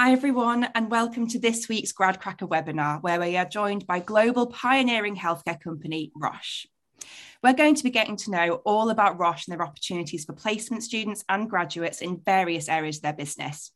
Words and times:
Hi, 0.00 0.12
everyone, 0.12 0.68
and 0.76 0.92
welcome 0.92 1.26
to 1.26 1.40
this 1.40 1.68
week's 1.68 1.92
GradCracker 1.92 2.48
webinar, 2.48 3.02
where 3.02 3.18
we 3.18 3.36
are 3.36 3.44
joined 3.44 3.84
by 3.84 3.98
global 3.98 4.46
pioneering 4.46 5.16
healthcare 5.16 5.60
company 5.60 6.12
Roche. 6.14 6.68
We're 7.42 7.52
going 7.52 7.74
to 7.74 7.82
be 7.82 7.90
getting 7.90 8.14
to 8.18 8.30
know 8.30 8.62
all 8.64 8.90
about 8.90 9.18
Roche 9.18 9.48
and 9.48 9.58
their 9.58 9.66
opportunities 9.66 10.24
for 10.24 10.34
placement 10.34 10.84
students 10.84 11.24
and 11.28 11.50
graduates 11.50 12.00
in 12.00 12.22
various 12.24 12.68
areas 12.68 12.98
of 12.98 13.02
their 13.02 13.12
business. 13.12 13.72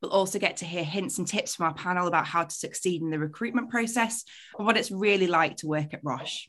We'll 0.00 0.10
also 0.10 0.40
get 0.40 0.56
to 0.56 0.64
hear 0.64 0.82
hints 0.82 1.18
and 1.18 1.28
tips 1.28 1.54
from 1.54 1.66
our 1.66 1.74
panel 1.74 2.08
about 2.08 2.26
how 2.26 2.42
to 2.42 2.52
succeed 2.52 3.00
in 3.00 3.10
the 3.10 3.20
recruitment 3.20 3.70
process 3.70 4.24
and 4.58 4.66
what 4.66 4.76
it's 4.76 4.90
really 4.90 5.28
like 5.28 5.58
to 5.58 5.68
work 5.68 5.94
at 5.94 6.00
Roche. 6.02 6.48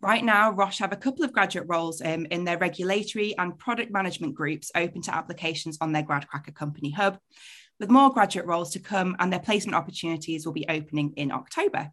Right 0.00 0.24
now, 0.24 0.50
Roche 0.50 0.78
have 0.78 0.92
a 0.92 0.96
couple 0.96 1.24
of 1.24 1.32
graduate 1.32 1.66
roles 1.68 2.02
um, 2.02 2.26
in 2.32 2.44
their 2.44 2.58
regulatory 2.58 3.38
and 3.38 3.56
product 3.56 3.92
management 3.92 4.34
groups 4.34 4.72
open 4.74 5.02
to 5.02 5.14
applications 5.14 5.78
on 5.80 5.92
their 5.92 6.02
GradCracker 6.02 6.54
Company 6.54 6.90
Hub, 6.90 7.18
with 7.78 7.90
more 7.90 8.12
graduate 8.12 8.46
roles 8.46 8.70
to 8.72 8.80
come 8.80 9.16
and 9.18 9.32
their 9.32 9.40
placement 9.40 9.76
opportunities 9.76 10.44
will 10.44 10.52
be 10.52 10.68
opening 10.68 11.12
in 11.16 11.30
October. 11.30 11.90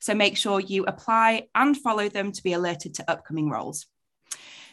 So 0.00 0.14
make 0.14 0.36
sure 0.36 0.60
you 0.60 0.84
apply 0.84 1.48
and 1.54 1.76
follow 1.76 2.08
them 2.08 2.32
to 2.32 2.42
be 2.42 2.52
alerted 2.52 2.94
to 2.94 3.10
upcoming 3.10 3.50
roles. 3.50 3.86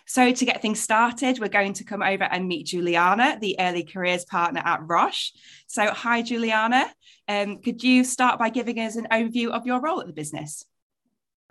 So 0.10 0.32
to 0.32 0.46
get 0.46 0.62
things 0.62 0.80
started, 0.80 1.40
we're 1.40 1.50
going 1.50 1.74
to 1.74 1.84
come 1.84 2.02
over 2.02 2.24
and 2.24 2.48
meet 2.48 2.68
Juliana, 2.68 3.38
the 3.42 3.58
early 3.60 3.84
careers 3.84 4.24
partner 4.24 4.62
at 4.64 4.80
Roche. 4.88 5.34
So 5.68 5.88
hi, 5.88 6.22
Juliana. 6.22 6.86
Um, 7.28 7.62
could 7.62 7.84
you 7.84 8.06
start 8.06 8.40
by 8.40 8.50
giving 8.50 8.80
us 8.80 8.96
an 8.96 9.08
overview 9.12 9.50
of 9.50 9.66
your 9.66 9.82
role 9.82 10.00
at 10.00 10.08
the 10.08 10.14
business? 10.14 10.64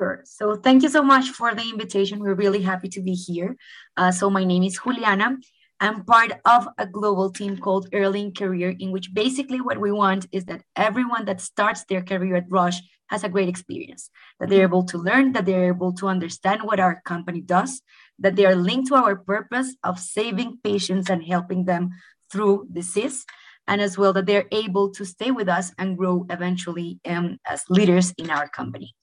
Sure. 0.00 0.22
So 0.24 0.56
thank 0.56 0.82
you 0.82 0.88
so 0.88 1.02
much 1.02 1.28
for 1.30 1.54
the 1.54 1.68
invitation. 1.68 2.18
We're 2.18 2.34
really 2.34 2.62
happy 2.62 2.88
to 2.88 3.02
be 3.02 3.12
here. 3.12 3.56
Uh, 3.94 4.10
so 4.10 4.30
my 4.30 4.44
name 4.44 4.62
is 4.62 4.78
Juliana. 4.82 5.36
I'm 5.78 6.04
part 6.04 6.32
of 6.44 6.68
a 6.78 6.86
global 6.86 7.30
team 7.30 7.58
called 7.58 7.88
Early 7.92 8.22
in 8.22 8.32
Career, 8.32 8.74
in 8.78 8.92
which 8.92 9.12
basically 9.12 9.60
what 9.60 9.78
we 9.78 9.92
want 9.92 10.26
is 10.32 10.46
that 10.46 10.62
everyone 10.74 11.26
that 11.26 11.40
starts 11.40 11.84
their 11.84 12.02
career 12.02 12.36
at 12.36 12.50
Roche 12.50 12.80
has 13.08 13.24
a 13.24 13.28
great 13.28 13.48
experience, 13.48 14.10
that 14.40 14.48
they're 14.48 14.62
able 14.62 14.84
to 14.84 14.98
learn, 14.98 15.32
that 15.32 15.44
they're 15.44 15.68
able 15.68 15.92
to 15.92 16.08
understand 16.08 16.62
what 16.62 16.80
our 16.80 17.02
company 17.04 17.40
does, 17.40 17.82
that 18.18 18.36
they 18.36 18.46
are 18.46 18.56
linked 18.56 18.88
to 18.88 18.94
our 18.94 19.16
purpose 19.16 19.76
of 19.84 20.00
saving 20.00 20.58
patients 20.64 21.10
and 21.10 21.22
helping 21.22 21.66
them 21.66 21.90
through 22.32 22.66
disease, 22.72 23.24
and 23.68 23.80
as 23.80 23.98
well 23.98 24.12
that 24.12 24.26
they're 24.26 24.48
able 24.52 24.90
to 24.92 25.04
stay 25.04 25.30
with 25.30 25.48
us 25.48 25.72
and 25.78 25.98
grow 25.98 26.24
eventually 26.30 26.98
um, 27.06 27.38
as 27.46 27.64
leaders 27.68 28.12
in 28.16 28.30
our 28.30 28.48
company. 28.48 28.94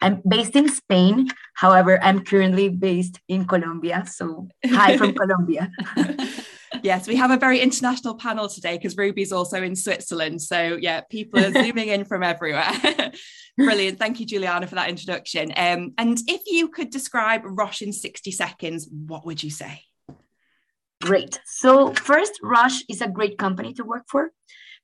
I'm 0.00 0.22
based 0.26 0.56
in 0.56 0.68
Spain. 0.68 1.28
However, 1.54 2.02
I'm 2.02 2.24
currently 2.24 2.68
based 2.68 3.20
in 3.28 3.44
Colombia. 3.44 4.04
So, 4.06 4.48
hi 4.64 4.96
from 4.96 5.14
Colombia. 5.22 5.70
yes, 6.82 7.06
we 7.06 7.16
have 7.16 7.30
a 7.30 7.36
very 7.36 7.60
international 7.60 8.14
panel 8.14 8.48
today 8.48 8.76
because 8.76 8.96
Ruby's 8.96 9.32
also 9.32 9.62
in 9.62 9.76
Switzerland. 9.76 10.40
So, 10.40 10.78
yeah, 10.80 11.02
people 11.02 11.44
are 11.44 11.52
zooming 11.64 11.88
in 11.88 12.04
from 12.04 12.22
everywhere. 12.22 12.72
Brilliant. 13.58 13.98
Thank 13.98 14.20
you, 14.20 14.26
Juliana, 14.26 14.66
for 14.66 14.76
that 14.76 14.88
introduction. 14.88 15.52
Um, 15.56 15.92
and 15.98 16.18
if 16.26 16.42
you 16.46 16.68
could 16.68 16.90
describe 16.90 17.42
Roche 17.44 17.82
in 17.82 17.92
60 17.92 18.30
seconds, 18.30 18.88
what 18.90 19.26
would 19.26 19.42
you 19.42 19.50
say? 19.50 19.82
Great. 21.02 21.40
So, 21.44 21.92
first, 21.94 22.38
Roche 22.42 22.82
is 22.88 23.02
a 23.02 23.08
great 23.08 23.38
company 23.38 23.74
to 23.74 23.84
work 23.84 24.04
for 24.08 24.32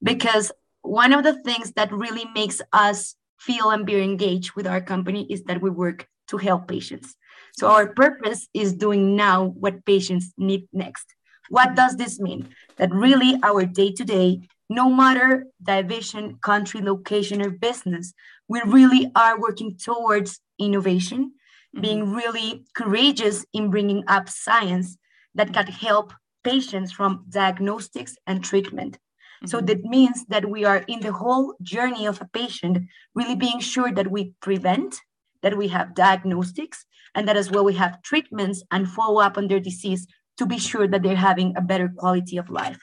because 0.03 0.53
one 0.83 1.12
of 1.12 1.25
the 1.25 1.42
things 1.42 1.72
that 1.72 1.92
really 1.92 2.25
makes 2.34 2.61
us 2.72 3.17
feel 3.39 3.70
and 3.70 3.87
be 3.87 4.03
engaged 4.03 4.53
with 4.55 4.67
our 4.67 4.81
company 4.81 5.27
is 5.31 5.45
that 5.45 5.61
we 5.61 5.70
work 5.70 6.09
to 6.29 6.37
help 6.37 6.69
patients. 6.69 7.15
So 7.59 7.69
our 7.69 7.89
purpose 7.89 8.48
is 8.53 8.75
doing 8.75 9.17
now 9.17 9.47
what 9.47 9.84
patients 9.84 10.33
need 10.37 10.69
next. 10.73 11.15
What 11.48 11.75
does 11.75 11.97
this 11.97 12.19
mean? 12.19 12.48
That 12.77 12.93
really 12.93 13.39
our 13.43 13.65
day 13.65 13.93
to 13.93 14.05
day, 14.05 14.41
no 14.69 14.91
matter 14.91 15.47
division, 15.62 16.39
country, 16.43 16.81
location, 16.81 17.41
or 17.41 17.51
business, 17.51 18.12
we 18.48 18.61
really 18.62 19.11
are 19.15 19.41
working 19.41 19.77
towards 19.77 20.41
innovation, 20.59 21.33
mm-hmm. 21.75 21.81
being 21.81 22.12
really 22.12 22.65
courageous 22.75 23.47
in 23.53 23.71
bringing 23.71 24.05
up 24.09 24.28
science 24.28 24.99
that 25.34 25.53
can 25.53 25.66
help 25.66 26.12
patients 26.43 26.93
from 26.93 27.25
diagnostics 27.28 28.16
and 28.27 28.43
treatment. 28.43 28.99
So 29.47 29.59
mm-hmm. 29.59 29.67
that 29.67 29.84
means 29.84 30.25
that 30.27 30.49
we 30.49 30.65
are 30.65 30.84
in 30.89 31.01
the 31.01 31.12
whole 31.12 31.55
journey 31.62 32.07
of 32.07 32.21
a 32.21 32.29
patient, 32.33 32.79
really 33.15 33.37
being 33.37 33.61
sure 33.61 33.93
that 33.93 34.11
we 34.11 34.33
prevent, 34.41 35.01
that 35.43 35.57
we 35.57 35.69
have 35.69 35.95
diagnostics, 35.95 36.84
and 37.15 37.27
that 37.29 37.37
as 37.37 37.51
well 37.51 37.65
we 37.65 37.75
have 37.75 38.03
treatments 38.03 38.62
and 38.71 38.89
follow 38.89 39.21
up 39.21 39.39
on 39.39 39.49
their 39.49 39.61
disease 39.61 40.07
to 40.39 40.47
be 40.47 40.59
sure 40.59 40.87
that 40.87 41.03
they're 41.03 41.17
having 41.17 41.57
a 41.57 41.61
better 41.61 41.89
quality 41.89 42.37
of 42.37 42.51
life. 42.51 42.79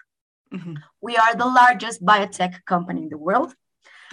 Mm-hmm. 0.53 0.75
We 1.01 1.17
are 1.17 1.35
the 1.35 1.45
largest 1.45 2.03
biotech 2.03 2.65
company 2.65 3.03
in 3.03 3.09
the 3.09 3.17
world. 3.17 3.53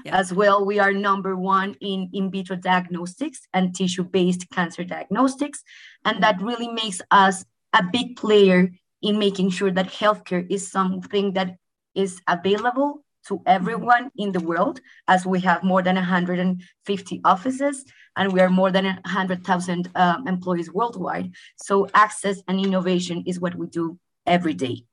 Yeah. 0.04 0.16
As 0.16 0.32
well, 0.32 0.64
we 0.64 0.78
are 0.78 0.94
number 0.94 1.36
one 1.36 1.76
in 1.82 2.08
in 2.14 2.30
vitro 2.30 2.56
diagnostics 2.56 3.46
and 3.52 3.74
tissue 3.74 4.04
based 4.04 4.48
cancer 4.48 4.82
diagnostics. 4.82 5.62
And 6.06 6.22
that 6.22 6.40
really 6.40 6.68
makes 6.68 7.02
us 7.10 7.44
a 7.74 7.82
big 7.82 8.16
player 8.16 8.72
in 9.02 9.18
making 9.18 9.50
sure 9.50 9.70
that 9.70 9.88
healthcare 9.88 10.46
is 10.50 10.70
something 10.70 11.34
that 11.34 11.56
is 11.94 12.20
available 12.28 13.04
to 13.28 13.34
mm-hmm. 13.34 13.48
everyone 13.48 14.10
in 14.16 14.32
the 14.32 14.40
world 14.40 14.80
as 15.08 15.26
we 15.26 15.40
have 15.40 15.62
more 15.62 15.82
than 15.82 15.96
150 15.96 17.20
offices 17.24 17.84
and 18.16 18.32
we 18.32 18.40
are 18.40 18.50
more 18.50 18.70
than 18.70 18.84
100,000 18.84 19.88
um, 19.94 20.26
employees 20.26 20.72
worldwide. 20.72 21.32
So 21.56 21.88
access 21.94 22.42
and 22.48 22.58
innovation 22.58 23.24
is 23.26 23.40
what 23.40 23.54
we 23.54 23.66
do 23.66 23.98
every 24.26 24.54
day. 24.54 24.84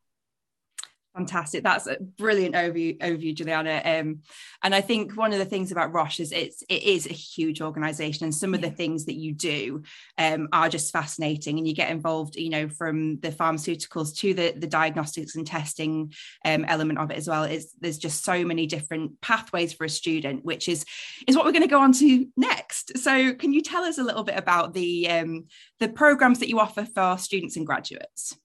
Fantastic. 1.17 1.63
That's 1.63 1.87
a 1.87 1.97
brilliant 1.99 2.53
overview, 2.53 2.95
overview 2.99 3.33
Juliana. 3.33 3.81
Um, 3.83 4.19
and 4.61 4.75
I 4.75 4.81
think 4.81 5.17
one 5.17 5.33
of 5.33 5.39
the 5.39 5.45
things 5.45 5.71
about 5.71 5.91
Roche 5.91 6.19
is 6.19 6.31
it's 6.31 6.61
it 6.69 6.83
is 6.83 7.07
a 7.07 7.13
huge 7.13 7.59
organization, 7.59 8.25
and 8.25 8.35
some 8.35 8.53
of 8.53 8.61
the 8.61 8.69
things 8.69 9.05
that 9.05 9.15
you 9.15 9.33
do 9.33 9.81
um, 10.19 10.47
are 10.53 10.69
just 10.69 10.93
fascinating. 10.93 11.57
And 11.57 11.67
you 11.67 11.73
get 11.73 11.89
involved, 11.89 12.35
you 12.35 12.51
know, 12.51 12.69
from 12.69 13.19
the 13.21 13.31
pharmaceuticals 13.31 14.15
to 14.17 14.35
the 14.35 14.53
the 14.55 14.67
diagnostics 14.67 15.35
and 15.35 15.47
testing 15.47 16.13
um, 16.45 16.65
element 16.65 16.99
of 16.99 17.09
it 17.09 17.17
as 17.17 17.27
well. 17.27 17.45
Is 17.45 17.73
there's 17.81 17.97
just 17.97 18.23
so 18.23 18.45
many 18.45 18.67
different 18.67 19.19
pathways 19.19 19.73
for 19.73 19.85
a 19.85 19.89
student, 19.89 20.45
which 20.45 20.69
is 20.69 20.85
is 21.27 21.35
what 21.35 21.45
we're 21.45 21.51
going 21.51 21.63
to 21.63 21.67
go 21.67 21.81
on 21.81 21.93
to 21.93 22.27
next. 22.37 22.95
So, 22.99 23.33
can 23.33 23.53
you 23.53 23.63
tell 23.63 23.83
us 23.83 23.97
a 23.97 24.03
little 24.03 24.23
bit 24.23 24.37
about 24.37 24.75
the 24.75 25.09
um, 25.09 25.45
the 25.79 25.89
programs 25.89 26.37
that 26.39 26.49
you 26.49 26.59
offer 26.59 26.85
for 26.85 27.17
students 27.17 27.55
and 27.57 27.65
graduates? 27.65 28.37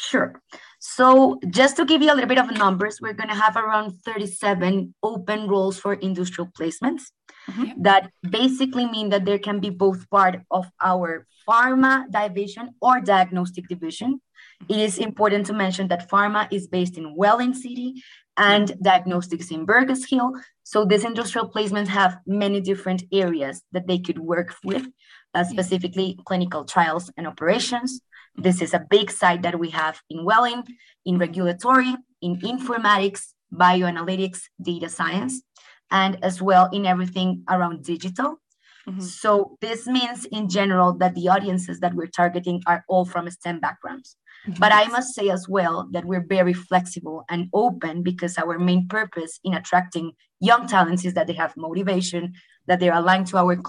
Sure. 0.00 0.40
So 0.78 1.40
just 1.50 1.76
to 1.76 1.84
give 1.84 2.02
you 2.02 2.12
a 2.12 2.14
little 2.14 2.28
bit 2.28 2.38
of 2.38 2.50
numbers, 2.56 3.00
we're 3.00 3.14
going 3.14 3.28
to 3.30 3.34
have 3.34 3.56
around 3.56 3.92
37 4.04 4.94
open 5.02 5.48
roles 5.48 5.78
for 5.78 5.94
industrial 5.94 6.50
placements. 6.58 7.02
Mm-hmm. 7.50 7.82
That 7.82 8.10
basically 8.30 8.86
mean 8.86 9.08
that 9.08 9.24
there 9.24 9.38
can 9.38 9.58
be 9.58 9.70
both 9.70 10.08
part 10.08 10.40
of 10.50 10.66
our 10.82 11.26
pharma 11.48 12.10
division 12.10 12.74
or 12.80 13.00
diagnostic 13.00 13.68
division. 13.68 14.20
It 14.68 14.76
is 14.76 14.98
important 14.98 15.46
to 15.46 15.52
mention 15.52 15.88
that 15.88 16.08
pharma 16.08 16.46
is 16.52 16.68
based 16.68 16.96
in 16.96 17.16
Welwyn 17.16 17.54
City 17.54 18.02
and 18.36 18.72
diagnostics 18.80 19.50
in 19.50 19.64
Burgess 19.64 20.08
Hill. 20.08 20.32
So 20.62 20.84
these 20.84 21.04
industrial 21.04 21.50
placements 21.50 21.88
have 21.88 22.18
many 22.26 22.60
different 22.60 23.02
areas 23.12 23.62
that 23.72 23.88
they 23.88 23.98
could 23.98 24.18
work 24.18 24.54
with, 24.62 24.86
uh, 25.34 25.44
specifically 25.44 26.18
clinical 26.24 26.64
trials 26.64 27.10
and 27.16 27.26
operations, 27.26 28.00
this 28.38 28.62
is 28.62 28.74
a 28.74 28.86
big 28.90 29.10
site 29.10 29.42
that 29.42 29.58
we 29.58 29.70
have 29.70 30.00
in 30.10 30.24
Welwyn, 30.24 30.64
in 31.04 31.18
regulatory, 31.18 31.94
in 32.22 32.40
informatics, 32.40 33.32
bioanalytics, 33.52 34.42
data 34.60 34.88
science, 34.88 35.42
and 35.90 36.22
as 36.22 36.40
well 36.40 36.68
in 36.72 36.86
everything 36.86 37.42
around 37.48 37.84
digital. 37.84 38.40
Mm-hmm. 38.88 39.00
So 39.00 39.58
this 39.60 39.86
means 39.86 40.24
in 40.26 40.48
general 40.48 40.94
that 40.94 41.14
the 41.14 41.28
audiences 41.28 41.80
that 41.80 41.94
we're 41.94 42.06
targeting 42.06 42.62
are 42.66 42.84
all 42.88 43.04
from 43.04 43.28
STEM 43.30 43.60
backgrounds. 43.60 44.16
Mm-hmm. 44.46 44.60
But 44.60 44.72
I 44.72 44.86
must 44.88 45.14
say 45.14 45.28
as 45.28 45.46
well 45.48 45.88
that 45.92 46.04
we're 46.04 46.26
very 46.26 46.54
flexible 46.54 47.24
and 47.28 47.48
open 47.52 48.02
because 48.02 48.38
our 48.38 48.58
main 48.58 48.88
purpose 48.88 49.40
in 49.44 49.54
attracting 49.54 50.12
young 50.40 50.66
talents 50.66 51.04
is 51.04 51.14
that 51.14 51.26
they 51.26 51.34
have 51.34 51.56
motivation, 51.56 52.34
that 52.66 52.80
they're 52.80 52.94
aligned 52.94 53.26
to 53.28 53.36
our 53.36 53.60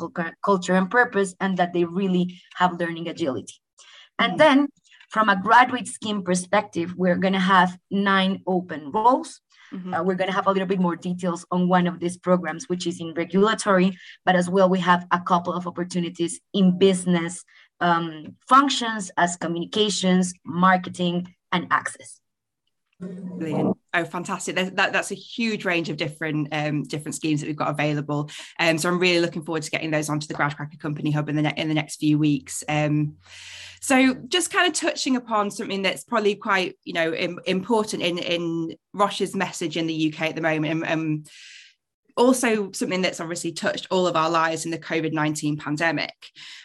culture 0.43 0.75
and 0.75 0.89
purpose, 0.89 1.35
and 1.41 1.57
that 1.57 1.73
they 1.73 1.85
really 1.85 2.39
have 2.55 2.79
learning 2.79 3.07
agility. 3.07 3.55
And 4.19 4.39
then 4.39 4.67
from 5.09 5.29
a 5.29 5.41
graduate 5.41 5.87
scheme 5.87 6.23
perspective, 6.23 6.93
we're 6.95 7.15
going 7.15 7.33
to 7.33 7.39
have 7.39 7.77
nine 7.89 8.43
open 8.45 8.91
roles. 8.91 9.41
Mm-hmm. 9.73 9.93
Uh, 9.93 10.03
we're 10.03 10.15
going 10.15 10.29
to 10.29 10.35
have 10.35 10.47
a 10.47 10.51
little 10.51 10.67
bit 10.67 10.79
more 10.79 10.95
details 10.95 11.45
on 11.51 11.67
one 11.67 11.87
of 11.87 11.99
these 11.99 12.17
programs, 12.17 12.67
which 12.69 12.87
is 12.87 12.99
in 12.99 13.13
regulatory, 13.13 13.97
but 14.25 14.35
as 14.35 14.49
well, 14.49 14.67
we 14.67 14.79
have 14.79 15.05
a 15.11 15.19
couple 15.19 15.53
of 15.53 15.67
opportunities 15.67 16.39
in 16.53 16.77
business 16.77 17.43
um, 17.79 18.35
functions 18.47 19.11
as 19.17 19.35
communications, 19.37 20.33
marketing, 20.43 21.33
and 21.51 21.67
access. 21.71 22.18
Brilliant. 22.99 23.77
Oh, 23.93 24.03
fantastic. 24.05 24.55
That, 24.55 24.93
that's 24.93 25.11
a 25.11 25.15
huge 25.15 25.65
range 25.65 25.89
of 25.89 25.97
different 25.97 26.49
um, 26.51 26.83
different 26.83 27.15
schemes 27.15 27.39
that 27.39 27.47
we've 27.47 27.55
got 27.55 27.69
available. 27.69 28.29
Um, 28.59 28.77
so 28.77 28.89
I'm 28.89 28.99
really 28.99 29.21
looking 29.21 29.43
forward 29.43 29.63
to 29.63 29.71
getting 29.71 29.89
those 29.89 30.09
onto 30.09 30.27
the 30.27 30.33
Gradcracker 30.33 30.79
Company 30.79 31.11
Hub 31.11 31.29
in 31.29 31.35
the, 31.35 31.43
ne- 31.43 31.53
in 31.55 31.69
the 31.69 31.73
next 31.73 31.97
few 31.97 32.19
weeks. 32.19 32.63
Um, 32.67 33.15
so 33.81 34.13
just 34.27 34.51
kind 34.51 34.67
of 34.67 34.73
touching 34.73 35.15
upon 35.15 35.49
something 35.49 35.81
that's 35.81 36.03
probably 36.03 36.35
quite, 36.35 36.77
you 36.83 36.93
know, 36.93 37.13
Im- 37.13 37.39
important 37.45 38.03
in, 38.03 38.17
in 38.17 38.75
Roche's 38.93 39.35
message 39.35 39.77
in 39.77 39.87
the 39.87 40.13
UK 40.13 40.23
at 40.23 40.35
the 40.35 40.41
moment. 40.41 40.89
Um, 40.89 41.23
also 42.19 42.71
something 42.73 43.01
that's 43.01 43.21
obviously 43.21 43.53
touched 43.53 43.87
all 43.89 44.05
of 44.05 44.15
our 44.15 44.29
lives 44.29 44.65
in 44.65 44.71
the 44.71 44.77
COVID 44.77 45.13
19 45.13 45.57
pandemic, 45.57 46.13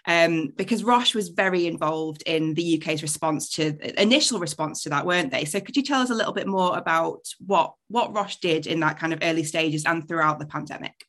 um, 0.07 0.53
because 0.57 0.85
Roche 0.85 1.15
was 1.15 1.29
very 1.29 1.67
involved 1.67 2.23
in 2.27 2.55
the 2.55 2.79
UK's 2.79 3.03
response 3.03 3.51
to 3.55 4.01
initial 4.01 4.41
response 4.41 4.83
to 4.83 4.91
that, 4.91 5.07
weren't 5.07 5.31
they? 5.31 5.45
So 5.45 5.61
could 5.61 5.77
you 5.77 5.83
tell 5.83 6.03
us 6.03 6.11
a 6.11 6.15
little 6.15 6.33
bit 6.33 6.49
more 6.49 6.77
about 6.77 7.21
what, 7.39 7.75
what 7.89 8.15
Roche 8.15 8.37
did 8.37 8.67
in 8.67 8.81
that 8.81 8.99
kind 8.99 9.13
of 9.13 9.21
early 9.23 9.45
stages 9.45 9.85
and 9.87 10.07
throughout 10.07 10.39
the 10.39 10.47
pandemic? 10.47 11.07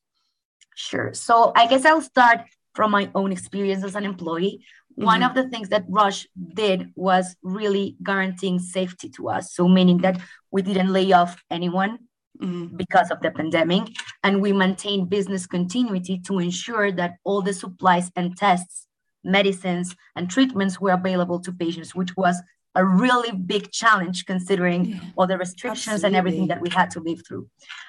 Sure. 0.75 1.13
So 1.13 1.51
I 1.55 1.67
guess 1.67 1.83
I'll 1.83 2.01
start 2.01 2.41
from 2.75 2.91
my 2.91 3.09
own 3.15 3.31
experience 3.31 3.83
as 3.83 3.95
an 3.95 4.05
employee. 4.05 4.63
Mm-hmm. 4.91 5.05
One 5.05 5.23
of 5.23 5.33
the 5.33 5.49
things 5.49 5.69
that 5.69 5.85
Roche 5.89 6.27
did 6.53 6.91
was 6.95 7.35
really 7.41 7.97
guaranteeing 8.03 8.59
safety 8.59 9.09
to 9.11 9.29
us. 9.29 9.53
So, 9.53 9.67
meaning 9.67 9.99
that 9.99 10.21
we 10.51 10.61
didn't 10.61 10.93
lay 10.93 11.11
off 11.11 11.41
anyone 11.49 11.99
mm-hmm. 12.41 12.75
because 12.75 13.11
of 13.11 13.19
the 13.21 13.31
pandemic. 13.31 13.83
And 14.23 14.41
we 14.41 14.53
maintain 14.53 15.05
business 15.05 15.45
continuity 15.47 16.19
to 16.19 16.39
ensure 16.39 16.91
that 16.93 17.15
all 17.23 17.41
the 17.41 17.53
supplies 17.53 18.11
and 18.15 18.35
tests, 18.37 18.87
medicines, 19.23 19.95
and 20.15 20.29
treatments 20.29 20.79
were 20.79 20.91
available 20.91 21.39
to 21.41 21.51
patients, 21.51 21.95
which 21.95 22.15
was 22.15 22.41
a 22.75 22.85
really 22.85 23.31
big 23.31 23.71
challenge 23.71 24.25
considering 24.25 24.85
yeah, 24.85 24.99
all 25.15 25.27
the 25.27 25.37
restrictions 25.37 26.03
absolutely. 26.03 26.07
and 26.07 26.15
everything 26.15 26.47
that 26.47 26.61
we 26.61 26.69
had 26.69 26.91
to 26.91 26.99
live 26.99 27.21
through. 27.25 27.47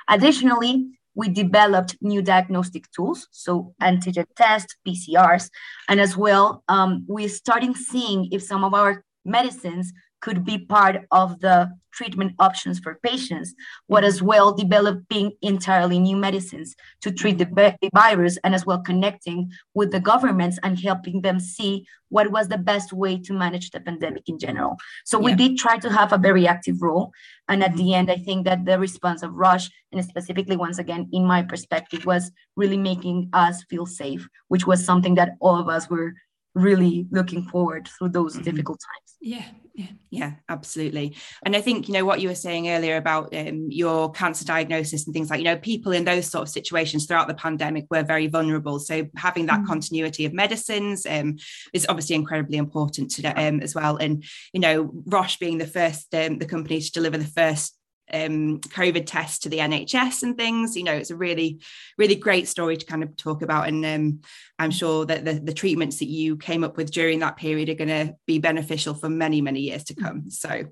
Additionally, 0.09 0.87
we 1.17 1.29
developed 1.29 1.97
new 2.01 2.23
diagnostic 2.23 2.91
tools, 2.93 3.27
so 3.33 3.75
antigen 3.83 4.27
tests, 4.37 4.77
PCRs, 4.87 5.51
and 5.89 5.99
as 5.99 6.17
well, 6.17 6.63
um, 6.69 7.05
we're 7.09 7.29
starting 7.29 7.75
seeing 7.75 8.29
if 8.31 8.43
some 8.43 8.63
of 8.63 8.75
our 8.75 9.03
medicines 9.25 9.93
could 10.21 10.45
be 10.45 10.59
part 10.59 11.07
of 11.11 11.41
the 11.41 11.73
treatment 11.97 12.33
options 12.39 12.79
for 12.79 13.01
patients, 13.03 13.55
but 13.89 14.05
as 14.05 14.23
well 14.23 14.53
developing 14.53 15.33
entirely 15.41 15.99
new 15.99 16.17
medicines 16.17 16.77
to 17.01 17.11
treat 17.11 17.39
the, 17.39 17.47
the, 17.81 17.89
virus 17.95 18.37
and 18.45 18.55
as 18.55 18.67
well 18.67 18.81
connecting 18.81 19.51
with 19.75 19.91
the 19.91 20.01
governments 20.01 20.59
and 20.63 20.79
helping 20.79 21.23
them 21.23 21.41
see 21.41 21.87
what 22.11 22.31
was 22.31 22.49
the 22.49 22.59
best 22.59 22.93
way 22.93 23.19
to 23.19 23.33
manage 23.33 23.71
the 23.71 23.81
pandemic 23.81 24.29
in 24.29 24.39
general. 24.39 24.77
So 25.05 25.19
yeah. 25.19 25.25
we 25.25 25.35
did 25.35 25.57
try 25.57 25.79
to 25.79 25.91
have 25.91 26.13
a 26.13 26.19
very 26.19 26.47
active 26.47 26.83
role. 26.83 27.13
And 27.49 27.65
at 27.65 27.77
the 27.77 27.85
mm-hmm. 27.85 27.95
end, 27.95 28.11
I 28.11 28.19
think 28.19 28.45
that 28.45 28.65
the 28.65 28.79
response 28.79 29.23
of 29.23 29.33
Roche, 29.33 29.71
and 29.93 30.05
specifically 30.05 30.57
once 30.57 30.79
again, 30.79 31.09
in 31.13 31.25
my 31.25 31.43
perspective, 31.43 32.05
was 32.05 32.31
really 32.57 32.77
making 32.77 33.31
us 33.33 33.65
feel 33.65 33.87
safe, 33.87 34.29
which 34.49 34.67
was 34.67 34.85
something 34.85 35.15
that 35.15 35.31
all 35.41 35.59
of 35.59 35.69
us 35.69 35.89
were 35.89 36.15
really 36.57 37.07
looking 37.11 37.43
forward 37.45 37.87
through 37.87 38.09
those 38.09 38.33
mm-hmm. 38.33 38.43
difficult 38.43 38.81
times. 38.81 39.17
Yeah, 39.21 39.45
yeah, 39.75 39.93
yeah, 40.11 40.33
absolutely. 40.49 41.17
And 41.45 41.55
I 41.55 41.61
think 41.61 41.87
you 41.87 41.95
know 41.95 42.05
what 42.05 42.21
you 42.21 42.29
were 42.29 42.35
saying 42.35 42.71
earlier 42.71 42.97
about 42.97 43.35
um, 43.37 43.67
your 43.71 44.11
cancer 44.11 44.45
diagnosis 44.45 45.05
and 45.05 45.13
things 45.13 45.29
like 45.29 45.39
you 45.39 45.45
know 45.45 45.59
people 45.59 45.93
in 45.93 46.05
those 46.05 46.27
sort 46.27 46.43
of 46.43 46.49
situations 46.49 47.05
throughout 47.05 47.29
the 47.29 47.35
pandemic 47.35 47.87
were 47.91 48.03
very 48.03 48.27
vulnerable. 48.27 48.79
So 48.79 49.07
having 49.17 49.47
that 49.47 49.59
mm-hmm. 49.59 49.67
continuity 49.67 50.25
of 50.25 50.33
medicines 50.33 51.07
um, 51.07 51.37
is 51.75 51.87
obviously 51.89 52.17
incredibly 52.17 52.57
important 52.57 53.11
to 53.13 53.27
um, 53.41 53.61
as 53.61 53.75
well. 53.75 53.99
And 53.99 54.25
you 54.53 54.61
know 54.61 54.91
Roche 55.05 55.37
being 55.37 55.59
the 55.59 55.67
first 55.67 56.15
um, 56.15 56.39
the 56.39 56.47
company 56.47 56.81
to 56.81 56.93
deliver 56.93 57.19
the 57.19 57.25
first 57.25 57.77
um, 58.13 58.61
COVID 58.61 59.05
tests 59.07 59.41
to 59.41 59.49
the 59.49 59.59
NHS 59.59 60.23
and 60.23 60.37
things. 60.37 60.77
You 60.77 60.85
know, 60.85 60.93
it's 60.93 61.11
a 61.11 61.17
really, 61.17 61.61
really 61.99 62.17
great 62.17 62.49
story 62.49 62.77
to 62.77 62.87
kind 62.87 63.03
of 63.03 63.17
talk 63.17 63.43
about. 63.43 63.69
And 63.69 63.85
um, 63.85 64.21
I'm 64.59 64.71
sure 64.71 65.05
that 65.07 65.25
the, 65.25 65.35
the 65.35 65.55
treatments 65.55 65.99
that 65.99 66.09
you 66.09 66.37
came 66.37 66.65
up 66.65 66.77
with 66.77 66.91
during 66.91 67.21
that 67.21 67.37
period 67.37 67.69
are 67.69 67.75
going 67.75 67.89
to 67.89 68.15
be 68.27 68.39
beneficial 68.39 68.95
for 68.95 69.09
many, 69.09 69.41
many 69.41 69.61
years 69.61 69.85
to 69.85 69.95
come. 69.95 70.31
So 70.31 70.67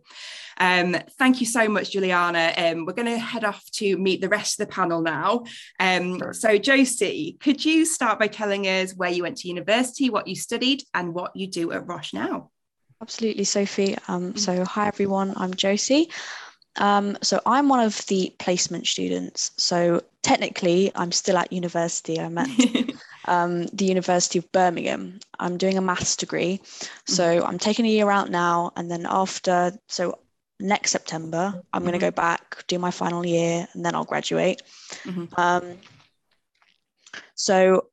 um, 0.59 0.97
thank 1.19 1.41
you 1.41 1.47
so 1.47 1.69
much, 1.69 1.93
Juliana. 1.93 2.53
Um, 2.57 2.85
we're 2.85 2.93
going 2.93 3.07
to 3.07 3.19
head 3.19 3.45
off 3.45 3.65
to 3.73 3.97
meet 3.97 4.21
the 4.21 4.29
rest 4.29 4.61
of 4.61 4.67
the 4.67 4.73
panel 4.73 5.03
now. 5.03 5.45
Um, 5.81 6.19
sure. 6.19 6.33
So, 6.33 6.59
Josie, 6.59 7.37
could 7.41 7.65
you 7.65 7.85
start 7.85 8.19
by 8.19 8.29
telling 8.29 8.67
us 8.67 8.95
where 8.95 9.11
you 9.11 9.23
went 9.23 9.39
to 9.39 9.49
university, 9.49 10.11
what 10.11 10.29
you 10.29 10.37
studied, 10.37 10.83
and 10.95 11.15
what 11.15 11.35
you 11.35 11.47
do 11.47 11.73
at 11.73 11.87
Roche 11.87 12.15
now? 12.15 12.51
Absolutely, 13.03 13.45
Sophie. 13.45 13.97
Um, 14.09 14.37
so, 14.37 14.65
hi 14.65 14.87
everyone, 14.87 15.35
I'm 15.37 15.55
Josie. 15.55 16.11
Um, 16.77 17.17
so 17.23 17.41
I'm 17.47 17.69
one 17.69 17.81
of 17.81 18.05
the 18.07 18.35
placement 18.39 18.87
students. 18.87 19.53
So 19.57 20.03
technically, 20.23 20.91
I'm 20.95 21.13
still 21.13 21.37
at 21.37 21.53
university. 21.53 22.19
I'm 22.19 22.39
at 22.39 22.49
um, 23.27 23.67
the 23.67 23.85
University 23.85 24.39
of 24.39 24.51
Birmingham. 24.53 25.21
I'm 25.39 25.57
doing 25.57 25.79
a 25.79 25.83
maths 25.83 26.17
degree. 26.17 26.61
So 27.07 27.25
mm-hmm. 27.25 27.47
I'm 27.47 27.59
taking 27.59 27.87
a 27.87 27.91
year 27.91 28.11
out 28.11 28.31
now. 28.31 28.73
And 28.77 28.91
then 28.91 29.07
after, 29.09 29.73
so 29.89 30.19
next 30.61 30.91
September, 30.91 31.63
I'm 31.73 31.81
mm-hmm. 31.81 31.89
going 31.89 32.01
to 32.01 32.07
go 32.07 32.11
back, 32.11 32.65
do 32.67 32.79
my 32.79 32.91
final 32.91 33.25
year, 33.25 33.69
and 33.73 33.85
then 33.85 33.95
I'll 33.95 34.05
graduate. 34.05 34.63
Mm-hmm. 35.05 35.41
Um, 35.41 35.79
so 37.35 37.87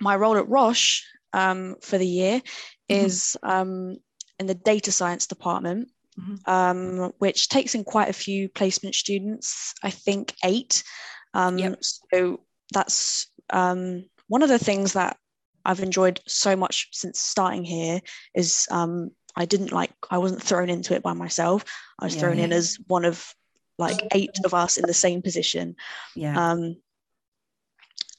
my 0.00 0.16
role 0.16 0.36
at 0.36 0.48
Roche 0.48 1.04
um, 1.32 1.76
for 1.80 1.98
the 1.98 2.06
year 2.06 2.40
mm-hmm. 2.40 3.06
is 3.06 3.36
um, 3.42 3.98
in 4.38 4.46
the 4.46 4.54
data 4.54 4.92
science 4.92 5.26
department. 5.26 5.88
Mm-hmm. 6.18 6.48
Um, 6.48 7.12
which 7.18 7.48
takes 7.48 7.74
in 7.74 7.82
quite 7.82 8.08
a 8.08 8.12
few 8.12 8.48
placement 8.48 8.94
students, 8.94 9.74
I 9.82 9.90
think 9.90 10.34
eight. 10.44 10.84
Um, 11.32 11.58
yep. 11.58 11.78
So 11.82 12.40
that's 12.72 13.26
um, 13.50 14.04
one 14.28 14.42
of 14.42 14.48
the 14.48 14.58
things 14.58 14.92
that 14.92 15.16
I've 15.64 15.80
enjoyed 15.80 16.20
so 16.28 16.54
much 16.54 16.88
since 16.92 17.18
starting 17.18 17.64
here 17.64 18.00
is 18.32 18.68
um, 18.70 19.10
I 19.34 19.44
didn't 19.44 19.72
like, 19.72 19.90
I 20.08 20.18
wasn't 20.18 20.42
thrown 20.42 20.70
into 20.70 20.94
it 20.94 21.02
by 21.02 21.14
myself. 21.14 21.64
I 21.98 22.04
was 22.04 22.14
yeah, 22.14 22.20
thrown 22.20 22.38
yeah. 22.38 22.44
in 22.44 22.52
as 22.52 22.78
one 22.86 23.04
of 23.04 23.34
like 23.76 24.00
eight 24.12 24.38
of 24.44 24.54
us 24.54 24.76
in 24.76 24.86
the 24.86 24.94
same 24.94 25.20
position. 25.20 25.74
Yeah. 26.14 26.52
Um, 26.52 26.76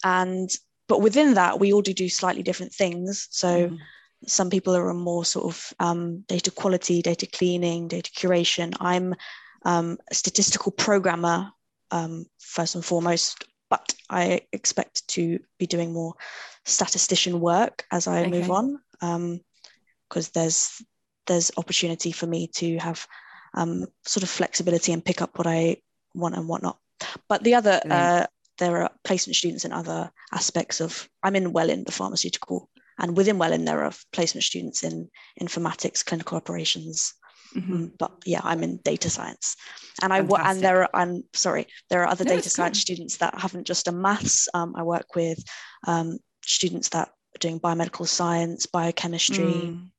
and, 0.03 0.49
but 0.89 1.01
within 1.01 1.35
that, 1.35 1.61
we 1.61 1.71
all 1.71 1.81
do 1.81 1.93
do 1.93 2.09
slightly 2.09 2.43
different 2.43 2.73
things. 2.73 3.29
So, 3.31 3.69
mm 3.69 3.77
some 4.27 4.49
people 4.49 4.75
are 4.75 4.93
more 4.93 5.25
sort 5.25 5.45
of 5.45 5.73
um, 5.79 6.23
data 6.27 6.51
quality, 6.51 7.01
data 7.01 7.27
cleaning, 7.27 7.87
data 7.87 8.11
curation. 8.11 8.75
I'm 8.79 9.15
um, 9.65 9.97
a 10.09 10.15
statistical 10.15 10.71
programmer 10.71 11.51
um, 11.91 12.25
first 12.39 12.75
and 12.75 12.85
foremost, 12.85 13.45
but 13.69 13.93
I 14.09 14.41
expect 14.51 15.07
to 15.09 15.39
be 15.59 15.67
doing 15.67 15.93
more 15.93 16.13
statistician 16.65 17.39
work 17.39 17.85
as 17.91 18.07
I 18.07 18.21
okay. 18.21 18.29
move 18.31 18.51
on, 18.51 18.79
because 18.99 20.27
um, 20.27 20.31
there's 20.33 20.81
there's 21.27 21.51
opportunity 21.57 22.11
for 22.11 22.27
me 22.27 22.47
to 22.47 22.77
have 22.77 23.07
um, 23.55 23.85
sort 24.05 24.23
of 24.23 24.29
flexibility 24.29 24.91
and 24.93 25.03
pick 25.03 25.21
up 25.21 25.37
what 25.37 25.47
I 25.47 25.77
want 26.13 26.35
and 26.35 26.47
whatnot. 26.47 26.77
But 27.27 27.43
the 27.43 27.55
other, 27.55 27.81
uh, 27.89 28.25
there 28.57 28.83
are 28.83 28.91
placement 29.03 29.35
students 29.35 29.65
in 29.65 29.71
other 29.71 30.11
aspects 30.31 30.81
of. 30.81 31.09
I'm 31.23 31.35
in 31.35 31.51
well 31.51 31.69
in 31.69 31.83
the 31.83 31.91
pharmaceutical 31.91 32.69
and 32.99 33.17
within 33.17 33.37
Welwyn, 33.37 33.65
there 33.65 33.83
are 33.83 33.91
placement 34.13 34.43
students 34.43 34.83
in 34.83 35.09
informatics, 35.41 36.05
clinical 36.05 36.37
operations. 36.37 37.13
Mm-hmm. 37.55 37.73
Mm, 37.73 37.91
but 37.97 38.11
yeah, 38.25 38.41
I'm 38.43 38.63
in 38.63 38.77
data 38.83 39.09
science, 39.09 39.55
and 40.01 40.11
Fantastic. 40.11 40.45
I 40.45 40.51
and 40.51 40.61
there 40.61 40.81
are 40.83 40.89
I'm 40.93 41.23
sorry, 41.33 41.67
there 41.89 42.01
are 42.03 42.07
other 42.07 42.25
no, 42.25 42.35
data 42.35 42.49
science 42.49 42.79
good. 42.79 42.81
students 42.81 43.17
that 43.17 43.39
haven't 43.39 43.67
just 43.67 43.85
done 43.85 44.01
maths. 44.01 44.49
Um, 44.53 44.73
I 44.75 44.83
work 44.83 45.15
with 45.15 45.41
um, 45.87 46.17
students 46.43 46.89
that 46.89 47.09
are 47.09 47.39
doing 47.39 47.59
biomedical 47.59 48.07
science, 48.07 48.65
biochemistry, 48.65 49.45
mm. 49.45 49.89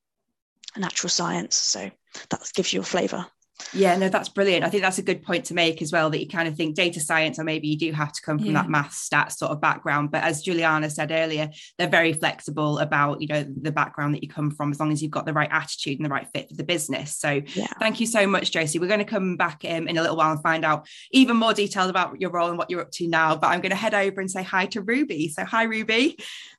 natural 0.76 1.08
science. 1.08 1.56
So 1.56 1.90
that 2.30 2.50
gives 2.54 2.72
you 2.72 2.80
a 2.80 2.84
flavour. 2.84 3.26
Yeah, 3.72 3.96
no, 3.96 4.08
that's 4.08 4.28
brilliant. 4.28 4.64
I 4.64 4.68
think 4.68 4.82
that's 4.82 4.98
a 4.98 5.02
good 5.02 5.22
point 5.22 5.46
to 5.46 5.54
make 5.54 5.80
as 5.80 5.90
well 5.90 6.10
that 6.10 6.20
you 6.20 6.28
kind 6.28 6.46
of 6.46 6.56
think 6.56 6.74
data 6.74 7.00
science, 7.00 7.38
or 7.38 7.44
maybe 7.44 7.68
you 7.68 7.78
do 7.78 7.92
have 7.92 8.12
to 8.12 8.22
come 8.22 8.38
from 8.38 8.48
yeah. 8.48 8.62
that 8.62 8.68
math 8.68 8.92
stats 8.92 9.32
sort 9.32 9.50
of 9.50 9.60
background. 9.60 10.10
But 10.10 10.24
as 10.24 10.42
Juliana 10.42 10.90
said 10.90 11.10
earlier, 11.10 11.50
they're 11.78 11.88
very 11.88 12.12
flexible 12.12 12.78
about, 12.78 13.20
you 13.20 13.28
know, 13.28 13.44
the 13.44 13.72
background 13.72 14.14
that 14.14 14.22
you 14.22 14.28
come 14.28 14.50
from, 14.50 14.70
as 14.70 14.80
long 14.80 14.92
as 14.92 15.02
you've 15.02 15.10
got 15.10 15.26
the 15.26 15.32
right 15.32 15.48
attitude 15.50 15.98
and 15.98 16.04
the 16.04 16.10
right 16.10 16.28
fit 16.32 16.48
for 16.48 16.54
the 16.54 16.64
business. 16.64 17.16
So 17.16 17.40
yeah. 17.54 17.66
thank 17.78 17.98
you 17.98 18.06
so 18.06 18.26
much, 18.26 18.50
Josie. 18.50 18.78
We're 18.78 18.88
going 18.88 18.98
to 18.98 19.04
come 19.04 19.36
back 19.36 19.62
um, 19.68 19.88
in 19.88 19.96
a 19.96 20.02
little 20.02 20.16
while 20.16 20.32
and 20.32 20.42
find 20.42 20.64
out 20.64 20.86
even 21.10 21.36
more 21.36 21.54
details 21.54 21.90
about 21.90 22.20
your 22.20 22.30
role 22.30 22.48
and 22.48 22.58
what 22.58 22.70
you're 22.70 22.82
up 22.82 22.92
to 22.92 23.08
now. 23.08 23.36
But 23.36 23.48
I'm 23.48 23.60
going 23.60 23.70
to 23.70 23.76
head 23.76 23.94
over 23.94 24.20
and 24.20 24.30
say 24.30 24.42
hi 24.42 24.66
to 24.66 24.82
Ruby. 24.82 25.28
So 25.28 25.44
hi, 25.44 25.64
Ruby. 25.64 26.18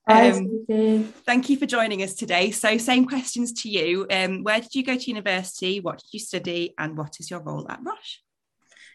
Um, 0.09 1.13
thank 1.25 1.49
you 1.49 1.57
for 1.57 1.65
joining 1.65 2.01
us 2.01 2.13
today. 2.13 2.51
So, 2.51 2.77
same 2.77 3.05
questions 3.05 3.51
to 3.63 3.69
you. 3.69 4.07
Um, 4.09 4.43
where 4.43 4.61
did 4.61 4.73
you 4.73 4.83
go 4.83 4.97
to 4.97 5.03
university? 5.03 5.81
What 5.81 5.97
did 5.97 6.13
you 6.13 6.19
study? 6.19 6.73
And 6.77 6.86
what 6.95 7.17
is 7.19 7.29
your 7.29 7.41
role 7.41 7.69
at 7.69 7.79
Roche? 7.83 8.19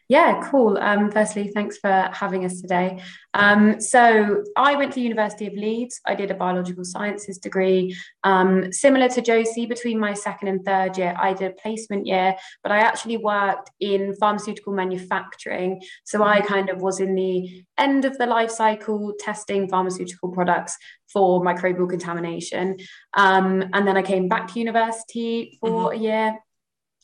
Yeah, 0.08 0.46
cool. 0.50 0.76
Um, 0.78 1.10
firstly, 1.10 1.50
thanks 1.54 1.78
for 1.78 2.10
having 2.12 2.44
us 2.44 2.60
today. 2.60 3.00
Um, 3.34 3.80
so, 3.80 4.44
I 4.56 4.76
went 4.76 4.92
to 4.92 5.00
University 5.00 5.46
of 5.46 5.54
Leeds. 5.54 6.00
I 6.04 6.14
did 6.14 6.30
a 6.30 6.34
biological 6.34 6.84
sciences 6.84 7.38
degree. 7.38 7.96
Um, 8.22 8.72
similar 8.72 9.08
to 9.08 9.22
Josie, 9.22 9.64
between 9.64 9.98
my 9.98 10.12
second 10.12 10.48
and 10.48 10.64
third 10.64 10.98
year, 10.98 11.16
I 11.18 11.32
did 11.32 11.52
a 11.52 11.54
placement 11.54 12.06
year, 12.06 12.34
but 12.62 12.72
I 12.72 12.80
actually 12.80 13.16
worked 13.16 13.70
in 13.80 14.14
pharmaceutical 14.16 14.74
manufacturing. 14.74 15.80
So, 16.04 16.22
I 16.22 16.42
kind 16.42 16.68
of 16.68 16.82
was 16.82 17.00
in 17.00 17.14
the 17.14 17.64
end 17.78 18.04
of 18.04 18.18
the 18.18 18.26
life 18.26 18.50
cycle 18.50 19.14
testing 19.18 19.66
pharmaceutical 19.68 20.30
products 20.30 20.76
for 21.10 21.42
microbial 21.42 21.88
contamination. 21.88 22.76
Um, 23.14 23.64
and 23.72 23.86
then 23.86 23.96
I 23.96 24.02
came 24.02 24.28
back 24.28 24.48
to 24.48 24.58
university 24.58 25.56
for 25.60 25.90
mm-hmm. 25.90 26.00
a 26.00 26.02
year. 26.02 26.38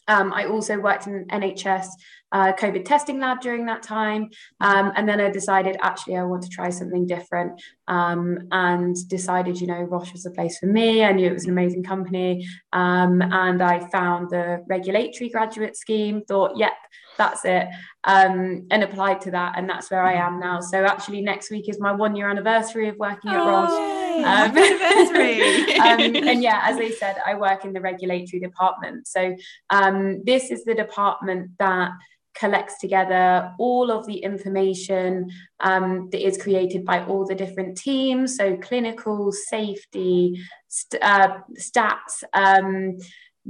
Um, 0.08 0.32
I 0.32 0.46
also 0.46 0.78
worked 0.78 1.06
in 1.06 1.26
NHS 1.26 1.86
uh, 2.32 2.52
COVID 2.52 2.84
testing 2.84 3.20
lab 3.20 3.40
during 3.40 3.66
that 3.66 3.82
time. 3.82 4.30
Um, 4.60 4.92
and 4.96 5.08
then 5.08 5.20
I 5.20 5.30
decided 5.30 5.76
actually 5.80 6.16
I 6.16 6.24
want 6.24 6.42
to 6.42 6.48
try 6.48 6.70
something 6.70 7.06
different 7.06 7.60
um, 7.86 8.48
and 8.50 8.96
decided, 9.08 9.60
you 9.60 9.66
know, 9.66 9.80
Roche 9.80 10.12
was 10.12 10.24
the 10.24 10.30
place 10.30 10.58
for 10.58 10.66
me. 10.66 11.04
I 11.04 11.12
knew 11.12 11.26
it 11.26 11.32
was 11.32 11.44
an 11.44 11.50
amazing 11.50 11.84
company. 11.84 12.46
Um, 12.72 13.22
and 13.22 13.62
I 13.62 13.88
found 13.88 14.30
the 14.30 14.62
regulatory 14.68 15.30
graduate 15.30 15.76
scheme, 15.76 16.22
thought, 16.26 16.56
yep, 16.56 16.72
that's 17.18 17.44
it, 17.44 17.68
um, 18.04 18.66
and 18.70 18.82
applied 18.82 19.20
to 19.22 19.30
that. 19.32 19.58
And 19.58 19.68
that's 19.68 19.90
where 19.90 20.02
I 20.02 20.14
am 20.14 20.40
now. 20.40 20.60
So 20.60 20.84
actually, 20.84 21.20
next 21.20 21.50
week 21.50 21.68
is 21.68 21.78
my 21.78 21.92
one 21.92 22.16
year 22.16 22.30
anniversary 22.30 22.88
of 22.88 22.96
working 22.96 23.30
at 23.30 23.44
Roche. 23.44 23.70
Um, 23.70 24.56
anniversary. 24.56 25.74
um, 25.78 26.28
and 26.28 26.42
yeah, 26.42 26.62
as 26.64 26.78
I 26.78 26.90
said, 26.90 27.16
I 27.26 27.34
work 27.34 27.64
in 27.64 27.72
the 27.72 27.80
regulatory 27.80 28.40
department. 28.40 29.06
So 29.06 29.36
um, 29.70 30.22
this 30.24 30.50
is 30.50 30.64
the 30.64 30.74
department 30.74 31.50
that 31.58 31.90
collects 32.38 32.78
together 32.78 33.52
all 33.58 33.90
of 33.90 34.06
the 34.06 34.18
information 34.18 35.28
um, 35.60 36.08
that 36.10 36.24
is 36.24 36.40
created 36.40 36.84
by 36.84 37.04
all 37.04 37.26
the 37.26 37.34
different 37.34 37.76
teams 37.76 38.36
so 38.36 38.56
clinical 38.58 39.32
safety 39.32 40.40
st- 40.68 41.02
uh, 41.02 41.38
stats 41.58 42.22
um, 42.34 42.96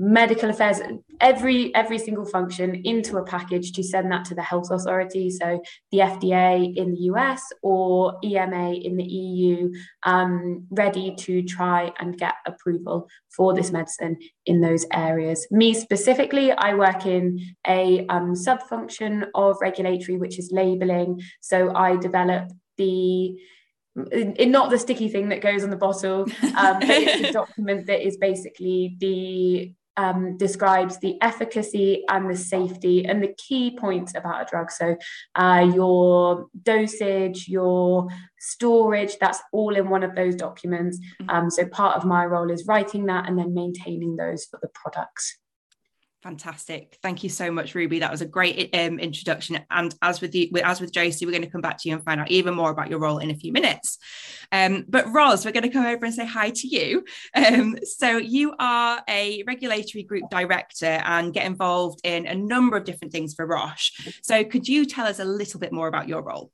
medical 0.00 0.48
affairs 0.48 0.80
every 1.20 1.74
every 1.74 1.98
single 1.98 2.24
function 2.24 2.72
into 2.84 3.16
a 3.16 3.24
package 3.24 3.72
to 3.72 3.82
send 3.82 4.12
that 4.12 4.24
to 4.24 4.32
the 4.32 4.42
health 4.42 4.70
authority 4.70 5.28
so 5.28 5.60
the 5.90 5.98
fda 5.98 6.76
in 6.76 6.94
the 6.94 7.00
us 7.00 7.42
or 7.62 8.16
ema 8.22 8.72
in 8.74 8.96
the 8.96 9.02
eu 9.02 9.72
um, 10.04 10.64
ready 10.70 11.16
to 11.16 11.42
try 11.42 11.92
and 11.98 12.16
get 12.16 12.34
approval 12.46 13.08
for 13.28 13.54
this 13.54 13.72
medicine 13.72 14.16
in 14.46 14.60
those 14.60 14.86
areas. 14.92 15.48
Me 15.50 15.74
specifically 15.74 16.52
i 16.52 16.74
work 16.74 17.04
in 17.04 17.40
a 17.66 18.06
um, 18.06 18.36
sub 18.36 18.62
function 18.62 19.26
of 19.34 19.56
regulatory 19.60 20.16
which 20.16 20.38
is 20.38 20.52
labeling 20.52 21.20
so 21.40 21.74
i 21.74 21.96
develop 21.96 22.52
the 22.76 23.36
in, 24.12 24.52
not 24.52 24.70
the 24.70 24.78
sticky 24.78 25.08
thing 25.08 25.30
that 25.30 25.40
goes 25.40 25.64
on 25.64 25.70
the 25.70 25.76
bottle, 25.76 26.20
um, 26.56 26.78
but 26.78 26.88
it's 26.88 27.30
a 27.30 27.32
document 27.42 27.86
that 27.86 28.06
is 28.06 28.16
basically 28.16 28.96
the 29.00 29.74
um, 29.98 30.36
describes 30.36 30.98
the 30.98 31.20
efficacy 31.20 32.04
and 32.08 32.30
the 32.30 32.36
safety 32.36 33.04
and 33.04 33.22
the 33.22 33.34
key 33.36 33.76
points 33.76 34.14
about 34.14 34.42
a 34.42 34.46
drug. 34.48 34.70
So, 34.70 34.96
uh, 35.34 35.70
your 35.74 36.46
dosage, 36.62 37.48
your 37.48 38.06
storage, 38.38 39.18
that's 39.18 39.40
all 39.52 39.74
in 39.74 39.90
one 39.90 40.04
of 40.04 40.14
those 40.14 40.36
documents. 40.36 40.98
Mm-hmm. 40.98 41.30
Um, 41.30 41.50
so, 41.50 41.66
part 41.66 41.96
of 41.96 42.04
my 42.04 42.24
role 42.24 42.50
is 42.50 42.66
writing 42.66 43.06
that 43.06 43.28
and 43.28 43.36
then 43.36 43.52
maintaining 43.52 44.16
those 44.16 44.44
for 44.44 44.60
the 44.62 44.68
products. 44.68 45.36
Fantastic. 46.22 46.98
Thank 47.00 47.22
you 47.22 47.30
so 47.30 47.52
much, 47.52 47.76
Ruby. 47.76 48.00
That 48.00 48.10
was 48.10 48.22
a 48.22 48.26
great 48.26 48.74
um, 48.74 48.98
introduction. 48.98 49.60
And 49.70 49.94
as 50.02 50.20
with 50.20 50.34
you, 50.34 50.50
as 50.64 50.80
with 50.80 50.92
Josie, 50.92 51.24
we're 51.24 51.32
going 51.32 51.44
to 51.44 51.50
come 51.50 51.60
back 51.60 51.78
to 51.78 51.88
you 51.88 51.94
and 51.94 52.04
find 52.04 52.20
out 52.20 52.30
even 52.30 52.54
more 52.54 52.70
about 52.70 52.90
your 52.90 52.98
role 52.98 53.18
in 53.18 53.30
a 53.30 53.36
few 53.36 53.52
minutes. 53.52 53.98
Um, 54.50 54.84
but 54.88 55.12
Ros, 55.12 55.44
we're 55.44 55.52
going 55.52 55.62
to 55.62 55.68
come 55.68 55.86
over 55.86 56.04
and 56.04 56.14
say 56.14 56.26
hi 56.26 56.50
to 56.50 56.66
you. 56.66 57.04
Um, 57.36 57.78
so 57.84 58.16
you 58.16 58.52
are 58.58 59.00
a 59.08 59.44
regulatory 59.46 60.02
group 60.02 60.24
director 60.28 60.86
and 60.86 61.32
get 61.32 61.46
involved 61.46 62.00
in 62.02 62.26
a 62.26 62.34
number 62.34 62.76
of 62.76 62.84
different 62.84 63.12
things 63.12 63.34
for 63.34 63.46
Roche. 63.46 63.92
So 64.22 64.42
could 64.42 64.66
you 64.66 64.86
tell 64.86 65.06
us 65.06 65.20
a 65.20 65.24
little 65.24 65.60
bit 65.60 65.72
more 65.72 65.86
about 65.86 66.08
your 66.08 66.22
role? 66.22 66.50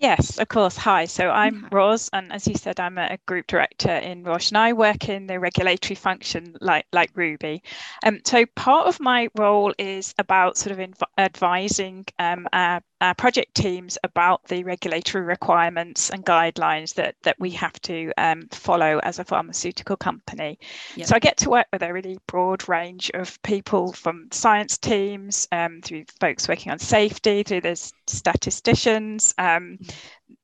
Yes, 0.00 0.38
of 0.38 0.48
course. 0.48 0.76
Hi. 0.78 1.04
So 1.04 1.30
I'm 1.30 1.68
Roz, 1.70 2.08
and 2.12 2.32
as 2.32 2.48
you 2.48 2.54
said, 2.54 2.80
I'm 2.80 2.96
a 2.96 3.18
group 3.26 3.46
director 3.46 3.94
in 3.94 4.24
Roche, 4.24 4.48
and 4.50 4.56
I 4.58 4.72
work 4.72 5.10
in 5.10 5.26
the 5.26 5.38
regulatory 5.38 5.94
function 5.94 6.56
like 6.60 6.86
like 6.92 7.10
Ruby. 7.14 7.62
Um, 8.04 8.20
so 8.24 8.46
part 8.56 8.86
of 8.86 8.98
my 8.98 9.28
role 9.36 9.74
is 9.78 10.14
about 10.18 10.56
sort 10.56 10.78
of 10.78 10.94
advising 11.18 12.06
um, 12.18 12.48
our 12.52 12.80
our 13.00 13.14
project 13.14 13.54
teams 13.54 13.96
about 14.04 14.44
the 14.44 14.62
regulatory 14.64 15.24
requirements 15.24 16.10
and 16.10 16.24
guidelines 16.24 16.94
that 16.94 17.14
that 17.22 17.38
we 17.38 17.50
have 17.50 17.80
to 17.82 18.12
um, 18.18 18.46
follow 18.50 18.98
as 19.02 19.18
a 19.18 19.24
pharmaceutical 19.24 19.96
company. 19.96 20.58
Yep. 20.96 21.06
So 21.06 21.14
I 21.14 21.18
get 21.18 21.36
to 21.38 21.50
work 21.50 21.66
with 21.72 21.82
a 21.82 21.92
really 21.92 22.18
broad 22.26 22.68
range 22.68 23.10
of 23.14 23.40
people 23.42 23.92
from 23.92 24.28
science 24.32 24.78
teams 24.78 25.48
um, 25.52 25.80
through 25.82 26.04
folks 26.20 26.48
working 26.48 26.72
on 26.72 26.78
safety, 26.78 27.42
through 27.42 27.62
the 27.62 27.92
statisticians, 28.06 29.34
um, 29.38 29.78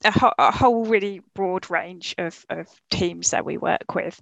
a, 0.05 0.11
ho- 0.11 0.35
a, 0.39 0.51
whole 0.51 0.85
really 0.87 1.21
broad 1.35 1.71
range 1.71 2.15
of, 2.19 2.45
of 2.49 2.69
teams 2.91 3.31
that 3.31 3.45
we 3.45 3.59
work 3.59 3.95
with. 3.95 4.21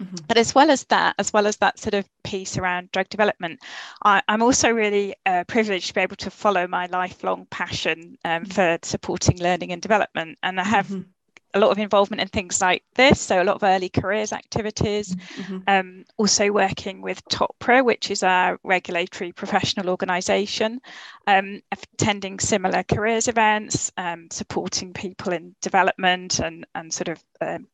Mm-hmm. 0.00 0.24
But 0.26 0.36
as 0.36 0.54
well 0.54 0.70
as 0.70 0.84
that, 0.84 1.14
as 1.18 1.32
well 1.32 1.46
as 1.46 1.56
that 1.58 1.78
sort 1.78 1.94
of 1.94 2.08
piece 2.22 2.56
around 2.56 2.90
drug 2.92 3.08
development, 3.08 3.60
I, 4.02 4.22
am 4.28 4.42
also 4.42 4.70
really 4.70 5.14
uh, 5.24 5.44
privileged 5.44 5.88
to 5.88 5.94
be 5.94 6.00
able 6.00 6.16
to 6.16 6.30
follow 6.30 6.66
my 6.66 6.86
lifelong 6.86 7.46
passion 7.46 8.18
um, 8.24 8.44
mm-hmm. 8.44 8.50
for 8.50 8.78
supporting 8.82 9.38
learning 9.38 9.72
and 9.72 9.80
development. 9.80 10.38
And 10.42 10.60
I 10.60 10.64
have 10.64 10.88
mm-hmm 10.88 11.10
a 11.54 11.58
lot 11.60 11.70
of 11.70 11.78
involvement 11.78 12.20
in 12.20 12.28
things 12.28 12.60
like 12.60 12.82
this, 12.94 13.20
so 13.20 13.42
a 13.42 13.44
lot 13.44 13.56
of 13.56 13.62
early 13.62 13.88
careers 13.88 14.32
activities. 14.32 15.14
Mm-hmm. 15.14 15.58
Um, 15.66 16.04
also 16.16 16.50
working 16.50 17.00
with 17.00 17.26
TOPRA, 17.28 17.84
which 17.84 18.10
is 18.10 18.22
our 18.22 18.58
regulatory 18.64 19.32
professional 19.32 19.88
organisation, 19.88 20.80
um, 21.26 21.60
attending 21.72 22.40
similar 22.40 22.82
careers 22.82 23.28
events, 23.28 23.92
um, 23.96 24.28
supporting 24.30 24.92
people 24.92 25.32
in 25.32 25.54
development, 25.62 26.40
and 26.40 26.66
and 26.74 26.92
sort 26.92 27.08
of 27.08 27.22
um, 27.40 27.66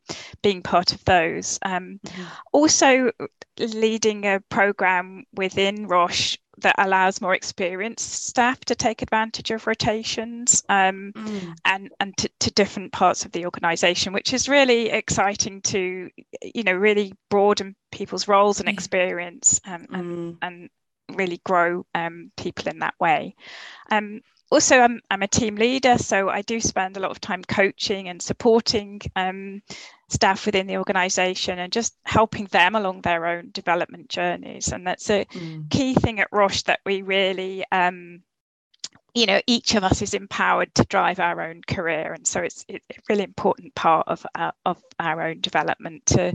being 0.42 0.62
part 0.62 0.92
of 0.92 1.04
those. 1.04 1.58
Um, 1.62 2.00
mm-hmm. 2.04 2.22
Also 2.52 3.10
leading 3.58 4.26
a 4.26 4.40
program 4.48 5.24
within 5.34 5.86
Roche 5.86 6.38
that 6.60 6.76
allows 6.78 7.20
more 7.20 7.34
experienced 7.34 8.26
staff 8.26 8.60
to 8.66 8.74
take 8.74 9.02
advantage 9.02 9.50
of 9.50 9.66
rotations 9.66 10.62
um, 10.68 11.12
mm. 11.14 11.54
and 11.64 11.90
and 12.00 12.16
to, 12.16 12.30
to, 12.40 12.50
different 12.52 12.92
parts 12.92 13.24
of 13.24 13.32
the 13.32 13.44
organisation, 13.44 14.12
which 14.12 14.32
is 14.32 14.48
really 14.48 14.90
exciting 14.90 15.60
to 15.62 16.10
you 16.42 16.62
know 16.62 16.72
really 16.72 17.12
broaden 17.28 17.74
people's 17.92 18.28
roles 18.28 18.60
and 18.60 18.68
experience 18.68 19.60
um, 19.66 19.86
and 19.90 20.04
mm. 20.04 20.36
and 20.42 20.70
really 21.16 21.40
grow 21.44 21.84
um, 21.94 22.30
people 22.36 22.68
in 22.68 22.78
that 22.80 22.94
way. 23.00 23.34
Um, 23.90 24.20
also, 24.50 24.78
I'm, 24.80 25.00
I'm 25.10 25.22
a 25.22 25.28
team 25.28 25.54
leader, 25.54 25.96
so 25.96 26.28
I 26.28 26.42
do 26.42 26.60
spend 26.60 26.96
a 26.96 27.00
lot 27.00 27.12
of 27.12 27.20
time 27.20 27.44
coaching 27.44 28.08
and 28.08 28.20
supporting 28.20 29.00
um, 29.14 29.62
staff 30.10 30.44
within 30.44 30.66
the 30.66 30.76
organisation 30.76 31.58
and 31.58 31.72
just 31.72 31.96
helping 32.04 32.46
them 32.46 32.74
along 32.74 33.00
their 33.00 33.26
own 33.26 33.50
development 33.52 34.08
journeys. 34.08 34.72
And 34.72 34.86
that's 34.86 35.08
a 35.08 35.24
mm. 35.26 35.70
key 35.70 35.94
thing 35.94 36.20
at 36.20 36.28
Roche 36.32 36.62
that 36.62 36.80
we 36.84 37.02
really, 37.02 37.64
um, 37.70 38.22
you 39.14 39.26
know, 39.26 39.40
each 39.46 39.74
of 39.74 39.84
us 39.84 40.02
is 40.02 40.14
empowered 40.14 40.74
to 40.74 40.84
drive 40.84 41.20
our 41.20 41.40
own 41.40 41.62
career, 41.66 42.12
and 42.12 42.26
so 42.26 42.40
it's, 42.40 42.64
it's 42.68 42.84
a 42.90 43.00
really 43.08 43.24
important 43.24 43.74
part 43.74 44.06
of 44.06 44.24
our, 44.34 44.52
of 44.64 44.82
our 44.98 45.22
own 45.22 45.40
development 45.40 46.06
to 46.06 46.34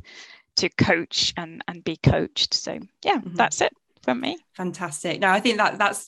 to 0.58 0.70
coach 0.70 1.34
and 1.38 1.64
and 1.68 1.84
be 1.84 1.98
coached. 1.98 2.54
So 2.54 2.80
yeah, 3.04 3.18
mm-hmm. 3.18 3.36
that's 3.36 3.62
it 3.62 3.74
from 4.04 4.20
me. 4.22 4.38
Fantastic. 4.54 5.20
Now 5.20 5.34
I 5.34 5.40
think 5.40 5.58
that 5.58 5.78
that's 5.78 6.06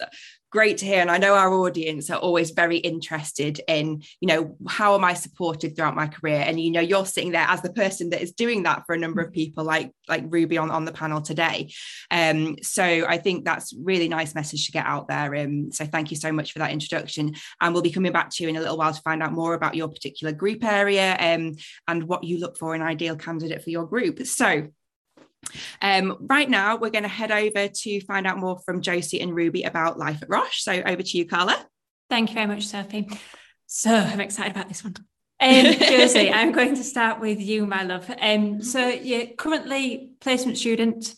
great 0.50 0.78
to 0.78 0.86
hear. 0.86 1.02
And 1.02 1.12
i 1.12 1.18
know 1.18 1.36
our 1.36 1.54
audience 1.54 2.10
are 2.10 2.20
always 2.20 2.52
very 2.52 2.78
interested 2.78 3.62
in 3.68 4.02
you 4.22 4.28
know 4.28 4.56
how 4.68 4.96
am 4.96 5.04
i 5.04 5.14
supported 5.14 5.76
throughout 5.76 5.96
my 5.96 6.08
career? 6.08 6.44
And 6.46 6.60
you 6.60 6.72
know 6.72 6.80
you're 6.80 7.06
sitting 7.06 7.32
there 7.32 7.46
as 7.48 7.62
the 7.62 7.74
person 7.74 8.10
that 8.12 8.22
is 8.22 8.32
doing 8.32 8.64
that 8.64 8.84
for 8.86 8.94
a 8.94 9.00
number 9.00 9.22
of 9.22 9.32
people 9.32 9.64
like 9.64 9.92
like 10.08 10.24
ruby 10.28 10.58
on, 10.58 10.72
on 10.72 10.86
the 10.86 10.92
panel 10.92 11.22
today. 11.22 11.72
Um 12.12 12.58
so 12.62 12.84
i 12.84 13.18
think 13.18 13.46
that's 13.46 13.74
really 13.74 14.08
nice 14.08 14.36
message 14.36 14.66
to 14.66 14.72
get 14.72 14.86
out 14.86 15.08
there. 15.08 15.36
Um 15.36 15.72
so 15.72 15.86
thank 15.86 16.12
you 16.12 16.18
so 16.18 16.32
much 16.32 16.54
for 16.54 16.60
that 16.60 16.72
introduction. 16.72 17.36
And 17.62 17.74
we'll 17.74 17.84
be 17.84 17.92
coming 17.92 18.12
back 18.12 18.30
to 18.32 18.44
you 18.44 18.50
in 18.50 18.56
a 18.56 18.62
little 18.62 18.78
while 18.78 18.94
to 18.94 19.02
find 19.02 19.22
out 19.22 19.34
more 19.34 19.54
about 19.54 19.76
your 19.76 19.90
particular 19.90 20.34
group 20.34 20.64
area 20.64 21.16
um 21.20 21.56
and 21.88 22.04
what 22.04 22.24
you 22.24 22.40
look 22.40 22.58
for 22.58 22.76
an 22.76 22.82
ideal 22.82 23.16
candidate 23.16 23.64
for 23.64 23.70
your 23.70 23.86
group. 23.86 24.26
So 24.26 24.68
um, 25.82 26.18
right 26.22 26.50
now, 26.50 26.78
we're 26.78 26.90
going 26.90 27.04
to 27.04 27.10
head 27.10 27.32
over 27.32 27.68
to 27.68 28.02
find 28.02 28.28
out 28.28 28.38
more 28.38 28.60
from 28.66 28.82
Josie 28.82 29.22
and 29.22 29.36
Ruby 29.36 29.64
about 29.64 29.98
life 29.98 30.22
at 30.22 30.30
Roche. 30.30 30.62
So 30.62 30.74
over 30.74 31.02
to 31.02 31.18
you, 31.18 31.26
Carla. 31.26 31.58
Thank 32.10 32.30
you 32.30 32.36
very 32.36 32.48
much, 32.48 32.68
Sophie. 32.68 33.10
So 33.66 33.94
I'm 33.94 34.22
excited 34.22 34.52
about 34.52 34.70
this 34.70 34.84
one. 34.84 34.96
Um, 35.40 35.74
Josie, 35.80 36.32
I'm 36.34 36.52
going 36.52 36.76
to 36.76 36.84
start 36.84 37.20
with 37.20 37.40
you, 37.40 37.66
my 37.68 37.84
love. 37.84 38.10
Um, 38.22 38.62
so 38.62 38.88
you're 38.88 39.28
currently 39.38 40.12
placement 40.20 40.58
student 40.58 41.14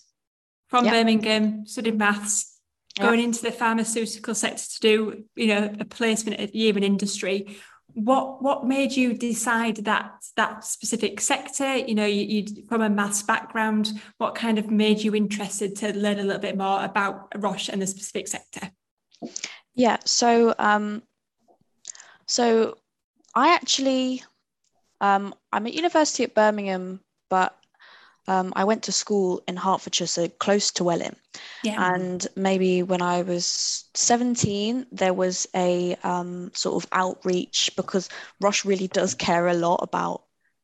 from 0.68 0.86
yep. 0.86 0.94
Birmingham, 0.94 1.66
studying 1.66 1.98
maths. 1.98 2.58
going 3.00 3.22
into 3.22 3.42
the 3.42 3.52
pharmaceutical 3.52 4.36
sector 4.36 4.64
to 4.64 4.80
do, 4.82 5.24
you 5.36 5.48
know, 5.48 5.74
a 5.80 5.86
placement 5.86 6.40
at 6.40 6.54
year 6.54 6.76
in 6.76 6.84
industry. 6.84 7.58
What 8.03 8.41
what 8.41 8.65
made 8.65 8.94
you 8.94 9.13
decide 9.13 9.77
that 9.77 10.24
that 10.36 10.63
specific 10.63 11.20
sector? 11.20 11.77
You 11.77 11.96
know, 11.96 12.06
you, 12.06 12.24
you 12.24 12.65
from 12.68 12.82
a 12.82 12.89
maths 12.89 13.24
background. 13.24 13.91
What 14.18 14.36
kind 14.36 14.58
of 14.58 14.72
made 14.72 15.00
you 15.00 15.13
interested 15.15 15.75
to 15.77 15.94
learn 15.94 16.20
a 16.20 16.24
little 16.24 16.41
bit 16.41 16.58
more 16.58 16.84
about 16.84 17.27
Roche 17.36 17.70
and 17.70 17.82
the 17.82 17.88
specific 17.88 18.27
sector? 18.27 18.72
Yeah. 19.75 19.98
So 20.06 20.56
um, 20.58 21.03
so 22.25 22.77
I 23.36 23.53
actually 23.53 24.24
um, 25.01 25.34
I'm 25.51 25.68
at 25.68 25.74
university 25.74 26.24
at 26.24 26.36
Birmingham, 26.36 27.01
but 27.29 27.59
um, 28.30 28.54
I 28.56 28.64
went 28.64 28.84
to 28.84 28.92
school 28.92 29.42
in 29.48 29.58
Hertfordshire, 29.58 30.06
so 30.06 30.28
close 30.28 30.70
to 30.74 30.84
Welwyn. 30.84 31.16
Yeah. 31.64 31.96
And 31.96 32.28
maybe 32.36 32.84
when 32.84 33.02
I 33.02 33.24
was 33.24 33.86
17, 33.96 34.86
there 34.92 35.16
was 35.16 35.48
a 35.56 35.96
um, 36.04 36.52
sort 36.54 36.84
of 36.84 36.88
outreach 36.92 37.72
because 37.76 38.08
Roche 38.40 38.66
really 38.66 38.88
does 38.88 39.16
care 39.16 39.48
a 39.48 39.56
lot 39.56 39.80
about 39.82 40.22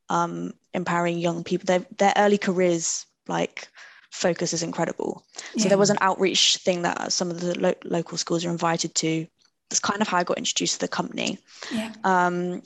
um, 0.10 0.54
empowering 0.76 1.18
young 1.18 1.44
people. 1.44 1.66
Their, 1.66 1.84
their 1.98 2.14
early 2.16 2.38
careers, 2.38 3.08
like, 3.28 3.68
focus 4.12 4.54
is 4.54 4.62
incredible. 4.62 5.24
So 5.58 5.68
there 5.68 5.80
was 5.80 5.90
an 5.90 5.98
outreach 6.02 6.58
thing 6.58 6.84
that 6.84 7.12
some 7.12 7.32
of 7.32 7.42
the 7.42 7.60
lo- 7.60 7.74
local 7.84 8.20
schools 8.20 8.46
are 8.46 8.52
invited 8.52 8.94
to. 8.96 9.26
That's 9.70 9.80
kind 9.80 10.04
of 10.04 10.08
how 10.08 10.20
I 10.20 10.24
got 10.24 10.38
introduced 10.38 10.76
to 10.76 10.80
the 10.82 10.88
company. 10.88 11.40
Yeah. 11.72 11.92
Um, 12.04 12.62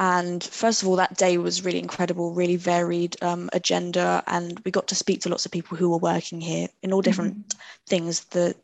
and 0.00 0.42
first 0.42 0.80
of 0.80 0.88
all, 0.88 0.96
that 0.96 1.18
day 1.18 1.36
was 1.36 1.62
really 1.62 1.78
incredible, 1.78 2.32
really 2.32 2.56
varied 2.56 3.22
um, 3.22 3.50
agenda. 3.52 4.24
And 4.26 4.58
we 4.60 4.70
got 4.70 4.88
to 4.88 4.94
speak 4.94 5.20
to 5.20 5.28
lots 5.28 5.44
of 5.44 5.52
people 5.52 5.76
who 5.76 5.90
were 5.90 5.98
working 5.98 6.40
here 6.40 6.68
in 6.82 6.94
all 6.94 7.02
different 7.02 7.36
mm-hmm. 7.36 7.58
things. 7.86 8.24
The, 8.24 8.56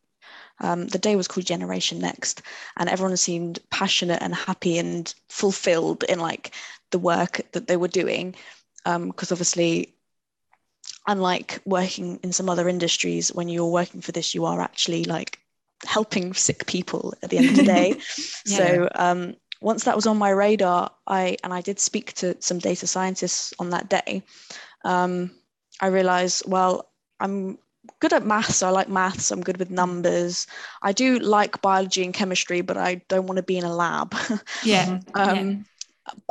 um, 0.60 0.86
the 0.86 0.98
day 0.98 1.14
was 1.14 1.28
called 1.28 1.44
Generation 1.44 1.98
Next, 1.98 2.40
and 2.78 2.88
everyone 2.88 3.14
seemed 3.18 3.58
passionate 3.70 4.22
and 4.22 4.34
happy 4.34 4.78
and 4.78 5.14
fulfilled 5.28 6.04
in 6.04 6.20
like 6.20 6.54
the 6.90 6.98
work 6.98 7.42
that 7.52 7.66
they 7.66 7.76
were 7.76 7.86
doing. 7.86 8.34
Because 8.84 9.30
um, 9.30 9.34
obviously, 9.34 9.94
unlike 11.06 11.60
working 11.66 12.18
in 12.22 12.32
some 12.32 12.48
other 12.48 12.66
industries, 12.66 13.28
when 13.28 13.50
you're 13.50 13.66
working 13.66 14.00
for 14.00 14.12
this, 14.12 14.34
you 14.34 14.46
are 14.46 14.62
actually 14.62 15.04
like 15.04 15.38
helping 15.84 16.32
sick 16.32 16.64
people 16.64 17.12
at 17.22 17.28
the 17.28 17.36
end 17.36 17.50
of 17.50 17.56
the 17.56 17.62
day. 17.62 17.88
yeah. 18.46 18.56
So 18.56 18.88
um, 18.94 19.36
once 19.60 19.84
that 19.84 19.96
was 19.96 20.06
on 20.06 20.18
my 20.18 20.30
radar, 20.30 20.90
I 21.06 21.36
and 21.42 21.52
I 21.52 21.60
did 21.60 21.78
speak 21.78 22.12
to 22.14 22.36
some 22.40 22.58
data 22.58 22.86
scientists 22.86 23.54
on 23.58 23.70
that 23.70 23.88
day. 23.88 24.22
Um, 24.84 25.30
I 25.80 25.88
realized, 25.88 26.44
well, 26.46 26.90
I'm 27.20 27.58
good 28.00 28.12
at 28.12 28.26
maths. 28.26 28.62
I 28.62 28.70
like 28.70 28.88
maths. 28.88 29.30
I'm 29.30 29.42
good 29.42 29.58
with 29.58 29.70
numbers. 29.70 30.46
I 30.82 30.92
do 30.92 31.18
like 31.18 31.62
biology 31.62 32.04
and 32.04 32.14
chemistry, 32.14 32.60
but 32.60 32.76
I 32.76 32.96
don't 33.08 33.26
want 33.26 33.36
to 33.36 33.42
be 33.42 33.58
in 33.58 33.64
a 33.64 33.74
lab. 33.74 34.14
Yeah. 34.62 35.00
um, 35.14 35.36
yeah. 35.36 35.54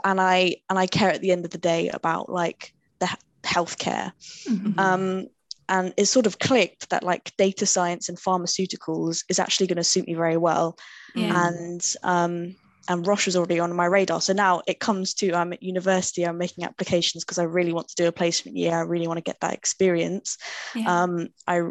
And 0.05 0.21
I 0.21 0.55
and 0.69 0.79
I 0.79 0.87
care 0.87 1.09
at 1.09 1.21
the 1.21 1.31
end 1.31 1.43
of 1.43 1.51
the 1.51 1.57
day 1.57 1.89
about 1.89 2.29
like 2.29 2.73
the 2.99 3.09
healthcare. 3.43 4.13
Mm-hmm. 4.47 4.79
Um, 4.79 5.27
and 5.67 5.93
it 5.97 6.05
sort 6.05 6.27
of 6.27 6.39
clicked 6.39 6.89
that 6.91 7.03
like 7.03 7.35
data 7.37 7.65
science 7.65 8.07
and 8.07 8.17
pharmaceuticals 8.17 9.23
is 9.29 9.39
actually 9.39 9.67
going 9.67 9.77
to 9.77 9.83
suit 9.83 10.07
me 10.07 10.13
very 10.13 10.37
well. 10.37 10.77
Yeah. 11.15 11.47
And 11.47 11.95
um, 12.03 12.55
and 12.87 13.05
Roche 13.05 13.25
was 13.25 13.35
already 13.35 13.59
on 13.59 13.75
my 13.75 13.85
radar. 13.85 14.21
So 14.21 14.33
now 14.33 14.61
it 14.67 14.79
comes 14.79 15.13
to 15.15 15.33
I'm 15.33 15.53
at 15.53 15.63
university, 15.63 16.25
I'm 16.25 16.37
making 16.37 16.63
applications 16.63 17.23
because 17.23 17.39
I 17.39 17.43
really 17.43 17.73
want 17.73 17.87
to 17.89 17.95
do 17.95 18.07
a 18.07 18.11
placement 18.11 18.57
year. 18.57 18.75
I 18.75 18.81
really 18.81 19.07
want 19.07 19.17
to 19.17 19.23
get 19.23 19.39
that 19.41 19.53
experience. 19.53 20.37
Yeah. 20.73 21.03
Um, 21.03 21.29
I 21.47 21.61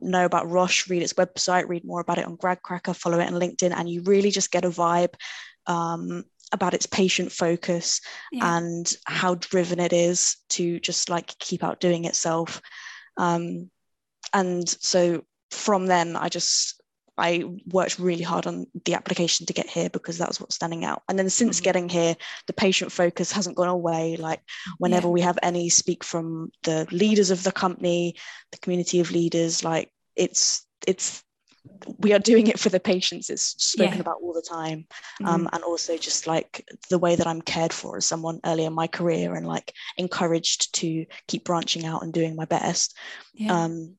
know 0.00 0.24
about 0.24 0.50
Roche, 0.50 0.88
read 0.88 1.02
its 1.02 1.14
website, 1.14 1.68
read 1.68 1.84
more 1.84 2.00
about 2.00 2.18
it 2.18 2.26
on 2.26 2.36
GradCracker, 2.36 2.94
follow 2.94 3.18
it 3.18 3.32
on 3.32 3.40
LinkedIn, 3.40 3.72
and 3.74 3.88
you 3.88 4.02
really 4.02 4.30
just 4.30 4.50
get 4.50 4.64
a 4.64 4.70
vibe 4.70 5.14
um, 5.66 6.24
about 6.52 6.74
its 6.74 6.86
patient 6.86 7.32
focus 7.32 8.00
yeah. 8.30 8.56
and 8.56 8.94
how 9.04 9.34
driven 9.34 9.80
it 9.80 9.92
is 9.92 10.36
to 10.50 10.78
just 10.80 11.08
like 11.10 11.36
keep 11.38 11.64
outdoing 11.64 12.04
itself. 12.04 12.60
Um, 13.16 13.70
and 14.32 14.68
so 14.68 15.24
from 15.50 15.86
then, 15.86 16.16
I 16.16 16.28
just 16.28 16.75
I 17.18 17.44
worked 17.66 17.98
really 17.98 18.22
hard 18.22 18.46
on 18.46 18.66
the 18.84 18.94
application 18.94 19.46
to 19.46 19.52
get 19.52 19.68
here 19.68 19.90
because 19.90 20.18
that 20.18 20.28
was 20.28 20.40
what's 20.40 20.56
standing 20.56 20.84
out. 20.84 21.02
And 21.08 21.18
then 21.18 21.30
since 21.30 21.56
mm-hmm. 21.56 21.64
getting 21.64 21.88
here, 21.88 22.16
the 22.46 22.52
patient 22.52 22.92
focus 22.92 23.32
hasn't 23.32 23.56
gone 23.56 23.68
away. 23.68 24.16
Like 24.16 24.40
whenever 24.78 25.08
yeah. 25.08 25.12
we 25.12 25.20
have 25.22 25.38
any 25.42 25.68
speak 25.68 26.04
from 26.04 26.50
the 26.64 26.86
leaders 26.90 27.30
of 27.30 27.42
the 27.42 27.52
company, 27.52 28.16
the 28.52 28.58
community 28.58 29.00
of 29.00 29.10
leaders, 29.10 29.64
like 29.64 29.90
it's 30.14 30.66
it's 30.86 31.22
we 31.98 32.12
are 32.12 32.18
doing 32.18 32.46
it 32.46 32.58
for 32.58 32.68
the 32.68 32.80
patients 32.80 33.30
it's 33.30 33.54
spoken 33.62 33.94
yeah. 33.94 34.00
about 34.00 34.18
all 34.22 34.32
the 34.32 34.40
time 34.42 34.86
mm-hmm. 35.20 35.26
um, 35.26 35.48
and 35.52 35.64
also 35.64 35.96
just 35.96 36.26
like 36.26 36.64
the 36.90 36.98
way 36.98 37.16
that 37.16 37.26
i'm 37.26 37.42
cared 37.42 37.72
for 37.72 37.96
as 37.96 38.06
someone 38.06 38.40
early 38.44 38.64
in 38.64 38.72
my 38.72 38.86
career 38.86 39.34
and 39.34 39.46
like 39.46 39.72
encouraged 39.96 40.74
to 40.74 41.04
keep 41.26 41.44
branching 41.44 41.84
out 41.84 42.02
and 42.02 42.12
doing 42.12 42.36
my 42.36 42.44
best 42.44 42.96
yeah. 43.34 43.64
um, 43.64 43.96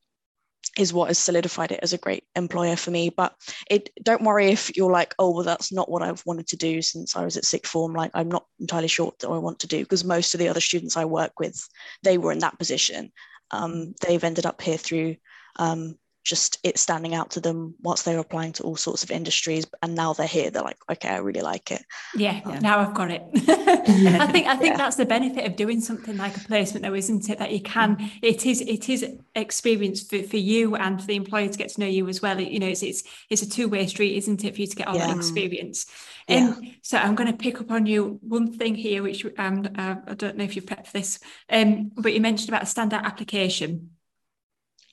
is 0.77 0.93
what 0.93 1.09
has 1.09 1.17
solidified 1.17 1.71
it 1.71 1.79
as 1.81 1.93
a 1.93 1.97
great 1.97 2.23
employer 2.35 2.75
for 2.75 2.91
me. 2.91 3.09
But 3.09 3.35
it 3.69 3.89
don't 4.03 4.23
worry 4.23 4.47
if 4.47 4.75
you're 4.75 4.91
like, 4.91 5.15
oh, 5.19 5.31
well, 5.31 5.43
that's 5.43 5.71
not 5.71 5.89
what 5.89 6.03
I've 6.03 6.23
wanted 6.25 6.47
to 6.47 6.57
do 6.57 6.81
since 6.81 7.15
I 7.15 7.23
was 7.23 7.37
at 7.37 7.45
sixth 7.45 7.71
form. 7.71 7.93
Like 7.93 8.11
I'm 8.13 8.29
not 8.29 8.45
entirely 8.59 8.87
sure 8.87 9.07
what 9.07 9.23
I 9.23 9.37
want 9.37 9.59
to 9.59 9.67
do 9.67 9.79
because 9.79 10.03
most 10.03 10.33
of 10.33 10.39
the 10.39 10.49
other 10.49 10.61
students 10.61 10.97
I 10.97 11.05
work 11.05 11.39
with, 11.39 11.59
they 12.03 12.17
were 12.17 12.31
in 12.31 12.39
that 12.39 12.57
position. 12.59 13.11
Um, 13.51 13.93
they've 14.01 14.23
ended 14.23 14.45
up 14.45 14.61
here 14.61 14.77
through 14.77 15.15
um, 15.57 15.97
just 16.27 16.59
it 16.63 16.77
standing 16.77 17.15
out 17.15 17.31
to 17.31 17.39
them 17.39 17.73
once 17.81 18.03
they 18.03 18.13
were 18.13 18.19
applying 18.19 18.51
to 18.51 18.63
all 18.63 18.75
sorts 18.75 19.01
of 19.01 19.09
industries 19.09 19.65
and 19.81 19.95
now 19.95 20.11
they're 20.11 20.27
here 20.27 20.51
they're 20.51 20.61
like 20.61 20.77
okay 20.91 21.09
i 21.09 21.17
really 21.17 21.41
like 21.41 21.71
it. 21.71 21.83
Yeah, 22.15 22.41
yeah. 22.45 22.59
now 22.59 22.79
i've 22.79 22.93
got 22.93 23.09
it. 23.09 23.23
I 23.33 24.27
think 24.27 24.47
i 24.47 24.55
think 24.55 24.71
yeah. 24.71 24.77
that's 24.77 24.97
the 24.97 25.05
benefit 25.05 25.45
of 25.45 25.55
doing 25.55 25.79
something 25.79 26.17
like 26.17 26.35
a 26.35 26.41
placement 26.41 26.85
though 26.85 26.93
isn't 26.93 27.29
it? 27.29 27.39
That 27.39 27.51
you 27.51 27.61
can 27.61 28.11
it 28.21 28.45
is 28.45 28.59
it 28.61 28.89
is 28.89 29.05
experience 29.35 30.03
for, 30.03 30.21
for 30.23 30.37
you 30.37 30.75
and 30.75 30.99
for 30.99 31.07
the 31.07 31.15
employer 31.15 31.47
to 31.47 31.57
get 31.57 31.69
to 31.69 31.79
know 31.79 31.87
you 31.87 32.07
as 32.09 32.21
well. 32.21 32.39
You 32.39 32.59
know 32.59 32.67
it's 32.67 32.83
it's, 32.83 33.03
it's 33.29 33.41
a 33.41 33.49
two-way 33.49 33.87
street 33.87 34.17
isn't 34.17 34.43
it 34.43 34.55
for 34.55 34.61
you 34.61 34.67
to 34.67 34.75
get 34.75 34.87
all 34.87 34.95
yeah. 34.95 35.07
that 35.07 35.15
experience 35.15 35.85
and 36.27 36.75
so 36.81 36.97
i'm 36.97 37.15
going 37.15 37.31
to 37.31 37.37
pick 37.37 37.61
up 37.61 37.71
on 37.71 37.85
you 37.85 38.19
one 38.21 38.51
thing 38.51 38.75
here 38.75 39.01
which 39.01 39.25
um, 39.37 39.67
uh, 39.77 39.95
i 40.07 40.13
don't 40.13 40.37
know 40.37 40.43
if 40.43 40.55
you've 40.55 40.65
prepped 40.65 40.87
for 40.87 40.93
this 40.93 41.19
um, 41.49 41.91
but 41.97 42.13
you 42.13 42.19
mentioned 42.19 42.49
about 42.49 42.63
a 42.63 42.65
standout 42.65 43.03
application 43.03 43.91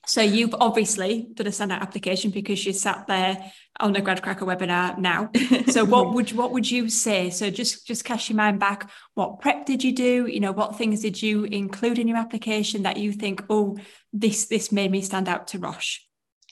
so 0.06 0.20
you've 0.22 0.54
obviously 0.58 1.28
done 1.34 1.46
a 1.46 1.50
standout 1.50 1.80
application 1.80 2.30
because 2.30 2.64
you 2.64 2.72
sat 2.72 3.06
there 3.06 3.52
on 3.80 3.92
the 3.92 4.00
GradCracker 4.00 4.40
webinar 4.40 4.98
now. 4.98 5.30
So 5.70 5.84
what 5.84 6.14
would 6.14 6.32
what 6.32 6.52
would 6.52 6.70
you 6.70 6.88
say? 6.88 7.30
So 7.30 7.50
just 7.50 7.86
just 7.86 8.04
cast 8.04 8.28
your 8.28 8.36
mind 8.36 8.60
back. 8.60 8.90
What 9.14 9.40
prep 9.40 9.66
did 9.66 9.82
you 9.82 9.92
do? 9.92 10.26
You 10.26 10.40
know, 10.40 10.52
what 10.52 10.76
things 10.76 11.00
did 11.00 11.20
you 11.20 11.44
include 11.44 11.98
in 11.98 12.06
your 12.06 12.18
application 12.18 12.82
that 12.82 12.96
you 12.96 13.12
think, 13.12 13.42
oh, 13.50 13.76
this 14.12 14.46
this 14.46 14.70
made 14.70 14.90
me 14.90 15.00
stand 15.00 15.28
out 15.28 15.48
to 15.48 15.58
Roche? 15.58 16.00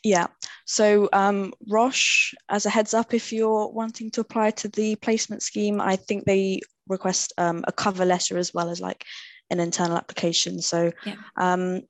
Yeah. 0.02 0.26
So 0.64 1.08
um, 1.12 1.52
Roche, 1.68 2.34
as 2.48 2.66
a 2.66 2.70
heads 2.70 2.94
up, 2.94 3.14
if 3.14 3.32
you're 3.32 3.68
wanting 3.68 4.10
to 4.12 4.20
apply 4.20 4.50
to 4.52 4.68
the 4.68 4.96
placement 4.96 5.42
scheme, 5.42 5.80
I 5.80 5.96
think 5.96 6.24
they 6.24 6.60
request 6.88 7.32
um, 7.38 7.64
a 7.68 7.72
cover 7.72 8.04
letter 8.04 8.36
as 8.36 8.52
well 8.52 8.68
as 8.68 8.80
like 8.80 9.04
an 9.50 9.60
internal 9.60 9.96
application. 9.96 10.60
So 10.60 10.90
yeah. 11.04 11.14
um, 11.36 11.82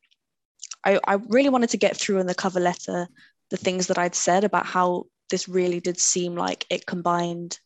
I, 0.84 0.98
I 1.06 1.14
really 1.28 1.48
wanted 1.48 1.70
to 1.70 1.76
get 1.76 1.96
through 1.96 2.18
in 2.18 2.26
the 2.26 2.34
cover 2.34 2.60
letter 2.60 3.08
the 3.50 3.56
things 3.56 3.86
that 3.88 3.98
I'd 3.98 4.14
said 4.14 4.44
about 4.44 4.66
how 4.66 5.04
this 5.30 5.48
really 5.48 5.80
did 5.80 6.00
seem 6.00 6.34
like 6.34 6.66
it 6.70 6.86
combined 6.86 7.58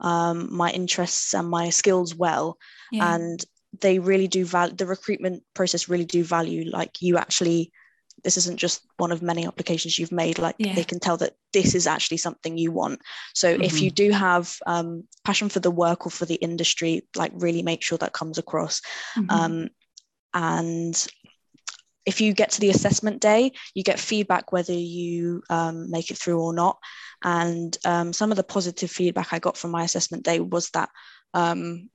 um, 0.00 0.54
my 0.54 0.70
interests 0.70 1.34
and 1.34 1.48
my 1.48 1.70
skills 1.70 2.14
well. 2.14 2.58
Yeah. 2.92 3.14
And 3.14 3.44
they 3.80 3.98
really 3.98 4.28
do 4.28 4.44
value 4.44 4.74
the 4.74 4.86
recruitment 4.86 5.42
process, 5.54 5.88
really 5.88 6.04
do 6.04 6.24
value 6.24 6.70
like 6.70 7.02
you 7.02 7.16
actually. 7.16 7.72
This 8.24 8.38
isn't 8.38 8.56
just 8.56 8.80
one 8.96 9.12
of 9.12 9.20
many 9.20 9.46
applications 9.46 9.98
you've 9.98 10.10
made. 10.10 10.38
Like 10.38 10.56
yeah. 10.58 10.74
they 10.74 10.84
can 10.84 10.98
tell 10.98 11.18
that 11.18 11.34
this 11.52 11.74
is 11.74 11.86
actually 11.86 12.16
something 12.16 12.56
you 12.56 12.72
want. 12.72 13.00
So 13.34 13.52
mm-hmm. 13.52 13.62
if 13.62 13.82
you 13.82 13.90
do 13.90 14.10
have 14.10 14.56
um, 14.66 15.04
passion 15.22 15.50
for 15.50 15.60
the 15.60 15.70
work 15.70 16.06
or 16.06 16.10
for 16.10 16.24
the 16.24 16.36
industry, 16.36 17.06
like 17.14 17.32
really 17.34 17.62
make 17.62 17.82
sure 17.82 17.98
that 17.98 18.14
comes 18.14 18.38
across. 18.38 18.80
Mm-hmm. 19.18 19.30
Um, 19.30 19.68
and 20.32 21.06
if 22.06 22.20
you 22.20 22.32
get 22.32 22.52
to 22.52 22.60
the 22.60 22.70
assessment 22.70 23.20
day, 23.20 23.52
you 23.74 23.82
get 23.82 23.98
feedback 23.98 24.52
whether 24.52 24.72
you 24.72 25.42
um, 25.50 25.90
make 25.90 26.10
it 26.10 26.16
through 26.16 26.40
or 26.40 26.54
not. 26.54 26.78
And 27.22 27.76
um, 27.84 28.12
some 28.12 28.30
of 28.30 28.36
the 28.36 28.44
positive 28.44 28.90
feedback 28.90 29.32
I 29.32 29.40
got 29.40 29.56
from 29.56 29.72
my 29.72 29.82
assessment 29.82 30.22
day 30.22 30.38
was 30.38 30.70
that, 30.70 30.88
um, 31.34 31.90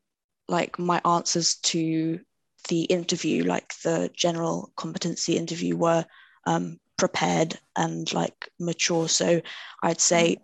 like, 0.47 0.77
my 0.77 1.01
answers 1.05 1.55
to 1.55 2.19
the 2.67 2.83
interview, 2.83 3.45
like 3.45 3.73
the 3.83 4.11
general 4.13 4.71
competency 4.75 5.37
interview, 5.37 5.77
were 5.77 6.05
um, 6.45 6.77
prepared 6.97 7.57
and 7.75 8.11
like 8.13 8.49
mature. 8.59 9.07
So 9.07 9.41
I'd 9.81 10.01
say 10.01 10.37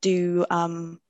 do 0.00 0.44
um, 0.50 1.00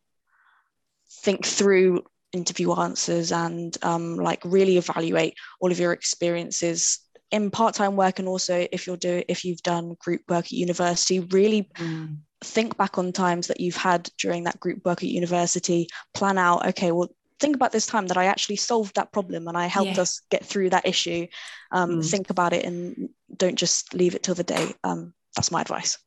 think 1.22 1.46
through 1.46 2.04
interview 2.32 2.72
answers 2.72 3.32
and 3.32 3.76
um, 3.82 4.16
like 4.16 4.42
really 4.44 4.76
evaluate 4.76 5.34
all 5.60 5.72
of 5.72 5.78
your 5.78 5.92
experiences 5.92 6.98
in 7.30 7.50
part-time 7.50 7.96
work 7.96 8.18
and 8.18 8.28
also 8.28 8.66
if 8.70 8.86
you're 8.86 8.96
doing 8.96 9.24
if 9.28 9.44
you've 9.44 9.62
done 9.62 9.96
group 10.00 10.22
work 10.28 10.46
at 10.46 10.52
university 10.52 11.20
really 11.20 11.68
mm. 11.76 12.16
think 12.42 12.76
back 12.76 12.98
on 12.98 13.12
times 13.12 13.48
that 13.48 13.60
you've 13.60 13.76
had 13.76 14.08
during 14.18 14.44
that 14.44 14.60
group 14.60 14.84
work 14.84 15.02
at 15.02 15.08
university 15.08 15.88
plan 16.14 16.38
out 16.38 16.66
okay 16.66 16.92
well 16.92 17.08
think 17.40 17.56
about 17.56 17.72
this 17.72 17.86
time 17.86 18.06
that 18.06 18.16
i 18.16 18.26
actually 18.26 18.56
solved 18.56 18.94
that 18.94 19.12
problem 19.12 19.48
and 19.48 19.58
i 19.58 19.66
helped 19.66 19.96
yeah. 19.96 20.02
us 20.02 20.20
get 20.30 20.44
through 20.44 20.70
that 20.70 20.86
issue 20.86 21.26
um, 21.72 22.00
mm. 22.00 22.10
think 22.10 22.30
about 22.30 22.52
it 22.52 22.64
and 22.64 23.08
don't 23.36 23.56
just 23.56 23.92
leave 23.92 24.14
it 24.14 24.22
till 24.22 24.34
the 24.34 24.44
day 24.44 24.72
um, 24.84 25.12
that's 25.34 25.50
my 25.50 25.60
advice 25.60 25.98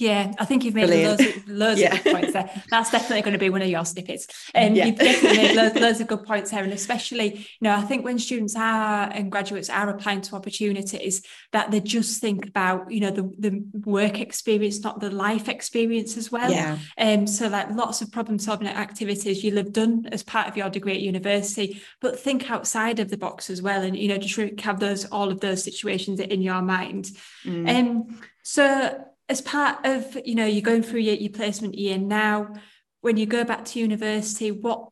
yeah, 0.00 0.32
I 0.38 0.46
think 0.46 0.64
you've 0.64 0.74
made 0.74 0.86
Brilliant. 0.86 1.20
loads, 1.20 1.36
of, 1.36 1.48
loads 1.48 1.80
yeah. 1.80 1.94
of 1.94 2.02
good 2.02 2.12
points 2.14 2.32
there. 2.32 2.62
That's 2.70 2.90
definitely 2.90 3.20
going 3.20 3.34
to 3.34 3.38
be 3.38 3.50
one 3.50 3.60
of 3.60 3.68
your 3.68 3.84
snippets. 3.84 4.26
And 4.54 4.70
um, 4.70 4.76
yeah. 4.76 4.86
you've 4.86 4.96
definitely 4.96 5.36
made 5.36 5.56
loads, 5.56 5.74
loads, 5.80 6.00
of 6.00 6.06
good 6.06 6.24
points 6.24 6.50
there. 6.52 6.64
And 6.64 6.72
especially, 6.72 7.34
you 7.34 7.44
know, 7.60 7.74
I 7.74 7.82
think 7.82 8.02
when 8.02 8.18
students 8.18 8.56
are 8.56 9.10
and 9.12 9.30
graduates 9.30 9.68
are 9.68 9.90
applying 9.90 10.22
to 10.22 10.36
opportunities, 10.36 11.20
that 11.52 11.70
they 11.70 11.80
just 11.80 12.18
think 12.18 12.46
about, 12.46 12.90
you 12.90 13.00
know, 13.00 13.10
the, 13.10 13.30
the 13.38 13.62
work 13.84 14.20
experience, 14.20 14.80
not 14.80 15.00
the 15.00 15.10
life 15.10 15.50
experience 15.50 16.16
as 16.16 16.32
well. 16.32 16.50
Yeah. 16.50 16.78
Um, 16.96 17.26
so 17.26 17.48
like 17.48 17.70
lots 17.70 18.00
of 18.00 18.10
problem 18.10 18.38
solving 18.38 18.68
activities 18.68 19.44
you'll 19.44 19.58
have 19.58 19.74
done 19.74 20.06
as 20.12 20.22
part 20.22 20.48
of 20.48 20.56
your 20.56 20.70
degree 20.70 20.94
at 20.94 21.00
university, 21.00 21.82
but 22.00 22.18
think 22.18 22.50
outside 22.50 23.00
of 23.00 23.10
the 23.10 23.18
box 23.18 23.50
as 23.50 23.60
well. 23.60 23.82
And, 23.82 23.94
you 23.94 24.08
know, 24.08 24.16
just 24.16 24.60
have 24.60 24.80
those 24.80 25.04
all 25.04 25.30
of 25.30 25.40
those 25.40 25.62
situations 25.62 26.20
in 26.20 26.40
your 26.40 26.62
mind. 26.62 27.10
Mm. 27.44 27.68
Um, 27.68 28.20
so 28.42 29.04
as 29.30 29.40
part 29.40 29.78
of 29.84 30.18
you 30.24 30.34
know 30.34 30.44
you're 30.44 30.60
going 30.60 30.82
through 30.82 31.00
your, 31.00 31.14
your 31.14 31.30
placement 31.32 31.76
year 31.76 31.96
now 31.96 32.52
when 33.00 33.16
you 33.16 33.24
go 33.24 33.44
back 33.44 33.64
to 33.64 33.78
university 33.78 34.50
what 34.50 34.88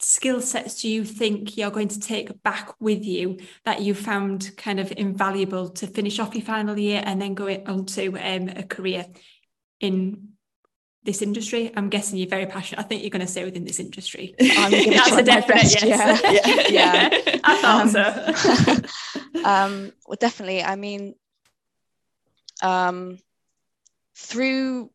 skill 0.00 0.40
sets 0.40 0.82
do 0.82 0.88
you 0.88 1.04
think 1.04 1.56
you're 1.56 1.70
going 1.70 1.88
to 1.88 2.00
take 2.00 2.42
back 2.42 2.74
with 2.80 3.04
you 3.04 3.38
that 3.64 3.80
you 3.82 3.94
found 3.94 4.50
kind 4.56 4.80
of 4.80 4.92
invaluable 4.96 5.68
to 5.68 5.86
finish 5.86 6.18
off 6.18 6.34
your 6.34 6.44
final 6.44 6.76
year 6.76 7.02
and 7.04 7.22
then 7.22 7.34
go 7.34 7.48
on 7.66 7.86
to 7.86 8.08
um, 8.18 8.48
a 8.48 8.64
career 8.64 9.06
in 9.78 10.30
this 11.04 11.22
industry? 11.22 11.70
I'm 11.76 11.88
guessing 11.88 12.18
you're 12.18 12.28
very 12.28 12.46
passionate. 12.46 12.84
I 12.84 12.88
think 12.88 13.02
you're 13.02 13.10
going 13.10 13.24
to 13.24 13.30
stay 13.30 13.44
within 13.44 13.64
this 13.64 13.78
industry. 13.78 14.34
That's 14.40 15.12
a 15.12 15.22
definite 15.22 15.82
yes. 15.82 15.84
yeah. 15.84 16.68
Yeah, 16.68 17.10
yeah. 17.26 17.38
i 17.44 17.56
thought 17.60 17.82
um, 17.82 18.84
so. 19.32 19.44
um 19.44 19.92
well 20.06 20.18
definitely 20.18 20.62
i 20.62 20.76
mean 20.76 21.14
um 22.60 23.18
through 24.22 24.90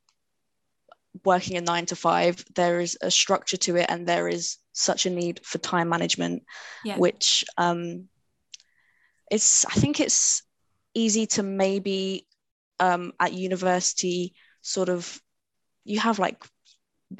working 1.24 1.58
a 1.58 1.62
nine 1.62 1.86
to 1.88 1.96
five, 1.96 2.44
there 2.56 2.80
is 2.80 2.98
a 3.02 3.12
structure 3.12 3.58
to 3.58 3.76
it, 3.76 3.88
and 3.90 4.08
there 4.08 4.28
is 4.28 4.58
such 4.74 5.06
a 5.06 5.10
need 5.10 5.42
for 5.44 5.58
time 5.58 5.90
management, 5.90 6.44
yeah. 6.86 6.98
which 6.98 7.44
um, 7.58 8.08
it's 9.30 9.66
I 9.66 9.74
think 9.74 10.00
it's 10.00 10.44
easy 10.94 11.28
to 11.28 11.44
maybe 11.44 12.28
um, 12.80 13.14
at 13.20 13.34
university 13.34 14.34
sort 14.62 14.90
of 14.90 15.22
you 15.84 16.00
have 16.00 16.20
like 16.20 16.44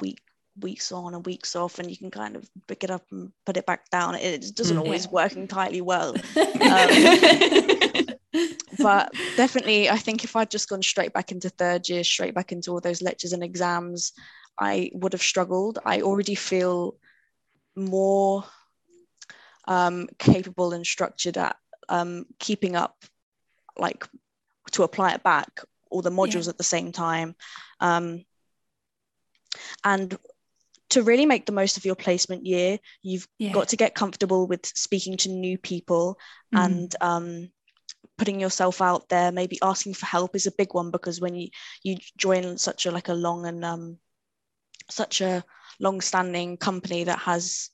week 0.00 0.20
weeks 0.60 0.90
on 0.90 1.14
and 1.14 1.24
weeks 1.24 1.54
off 1.54 1.78
and 1.78 1.88
you 1.88 1.96
can 1.96 2.10
kind 2.10 2.34
of 2.34 2.48
pick 2.66 2.82
it 2.82 2.90
up 2.90 3.04
and 3.12 3.30
put 3.46 3.56
it 3.56 3.64
back 3.64 3.88
down 3.90 4.16
it 4.16 4.54
doesn't 4.56 4.76
mm-hmm. 4.76 4.84
always 4.84 5.08
work 5.08 5.36
entirely 5.36 5.80
well 5.80 6.10
um, 6.36 8.07
but 8.78 9.12
definitely, 9.36 9.90
I 9.90 9.96
think 9.96 10.24
if 10.24 10.36
I'd 10.36 10.50
just 10.50 10.68
gone 10.68 10.82
straight 10.82 11.12
back 11.12 11.32
into 11.32 11.48
third 11.50 11.88
year, 11.88 12.04
straight 12.04 12.34
back 12.34 12.52
into 12.52 12.70
all 12.70 12.80
those 12.80 13.02
lectures 13.02 13.32
and 13.32 13.42
exams, 13.42 14.12
I 14.58 14.90
would 14.94 15.12
have 15.12 15.22
struggled. 15.22 15.78
I 15.84 16.02
already 16.02 16.34
feel 16.34 16.96
more 17.76 18.44
um, 19.66 20.08
capable 20.18 20.72
and 20.72 20.86
structured 20.86 21.36
at 21.36 21.56
um, 21.88 22.26
keeping 22.38 22.76
up, 22.76 22.96
like 23.76 24.06
to 24.72 24.82
apply 24.82 25.12
it 25.12 25.22
back, 25.22 25.60
all 25.90 26.02
the 26.02 26.10
modules 26.10 26.44
yeah. 26.44 26.50
at 26.50 26.58
the 26.58 26.64
same 26.64 26.92
time. 26.92 27.34
Um, 27.80 28.24
and 29.84 30.18
to 30.90 31.02
really 31.02 31.26
make 31.26 31.46
the 31.46 31.52
most 31.52 31.76
of 31.76 31.84
your 31.84 31.94
placement 31.94 32.46
year, 32.46 32.78
you've 33.02 33.28
yeah. 33.38 33.52
got 33.52 33.68
to 33.68 33.76
get 33.76 33.94
comfortable 33.94 34.46
with 34.46 34.64
speaking 34.66 35.16
to 35.18 35.28
new 35.28 35.58
people 35.58 36.18
mm. 36.54 36.64
and 36.64 36.94
um, 37.00 37.50
putting 38.18 38.40
yourself 38.40 38.82
out 38.82 39.08
there 39.08 39.32
maybe 39.32 39.58
asking 39.62 39.94
for 39.94 40.06
help 40.06 40.34
is 40.34 40.46
a 40.46 40.52
big 40.58 40.74
one 40.74 40.90
because 40.90 41.20
when 41.20 41.34
you 41.34 41.48
you 41.82 41.96
join 42.16 42.58
such 42.58 42.84
a 42.84 42.90
like 42.90 43.08
a 43.08 43.14
long 43.14 43.46
and 43.46 43.64
um 43.64 43.96
such 44.90 45.20
a 45.20 45.42
long 45.80 46.00
standing 46.00 46.56
company 46.56 47.04
that 47.04 47.18
has 47.18 47.70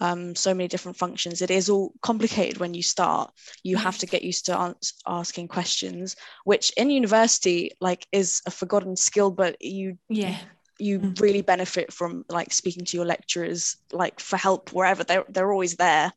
um, 0.00 0.34
so 0.34 0.52
many 0.52 0.66
different 0.66 0.96
functions 0.96 1.40
it 1.40 1.52
is 1.52 1.68
all 1.70 1.92
complicated 2.02 2.58
when 2.58 2.74
you 2.74 2.82
start. 2.82 3.32
You 3.62 3.76
have 3.76 3.96
to 3.98 4.06
get 4.06 4.24
used 4.24 4.46
to 4.46 4.58
ans- 4.58 4.94
asking 5.06 5.48
questions 5.48 6.16
which 6.42 6.72
in 6.76 6.90
university 6.90 7.70
like 7.80 8.04
is 8.10 8.42
a 8.46 8.50
forgotten 8.50 8.96
skill 8.96 9.30
but 9.30 9.56
you 9.62 9.96
yeah. 10.08 10.36
you 10.80 10.98
mm. 10.98 11.20
really 11.20 11.42
benefit 11.42 11.92
from 11.92 12.24
like 12.28 12.52
speaking 12.52 12.84
to 12.86 12.96
your 12.96 13.06
lecturers 13.06 13.76
like 13.92 14.18
for 14.18 14.36
help 14.36 14.72
wherever 14.72 15.04
they're, 15.04 15.24
they're 15.28 15.52
always 15.52 15.76
there. 15.76 16.12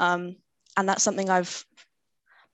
Um, 0.00 0.36
and 0.76 0.88
that's 0.88 1.02
something 1.02 1.28
i've 1.30 1.64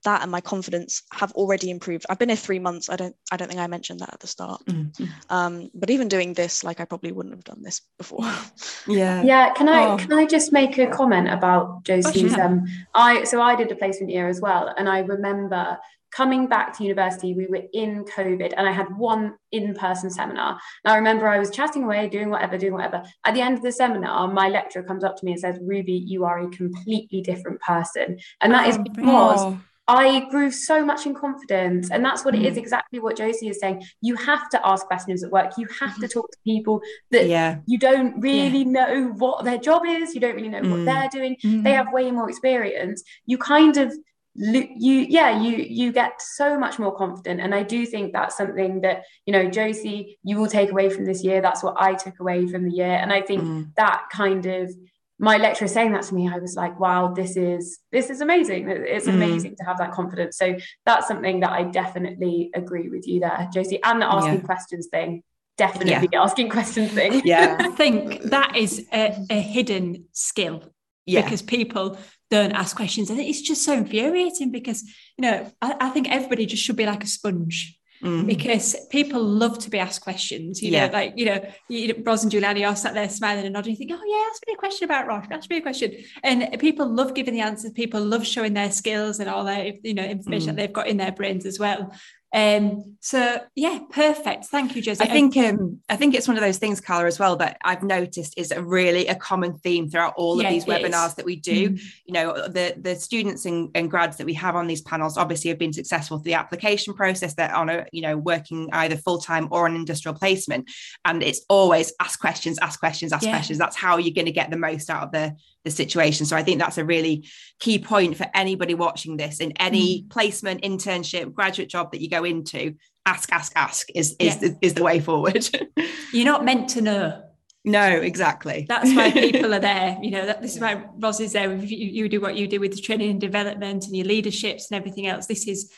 that 0.07 0.23
and 0.23 0.31
my 0.31 0.41
confidence 0.41 1.03
have 1.13 1.33
already 1.33 1.69
improved. 1.69 2.07
I've 2.09 2.19
been 2.19 2.31
here 2.31 2.37
three 2.37 2.59
months. 2.59 2.89
I 2.89 2.97
don't 2.97 3.15
I 3.31 3.37
don't 3.37 3.49
think 3.49 3.61
I 3.61 3.67
mentioned 3.67 4.01
that 4.01 4.15
at 4.15 4.21
the 4.21 4.27
start. 4.27 4.65
Mm-hmm. 4.67 5.05
Um, 5.29 5.71
but 5.75 5.91
even 5.91 6.09
doing 6.09 6.33
this, 6.33 6.65
like 6.65 6.81
I 6.81 6.85
probably 6.87 7.13
wouldn't 7.13 7.35
have 7.35 7.45
done 7.45 7.63
this 7.63 7.83
before. 7.99 8.25
yeah. 8.87 9.23
Yeah. 9.23 9.53
Can 9.53 9.69
I 9.69 9.85
oh. 9.85 9.97
can 9.99 10.13
I 10.13 10.25
just 10.25 10.53
make 10.53 10.79
a 10.79 10.87
comment 10.87 11.29
about 11.29 11.85
Josie's 11.85 12.39
oh, 12.39 12.43
um 12.43 12.65
I 12.95 13.25
so 13.25 13.43
I 13.43 13.57
did 13.57 13.71
a 13.71 13.77
placement 13.77 14.11
year 14.11 14.29
as 14.29 14.41
well. 14.41 14.73
And 14.79 14.89
I 14.89 15.01
remember 15.01 15.79
coming 16.13 16.47
back 16.47 16.75
to 16.77 16.85
university, 16.85 17.35
we 17.35 17.47
were 17.47 17.65
in 17.75 18.05
COVID 18.05 18.55
and 18.57 18.67
I 18.67 18.73
had 18.73 18.97
one 18.97 19.35
in-person 19.53 20.09
seminar. 20.11 20.59
And 20.85 20.93
I 20.93 20.97
remember 20.97 21.29
I 21.29 21.39
was 21.39 21.51
chatting 21.51 21.85
away, 21.85 22.09
doing 22.09 22.31
whatever, 22.31 22.57
doing 22.57 22.73
whatever. 22.73 23.03
At 23.25 23.35
the 23.35 23.43
end 23.43 23.59
of 23.59 23.63
the 23.63 23.73
seminar, 23.73 24.29
my 24.29 24.49
lecturer 24.49 24.85
comes 24.85 25.05
up 25.05 25.17
to 25.17 25.25
me 25.27 25.33
and 25.33 25.41
says, 25.41 25.59
Ruby, 25.61 25.93
you 25.93 26.25
are 26.25 26.39
a 26.39 26.49
completely 26.49 27.21
different 27.21 27.61
person. 27.61 28.19
And 28.41 28.55
that 28.55 28.69
is 28.69 28.79
oh, 28.79 28.83
because 28.85 29.41
oh 29.43 29.61
I 29.89 30.29
grew 30.31 30.51
so 30.51 30.85
much 30.85 31.07
in 31.07 31.15
confidence. 31.15 31.91
And 31.91 32.05
that's 32.05 32.25
what 32.25 32.35
mm. 32.35 32.41
it 32.41 32.47
is 32.47 32.55
mm. 32.57 32.59
exactly 32.59 32.99
what 32.99 33.17
Josie 33.17 33.49
is 33.49 33.61
saying. 33.61 33.85
You 34.01 34.17
have 34.17 34.49
to 34.51 34.67
ask 34.67 34.87
questions 34.87 35.23
at 35.23 35.31
work. 35.31 35.53
You 35.57 35.69
have 35.81 35.95
to 35.97 36.03
mm-hmm. 36.03 36.07
talk 36.07 36.31
to 36.31 36.39
people 36.45 36.81
that 37.13 37.29
yeah. 37.29 37.59
you 37.67 37.79
don't 37.79 38.21
really 38.21 38.65
yeah. 38.65 38.71
know 38.71 39.15
what 39.17 39.45
their 39.45 39.59
job 39.59 39.83
is. 39.87 40.15
You 40.15 40.21
don't 40.21 40.35
really 40.35 40.49
know 40.49 40.61
mm. 40.61 40.71
what 40.71 40.85
they're 40.85 41.09
doing. 41.11 41.37
Mm. 41.45 41.63
They 41.63 41.73
have 41.73 41.93
way 41.93 42.11
more 42.11 42.29
experience. 42.29 43.03
You 43.27 43.39
kind 43.39 43.77
of 43.77 43.93
you 44.39 45.07
yeah 45.09 45.41
you 45.41 45.57
you 45.57 45.93
get 45.93 46.21
so 46.21 46.59
much 46.59 46.79
more 46.79 46.95
confident 46.95 47.41
and 47.41 47.55
i 47.55 47.63
do 47.63 47.87
think 47.87 48.13
that's 48.13 48.37
something 48.37 48.83
that 48.83 49.03
you 49.25 49.33
know 49.33 49.49
josie 49.49 50.19
you 50.25 50.37
will 50.37 50.47
take 50.47 50.71
away 50.71 50.91
from 50.91 51.07
this 51.07 51.25
year 51.25 51.41
that's 51.41 51.63
what 51.63 51.75
i 51.79 51.95
took 51.95 52.21
away 52.21 52.47
from 52.47 52.65
the 52.65 52.71
year 52.71 52.99
and 53.01 53.13
i 53.15 53.23
think 53.23 53.43
mm. 53.43 53.67
that 53.77 54.05
kind 54.13 54.45
of 54.45 54.71
my 55.19 55.37
lecturer 55.39 55.69
saying 55.69 55.93
that 55.93 56.03
to 56.03 56.15
me 56.15 56.29
i 56.29 56.39
was 56.39 56.57
like 56.57 56.79
wow 56.79 57.13
this 57.13 57.37
is 57.37 57.79
this 57.93 58.11
is 58.11 58.21
amazing 58.21 58.69
it's 58.69 59.07
mm. 59.07 59.15
amazing 59.15 59.53
mm. 59.53 59.57
to 59.57 59.65
have 59.65 59.79
that 59.79 59.93
confidence 59.93 60.37
so 60.37 60.55
that's 60.85 61.09
something 61.09 61.41
that 61.41 61.51
i 61.51 61.63
definitely 61.63 62.51
agree 62.55 62.89
with 62.89 63.07
you 63.07 63.21
there 63.21 63.49
josie 63.53 63.83
and 63.83 64.01
the 64.01 64.07
asking 64.07 64.35
yeah. 64.35 64.41
questions 64.41 64.89
thing 64.89 65.23
definitely 65.57 66.09
yeah. 66.13 66.23
asking 66.23 66.49
questions 66.59 66.93
thing 66.93 67.23
yeah 67.25 67.57
i 67.61 67.69
think 67.71 68.23
that 68.23 68.57
is 68.57 68.87
a, 68.93 69.17
a 69.31 69.41
hidden 69.41 70.05
skill 70.13 70.63
yeah. 71.07 71.23
because 71.23 71.41
people 71.41 71.99
don't 72.31 72.53
ask 72.53 72.77
questions 72.77 73.09
and 73.09 73.21
it's 73.21 73.41
just 73.41 73.65
so 73.65 73.73
infuriating 73.73 74.51
because 74.51 74.83
you 75.17 75.23
know 75.23 75.51
I, 75.63 75.77
I 75.81 75.89
think 75.91 76.11
everybody 76.11 76.45
just 76.45 76.63
should 76.63 76.77
be 76.77 76.87
like 76.87 77.05
a 77.05 77.07
sponge 77.07 77.76
Mm. 78.03 78.27
because 78.27 78.77
people 78.91 79.23
love 79.23 79.59
to 79.61 79.71
be 79.71 79.79
asked 79.79 80.03
questions. 80.03 80.63
You 80.63 80.71
yeah. 80.71 80.87
know, 80.87 80.93
like 80.93 81.15
you 81.17 81.27
know, 81.27 81.45
you, 81.69 82.03
Ros 82.05 82.23
and 82.23 82.31
Juliana 82.31 82.63
are 82.65 82.77
sat 82.77 82.95
there 82.95 83.09
smiling 83.09 83.45
and 83.45 83.55
nodding. 83.55 83.73
You 83.73 83.77
think, 83.77 83.91
oh 83.95 84.01
yeah, 84.07 84.31
ask 84.31 84.43
me 84.47 84.53
a 84.55 84.57
question 84.57 84.85
about 84.85 85.07
Roche. 85.07 85.27
Ask 85.31 85.49
me 85.49 85.57
a 85.59 85.63
question. 85.63 85.93
And 86.23 86.59
people 86.61 86.87
love 86.87 87.15
giving 87.15 87.35
the 87.35 87.41
answers. 87.41 87.73
People 87.73 88.03
love 88.03 88.27
showing 88.27 88.55
their 88.55 88.71
skills 88.71 89.19
and 89.19 89.31
all 89.31 89.45
their 89.45 89.73
you 89.83 89.95
know 89.95 90.05
information 90.05 90.49
mm. 90.49 90.57
that 90.57 90.57
they've 90.57 90.73
got 90.73 90.89
in 90.89 90.99
their 90.99 91.13
brains 91.13 91.47
as 91.47 91.59
well. 91.59 91.93
Um, 92.35 92.97
so 93.01 93.41
yeah, 93.55 93.79
perfect. 93.91 94.47
Thank 94.47 94.75
you, 94.75 94.83
Josie. 94.83 95.05
I 95.05 95.07
think 95.07 95.37
um, 95.37 95.81
I 95.89 95.97
think 95.97 96.15
it's 96.15 96.27
one 96.27 96.37
of 96.37 96.43
those 96.43 96.59
things, 96.59 96.81
Carla, 96.81 97.07
as 97.07 97.19
well, 97.19 97.37
that 97.37 97.57
I've 97.65 97.83
noticed 97.83 98.35
is 98.37 98.51
a 98.51 98.63
really 98.63 99.07
a 99.07 99.15
common 99.15 99.59
theme 99.59 99.89
throughout 99.89 100.15
all 100.17 100.41
yeah, 100.43 100.49
of 100.49 100.55
these 100.55 100.65
webinars 100.65 101.09
is. 101.09 101.15
that 101.15 101.25
we 101.25 101.37
do. 101.37 101.71
Mm. 101.71 101.81
You 102.05 102.13
know, 102.13 102.49
the 102.49 102.75
the 102.79 102.97
students 102.97 103.47
and, 103.47 103.71
and, 103.75 103.91
grads 103.91 104.17
that 104.17 104.27
we 104.27 104.35
have 104.35 104.57
on 104.57 104.67
these 104.67 104.83
panels 104.83 105.17
obviously 105.17 105.49
have 105.51 105.59
been 105.59 105.73
successful 105.73 106.19
through 106.19 106.25
the 106.25 106.35
application 106.35 106.95
process. 106.95 107.35
They're 107.35 107.55
on 107.55 107.69
a, 107.71 107.87
you 107.93 108.03
know, 108.03 108.17
working 108.17 108.69
either 108.73 108.97
full-time 108.97 109.49
or 109.53 109.67
an 109.67 109.77
industrial 109.77 110.19
placement. 110.19 110.69
And 111.05 111.23
it's 111.23 111.43
always 111.49 111.93
ask 112.01 112.19
questions, 112.21 112.59
ask 112.59 112.81
questions, 112.81 113.13
ask 113.13 113.25
yeah. 113.25 113.31
questions. 113.31 113.59
That's 113.59 113.77
how 113.77 113.99
you're 113.99 114.15
going 114.15 114.27
to 114.27 114.33
get 114.33 114.51
the 114.51 114.59
most 114.59 114.91
out 114.91 115.05
of 115.05 115.13
the 115.13 115.37
the 115.67 115.71
situation. 115.71 116.25
So 116.25 116.37
I 116.37 116.43
think 116.43 116.61
that's 116.61 116.79
a 116.79 116.85
really 116.85 117.29
key 117.61 117.79
point 117.79 118.17
for 118.17 118.27
anybody 118.33 118.73
watching 118.73 119.19
this 119.19 119.41
in 119.41 119.53
any 119.53 120.03
mm. 120.03 120.11
placement, 120.11 120.63
internship, 120.63 121.35
graduate 121.35 121.69
job 121.69 121.93
that 121.93 122.01
you 122.01 122.09
go 122.09 122.25
into. 122.25 122.77
Ask, 123.05 123.31
ask, 123.33 123.53
ask 123.55 123.89
is 123.95 124.17
is, 124.19 124.35
yeah. 124.35 124.49
the, 124.49 124.59
is 124.63 124.75
the 124.75 124.83
way 124.83 125.01
forward. 125.01 125.49
You're 126.13 126.25
not 126.25 126.45
meant 126.45 126.71
to 126.71 126.81
know. 126.81 127.23
No, 127.65 127.85
exactly. 127.85 128.65
That's 128.69 128.95
why 128.95 129.11
people 129.31 129.53
are 129.53 129.61
there. 129.61 129.99
You 130.01 130.13
know, 130.13 130.27
that, 130.27 130.41
this 130.41 130.55
is 130.55 130.61
why 130.61 130.85
Ros 130.97 131.21
is 131.21 131.33
there. 131.33 131.53
You, 131.53 131.77
you 131.77 132.09
do 132.09 132.21
what 132.21 132.37
you 132.37 132.47
do 132.47 132.61
with 132.61 132.75
the 132.75 132.81
training 132.81 133.11
and 133.11 133.21
development 133.21 133.87
and 133.87 133.97
your 133.97 134.07
leaderships 134.07 134.71
and 134.71 134.79
everything 134.79 135.09
else. 135.09 135.27
This 135.27 135.49
is 135.49 135.73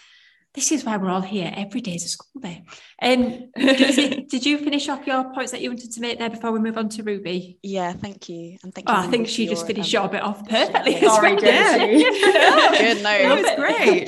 this 0.54 0.72
is 0.72 0.84
why 0.84 0.96
we're 0.96 1.10
all 1.10 1.20
here. 1.20 1.52
Every 1.54 1.80
day 1.80 1.94
is 1.94 2.04
a 2.04 2.08
school 2.08 2.40
day. 2.40 2.64
Um, 3.00 3.50
it, 3.54 4.28
did 4.30 4.44
you 4.46 4.58
finish 4.58 4.88
off 4.88 5.06
your 5.06 5.32
points 5.32 5.52
that 5.52 5.60
you 5.60 5.70
wanted 5.70 5.92
to 5.92 6.00
make 6.00 6.18
there 6.18 6.30
before 6.30 6.52
we 6.52 6.58
move 6.58 6.78
on 6.78 6.88
to 6.90 7.02
Ruby? 7.02 7.58
Yeah, 7.62 7.92
thank 7.92 8.28
you. 8.28 8.56
And 8.62 8.74
thank 8.74 8.88
oh. 8.88 8.94
I 8.94 9.06
think 9.08 9.28
she 9.28 9.46
just 9.46 9.66
finished 9.66 9.92
your 9.92 10.08
bit 10.08 10.22
off 10.22 10.48
perfectly. 10.48 11.00
Sorry, 11.00 11.34
well. 11.34 11.44
yeah. 11.44 12.78
Good, 12.78 13.02
no, 13.02 13.10
it 13.12 13.42
was 13.42 13.56
great. 13.56 14.04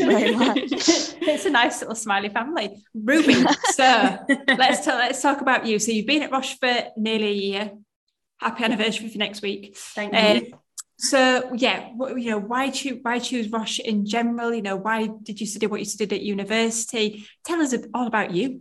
it's 1.20 1.46
a 1.46 1.50
nice 1.50 1.80
little 1.80 1.94
smiley 1.94 2.30
family. 2.30 2.82
Ruby, 2.94 3.44
so 3.72 4.18
let's 4.48 4.84
talk, 4.84 4.94
let's 4.94 5.22
talk 5.22 5.40
about 5.40 5.66
you. 5.66 5.78
So 5.78 5.92
you've 5.92 6.06
been 6.06 6.22
at 6.22 6.32
Roche 6.32 6.58
for 6.58 6.74
nearly 6.96 7.28
a 7.28 7.32
year. 7.32 7.72
Happy 8.38 8.64
anniversary 8.64 9.08
for 9.08 9.18
next 9.18 9.42
week. 9.42 9.76
Thank 9.76 10.14
you. 10.44 10.58
So 11.00 11.50
yeah, 11.54 11.88
you 12.16 12.30
know, 12.30 12.38
why 12.38 12.68
choose 12.70 12.98
why 13.00 13.18
choose 13.18 13.50
Roche 13.50 13.78
in 13.80 14.04
general? 14.04 14.52
You 14.52 14.60
know, 14.60 14.76
why 14.76 15.08
did 15.22 15.40
you 15.40 15.46
study 15.46 15.66
what 15.66 15.80
you 15.80 15.86
studied 15.86 16.12
at 16.12 16.22
university? 16.22 17.26
Tell 17.44 17.60
us 17.62 17.74
all 17.94 18.06
about 18.06 18.32
you. 18.32 18.60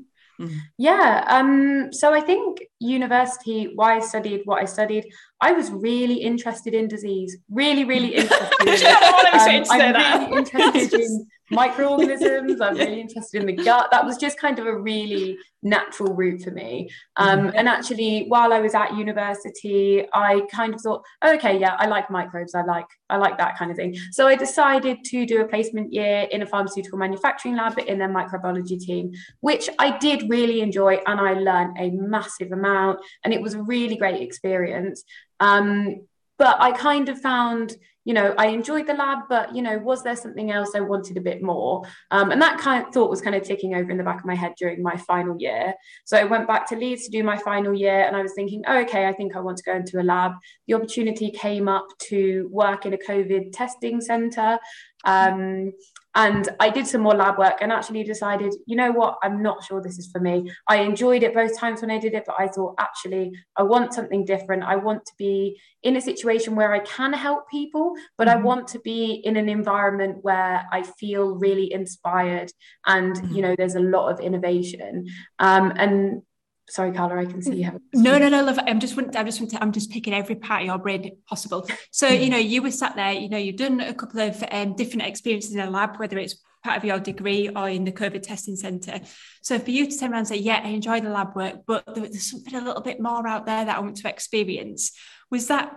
Yeah, 0.78 1.26
um, 1.28 1.92
so 1.92 2.14
I 2.14 2.22
think 2.22 2.60
university, 2.80 3.74
why 3.76 3.98
I 3.98 4.00
studied 4.00 4.44
what 4.46 4.62
I 4.62 4.66
studied, 4.66 5.06
I 5.42 5.52
was 5.52 5.70
really 5.70 6.16
interested 6.16 6.74
in 6.74 6.88
disease, 6.88 7.38
really, 7.50 7.84
really 7.84 8.16
interested. 8.16 8.48
in, 8.66 9.96
um, 9.96 10.32
really 10.32 10.38
interested 10.38 10.94
in 11.02 11.28
microorganisms. 11.52 12.62
I'm 12.62 12.76
really 12.78 13.02
interested 13.02 13.42
in 13.42 13.48
the 13.48 13.64
gut. 13.64 13.90
That 13.92 14.06
was 14.06 14.18
just 14.18 14.40
kind 14.40 14.60
of 14.60 14.66
a 14.66 14.78
really 14.78 15.38
natural 15.62 16.14
route 16.14 16.42
for 16.42 16.52
me. 16.52 16.90
Um, 17.18 17.52
and 17.56 17.68
actually, 17.68 18.26
while 18.28 18.54
I 18.54 18.60
was 18.60 18.76
at 18.76 18.96
university, 18.96 20.06
I 20.14 20.42
kind 20.52 20.74
of 20.74 20.82
thought, 20.82 21.04
oh, 21.22 21.34
okay, 21.36 21.60
yeah, 21.60 21.76
I 21.78 21.88
like 21.88 22.10
microbes. 22.10 22.56
I 22.56 22.64
like 22.64 22.88
I 23.10 23.18
like 23.18 23.38
that 23.38 23.58
kind 23.58 23.72
of 23.72 23.78
thing. 23.78 23.96
So 24.12 24.28
I 24.28 24.36
decided 24.36 25.04
to 25.06 25.26
do 25.26 25.42
a 25.42 25.48
placement 25.48 25.94
year 25.94 26.28
in 26.32 26.42
a 26.42 26.46
pharmaceutical 26.46 26.98
manufacturing 26.98 27.56
lab 27.56 27.78
in 27.80 28.00
their 28.00 28.10
microbiology 28.10 28.80
team, 28.80 29.12
which 29.42 29.70
I 29.80 29.98
did 29.98 30.30
really 30.30 30.62
enjoy, 30.62 31.00
and 31.06 31.20
I 31.20 31.34
learned 31.34 31.78
a 31.78 31.90
massive 31.92 32.52
amount, 32.52 33.00
and 33.24 33.34
it 33.34 33.42
was 33.42 33.54
a 33.54 33.62
really 33.62 33.98
great 33.98 34.22
experience. 34.22 35.04
Um, 35.40 36.02
but 36.38 36.56
I 36.62 36.72
kind 36.72 37.10
of 37.10 37.20
found 37.20 37.76
you 38.10 38.16
know, 38.16 38.34
I 38.40 38.48
enjoyed 38.48 38.88
the 38.88 38.96
lab, 38.96 39.20
but 39.30 39.56
you 39.56 39.62
know, 39.62 39.78
was 39.78 40.02
there 40.02 40.16
something 40.16 40.50
else 40.50 40.72
I 40.74 40.80
wanted 40.80 41.16
a 41.18 41.22
bit 41.22 41.44
more? 41.44 41.84
Um, 42.10 42.32
and 42.32 42.42
that 42.42 42.58
kind 42.58 42.84
of 42.84 42.92
thought 42.92 43.12
was 43.12 43.22
kind 43.22 43.36
of 43.36 43.44
ticking 43.44 43.76
over 43.76 43.92
in 43.92 43.98
the 43.98 44.04
back 44.04 44.22
of 44.22 44.26
my 44.26 44.34
head 44.34 44.54
during 44.58 44.82
my 44.82 44.98
final 44.98 45.36
year. 45.38 45.76
So 46.06 46.18
I 46.18 46.24
went 46.24 46.48
back 46.48 46.68
to 46.70 46.76
Leeds 46.76 47.06
to 47.06 47.12
do 47.12 47.24
my 47.24 47.38
final 47.38 47.72
year, 47.72 48.02
and 48.08 48.16
I 48.16 48.24
was 48.24 48.34
thinking, 48.34 48.64
oh, 48.66 48.80
okay, 48.80 49.06
I 49.06 49.14
think 49.14 49.36
I 49.36 49.42
want 49.42 49.58
to 49.58 49.64
go 49.64 49.76
into 49.76 50.02
a 50.02 50.02
lab. 50.02 50.32
The 50.66 50.74
opportunity 50.74 51.30
came 51.30 51.68
up 51.68 51.86
to 52.08 52.50
work 52.52 52.88
in 52.88 52.96
a 52.96 52.98
COVID 52.98 53.52
testing 53.54 54.02
centre. 54.02 54.58
Um, 55.06 55.74
and 56.16 56.50
I 56.60 56.70
did 56.70 56.88
some 56.88 57.02
more 57.02 57.14
lab 57.14 57.38
work 57.38 57.60
and 57.62 57.72
actually 57.72 58.04
decided, 58.04 58.54
you 58.66 58.76
know 58.76 58.92
what, 58.92 59.18
I'm 59.22 59.44
not 59.44 59.64
sure 59.64 59.82
this 59.82 60.00
is 60.00 60.10
for 60.12 60.20
me. 60.20 60.52
I 60.68 60.78
enjoyed 60.78 61.24
it 61.24 61.34
both 61.34 61.58
times 61.58 61.82
when 61.82 61.92
I 61.92 62.00
did 62.00 62.14
it, 62.14 62.24
but 62.26 62.36
I 62.40 62.48
thought, 62.48 62.76
actually, 62.80 63.32
I 63.56 63.64
want 63.64 63.94
something 63.94 64.26
different. 64.26 64.64
I 64.64 64.76
want 64.76 65.06
to 65.06 65.14
be 65.18 65.60
in 65.84 65.96
a 65.96 66.02
situation 66.02 66.56
where 66.56 66.74
I 66.74 66.80
can 66.80 67.14
help 67.14 67.50
people, 67.50 67.94
but 68.18 68.28
mm-hmm. 68.28 68.40
I 68.40 68.42
want 68.42 68.68
to 68.70 68.80
be 68.80 69.22
in 69.24 69.38
an 69.38 69.50
environment 69.50 70.20
where 70.24 70.66
I 70.72 70.82
feel 70.82 71.36
really 71.36 71.72
inspired 71.72 72.52
and, 72.86 73.16
mm-hmm. 73.16 73.36
you 73.36 73.42
know, 73.42 73.56
there's 73.56 73.76
a 73.76 73.80
lot 73.80 74.10
of 74.10 74.20
innovation. 74.20 75.08
Um, 75.38 75.72
and 75.76 76.22
sorry 76.70 76.92
Carla 76.92 77.22
I 77.22 77.26
can 77.26 77.42
see 77.42 77.56
you 77.56 77.66
have 77.66 77.80
no 77.94 78.18
no 78.18 78.30
no 78.30 78.44
love 78.44 78.60
I'm 78.66 78.80
just 78.80 78.98
I'm 78.98 79.26
just 79.26 79.62
I'm 79.62 79.72
just 79.72 79.92
picking 79.92 80.14
every 80.14 80.36
part 80.36 80.62
of 80.62 80.68
your 80.68 80.78
brain 80.78 81.18
possible. 81.28 81.68
So 81.92 82.08
you 82.08 82.30
know 82.30 82.38
you 82.38 82.62
were 82.62 82.72
sat 82.72 82.96
there 82.96 83.12
you 83.12 83.30
know 83.30 83.38
you've 83.38 83.58
done 83.58 83.80
a 83.80 83.94
couple 83.94 84.22
of 84.22 84.44
um, 84.52 84.76
different 84.76 85.04
experiences 85.04 85.54
in 85.54 85.60
a 85.60 85.70
lab 85.70 85.98
whether 85.98 86.18
it's 86.18 86.42
part 86.64 86.78
of 86.78 86.84
your 86.84 87.00
degree 87.00 87.50
or 87.50 87.70
in 87.70 87.86
the 87.86 87.92
COVID 87.92 88.22
testing 88.22 88.56
centre 88.56 89.00
so 89.42 89.58
for 89.60 89.72
you 89.72 89.90
to 89.90 89.98
turn 89.98 90.12
around 90.12 90.20
and 90.20 90.28
say 90.28 90.38
yeah 90.38 90.62
I 90.64 90.70
enjoy 90.70 91.00
the 91.00 91.10
lab 91.10 91.36
work 91.36 91.62
but 91.66 91.84
there's 91.96 92.30
something 92.30 92.56
a 92.56 92.62
little 92.62 92.82
bit 92.82 93.00
more 93.00 93.26
out 93.28 93.46
there 93.46 93.66
that 93.66 93.78
I 93.78 93.80
want 93.80 93.98
to 93.98 94.10
experience 94.10 94.92
was 95.32 95.48
that 95.48 95.74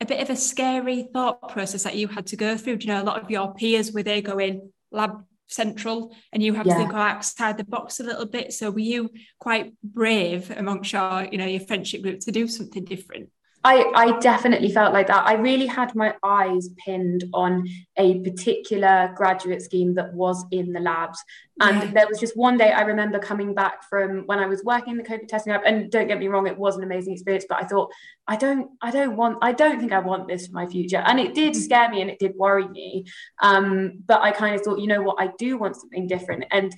a 0.00 0.06
bit 0.06 0.20
of 0.20 0.30
a 0.30 0.36
scary 0.36 1.08
thought 1.12 1.48
process 1.48 1.84
that 1.84 1.96
you 1.96 2.08
had 2.08 2.26
to 2.26 2.36
go 2.36 2.56
through? 2.56 2.76
Do 2.76 2.86
you 2.86 2.92
know 2.92 3.02
a 3.02 3.04
lot 3.04 3.22
of 3.22 3.30
your 3.30 3.54
peers 3.54 3.92
were 3.92 4.02
they 4.02 4.22
going 4.22 4.72
lab 4.90 5.24
central 5.46 6.14
and 6.32 6.42
you 6.42 6.54
have 6.54 6.66
yeah. 6.66 6.74
to 6.74 6.80
think 6.80 6.94
outside 6.94 7.58
the 7.58 7.64
box 7.64 8.00
a 8.00 8.04
little 8.04 8.26
bit 8.26 8.52
so 8.52 8.70
were 8.70 8.78
you 8.78 9.10
quite 9.38 9.72
brave 9.82 10.50
amongst 10.56 10.92
your 10.92 11.28
you 11.30 11.38
know 11.38 11.46
your 11.46 11.60
friendship 11.60 12.02
group 12.02 12.20
to 12.20 12.32
do 12.32 12.48
something 12.48 12.84
different 12.84 13.28
I, 13.64 13.90
I 13.94 14.18
definitely 14.18 14.70
felt 14.70 14.92
like 14.92 15.06
that. 15.06 15.26
I 15.26 15.34
really 15.34 15.64
had 15.64 15.94
my 15.94 16.14
eyes 16.22 16.68
pinned 16.84 17.24
on 17.32 17.66
a 17.96 18.20
particular 18.20 19.10
graduate 19.16 19.62
scheme 19.62 19.94
that 19.94 20.12
was 20.12 20.44
in 20.50 20.74
the 20.74 20.80
labs. 20.80 21.24
And 21.60 21.78
yeah. 21.78 21.90
there 21.92 22.06
was 22.06 22.20
just 22.20 22.36
one 22.36 22.58
day 22.58 22.72
I 22.72 22.82
remember 22.82 23.18
coming 23.18 23.54
back 23.54 23.88
from 23.88 24.24
when 24.26 24.38
I 24.38 24.46
was 24.46 24.62
working 24.64 24.92
in 24.92 24.96
the 24.98 25.02
COVID 25.02 25.28
testing 25.28 25.54
lab. 25.54 25.62
And 25.64 25.90
don't 25.90 26.08
get 26.08 26.18
me 26.18 26.28
wrong, 26.28 26.46
it 26.46 26.58
was 26.58 26.76
an 26.76 26.82
amazing 26.82 27.14
experience, 27.14 27.46
but 27.48 27.62
I 27.62 27.66
thought, 27.66 27.90
I 28.28 28.36
don't, 28.36 28.70
I 28.82 28.90
don't 28.90 29.16
want, 29.16 29.38
I 29.40 29.52
don't 29.52 29.80
think 29.80 29.92
I 29.92 29.98
want 30.00 30.28
this 30.28 30.46
for 30.46 30.52
my 30.52 30.66
future. 30.66 30.98
And 30.98 31.18
it 31.18 31.34
did 31.34 31.56
scare 31.56 31.88
me 31.88 32.02
and 32.02 32.10
it 32.10 32.18
did 32.18 32.34
worry 32.36 32.68
me. 32.68 33.06
Um, 33.40 34.02
but 34.04 34.20
I 34.20 34.32
kind 34.32 34.54
of 34.54 34.60
thought, 34.60 34.78
you 34.78 34.88
know 34.88 35.00
what, 35.00 35.16
I 35.18 35.30
do 35.38 35.56
want 35.56 35.76
something 35.76 36.06
different. 36.06 36.44
And 36.50 36.74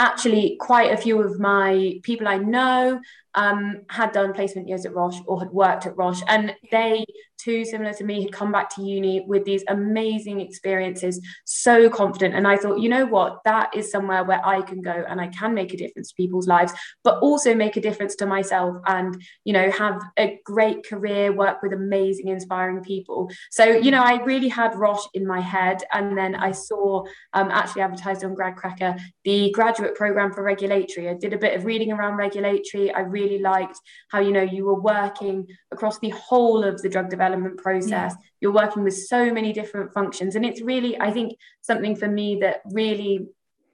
actually 0.00 0.56
quite 0.58 0.92
a 0.92 0.96
few 0.96 1.20
of 1.20 1.38
my 1.38 2.00
people 2.02 2.26
I 2.26 2.38
know 2.38 2.98
um, 3.34 3.82
had 3.88 4.12
done 4.12 4.32
placement 4.32 4.68
years 4.68 4.86
at 4.86 4.94
Roche 4.94 5.20
or 5.26 5.40
had 5.40 5.50
worked 5.50 5.86
at 5.86 5.96
Roche, 5.96 6.22
and 6.28 6.54
they 6.70 7.04
too, 7.42 7.64
similar 7.64 7.92
to 7.94 8.04
me, 8.04 8.22
had 8.22 8.32
come 8.32 8.52
back 8.52 8.74
to 8.74 8.82
uni 8.82 9.24
with 9.26 9.44
these 9.44 9.64
amazing 9.68 10.40
experiences, 10.40 11.20
so 11.44 11.88
confident. 11.88 12.34
And 12.34 12.46
I 12.46 12.56
thought, 12.56 12.80
you 12.80 12.88
know 12.88 13.06
what, 13.06 13.40
that 13.44 13.74
is 13.74 13.90
somewhere 13.90 14.24
where 14.24 14.44
I 14.46 14.62
can 14.62 14.82
go 14.82 15.04
and 15.08 15.20
I 15.20 15.28
can 15.28 15.54
make 15.54 15.72
a 15.72 15.76
difference 15.76 16.10
to 16.10 16.14
people's 16.14 16.46
lives, 16.46 16.72
but 17.02 17.18
also 17.20 17.54
make 17.54 17.76
a 17.76 17.80
difference 17.80 18.14
to 18.16 18.26
myself 18.26 18.76
and, 18.86 19.22
you 19.44 19.52
know, 19.52 19.70
have 19.70 20.00
a 20.18 20.38
great 20.44 20.86
career, 20.86 21.32
work 21.32 21.62
with 21.62 21.72
amazing, 21.72 22.28
inspiring 22.28 22.82
people. 22.82 23.30
So, 23.50 23.64
you 23.64 23.90
know, 23.90 24.02
I 24.02 24.22
really 24.24 24.48
had 24.48 24.74
Roche 24.76 25.06
in 25.14 25.26
my 25.26 25.40
head. 25.40 25.82
And 25.92 26.16
then 26.16 26.34
I 26.34 26.52
saw 26.52 27.04
um, 27.32 27.50
actually 27.50 27.82
advertised 27.82 28.24
on 28.24 28.34
GradCracker 28.34 29.00
the 29.24 29.50
graduate 29.52 29.94
program 29.94 30.32
for 30.32 30.42
regulatory. 30.42 31.08
I 31.08 31.14
did 31.14 31.32
a 31.32 31.38
bit 31.38 31.56
of 31.56 31.64
reading 31.64 31.92
around 31.92 32.16
regulatory. 32.16 32.92
I 32.92 33.00
really 33.00 33.19
liked 33.38 33.78
how, 34.10 34.20
you 34.20 34.32
know, 34.32 34.42
you 34.42 34.64
were 34.64 34.80
working 34.80 35.46
across 35.70 35.98
the 35.98 36.10
whole 36.10 36.64
of 36.64 36.80
the 36.82 36.88
drug 36.88 37.08
development 37.08 37.20
development 37.20 37.58
process. 37.58 38.12
Yeah. 38.12 38.26
You're 38.40 38.52
working 38.52 38.82
with 38.82 38.96
so 38.96 39.32
many 39.32 39.52
different 39.52 39.92
functions. 39.92 40.36
And 40.36 40.44
it's 40.44 40.60
really, 40.60 41.00
I 41.00 41.10
think, 41.10 41.38
something 41.62 41.96
for 41.96 42.08
me 42.08 42.38
that 42.40 42.62
really 42.72 43.26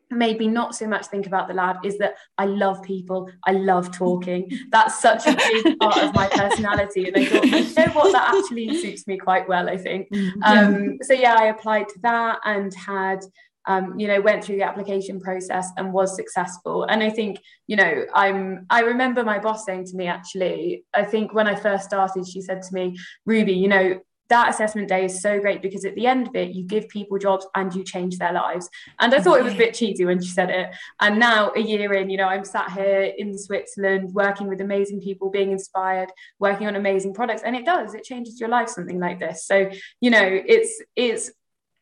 made 0.08 0.38
me 0.38 0.46
not 0.46 0.72
so 0.74 0.86
much 0.86 1.06
think 1.06 1.26
about 1.26 1.48
the 1.48 1.54
lab 1.54 1.84
is 1.84 1.98
that 1.98 2.14
I 2.38 2.46
love 2.46 2.80
people. 2.82 3.28
I 3.44 3.52
love 3.52 3.90
talking. 3.90 4.50
That's 4.70 5.00
such 5.00 5.26
a 5.26 5.34
big 5.34 5.78
part 5.80 5.96
of 5.98 6.14
my 6.14 6.28
personality. 6.28 7.08
And 7.08 7.16
I 7.16 7.24
thought, 7.24 7.44
you 7.44 7.74
know 7.74 7.92
what, 7.92 8.12
that 8.12 8.34
actually 8.34 8.80
suits 8.80 9.06
me 9.06 9.18
quite 9.18 9.48
well, 9.48 9.68
I 9.68 9.76
think. 9.76 10.08
Mm-hmm. 10.12 10.42
Um, 10.42 10.98
so 11.02 11.12
yeah, 11.12 11.34
I 11.36 11.46
applied 11.46 11.88
to 11.88 11.98
that 12.02 12.38
and 12.44 12.72
had 12.74 13.20
um, 13.66 13.98
you 13.98 14.06
know, 14.06 14.20
went 14.20 14.44
through 14.44 14.56
the 14.56 14.62
application 14.62 15.20
process 15.20 15.68
and 15.76 15.92
was 15.92 16.14
successful. 16.14 16.84
And 16.84 17.02
I 17.02 17.10
think, 17.10 17.40
you 17.66 17.76
know, 17.76 18.04
I'm, 18.14 18.66
I 18.70 18.80
remember 18.80 19.24
my 19.24 19.38
boss 19.38 19.64
saying 19.64 19.86
to 19.86 19.96
me, 19.96 20.06
actually, 20.06 20.84
I 20.94 21.04
think 21.04 21.34
when 21.34 21.46
I 21.46 21.54
first 21.54 21.84
started, 21.84 22.26
she 22.26 22.40
said 22.40 22.62
to 22.62 22.74
me, 22.74 22.96
Ruby, 23.24 23.54
you 23.54 23.68
know, 23.68 24.00
that 24.28 24.48
assessment 24.48 24.88
day 24.88 25.04
is 25.04 25.20
so 25.22 25.38
great 25.38 25.62
because 25.62 25.84
at 25.84 25.94
the 25.94 26.06
end 26.06 26.28
of 26.28 26.34
it, 26.34 26.54
you 26.54 26.64
give 26.64 26.88
people 26.88 27.18
jobs 27.18 27.46
and 27.54 27.72
you 27.74 27.84
change 27.84 28.18
their 28.18 28.32
lives. 28.32 28.68
And 28.98 29.14
I 29.14 29.20
thought 29.20 29.38
it 29.38 29.44
was 29.44 29.54
a 29.54 29.58
bit 29.58 29.74
cheesy 29.74 30.04
when 30.04 30.20
she 30.20 30.30
said 30.30 30.50
it. 30.50 30.74
And 31.00 31.20
now, 31.20 31.52
a 31.54 31.60
year 31.60 31.92
in, 31.94 32.10
you 32.10 32.16
know, 32.16 32.26
I'm 32.26 32.44
sat 32.44 32.72
here 32.72 33.12
in 33.16 33.38
Switzerland 33.38 34.12
working 34.12 34.48
with 34.48 34.60
amazing 34.60 35.00
people, 35.00 35.30
being 35.30 35.52
inspired, 35.52 36.10
working 36.40 36.66
on 36.66 36.74
amazing 36.74 37.14
products. 37.14 37.42
And 37.44 37.54
it 37.54 37.64
does, 37.64 37.94
it 37.94 38.02
changes 38.02 38.40
your 38.40 38.48
life, 38.48 38.68
something 38.68 38.98
like 38.98 39.20
this. 39.20 39.46
So, 39.46 39.70
you 40.00 40.10
know, 40.10 40.24
it's, 40.24 40.82
it's, 40.96 41.30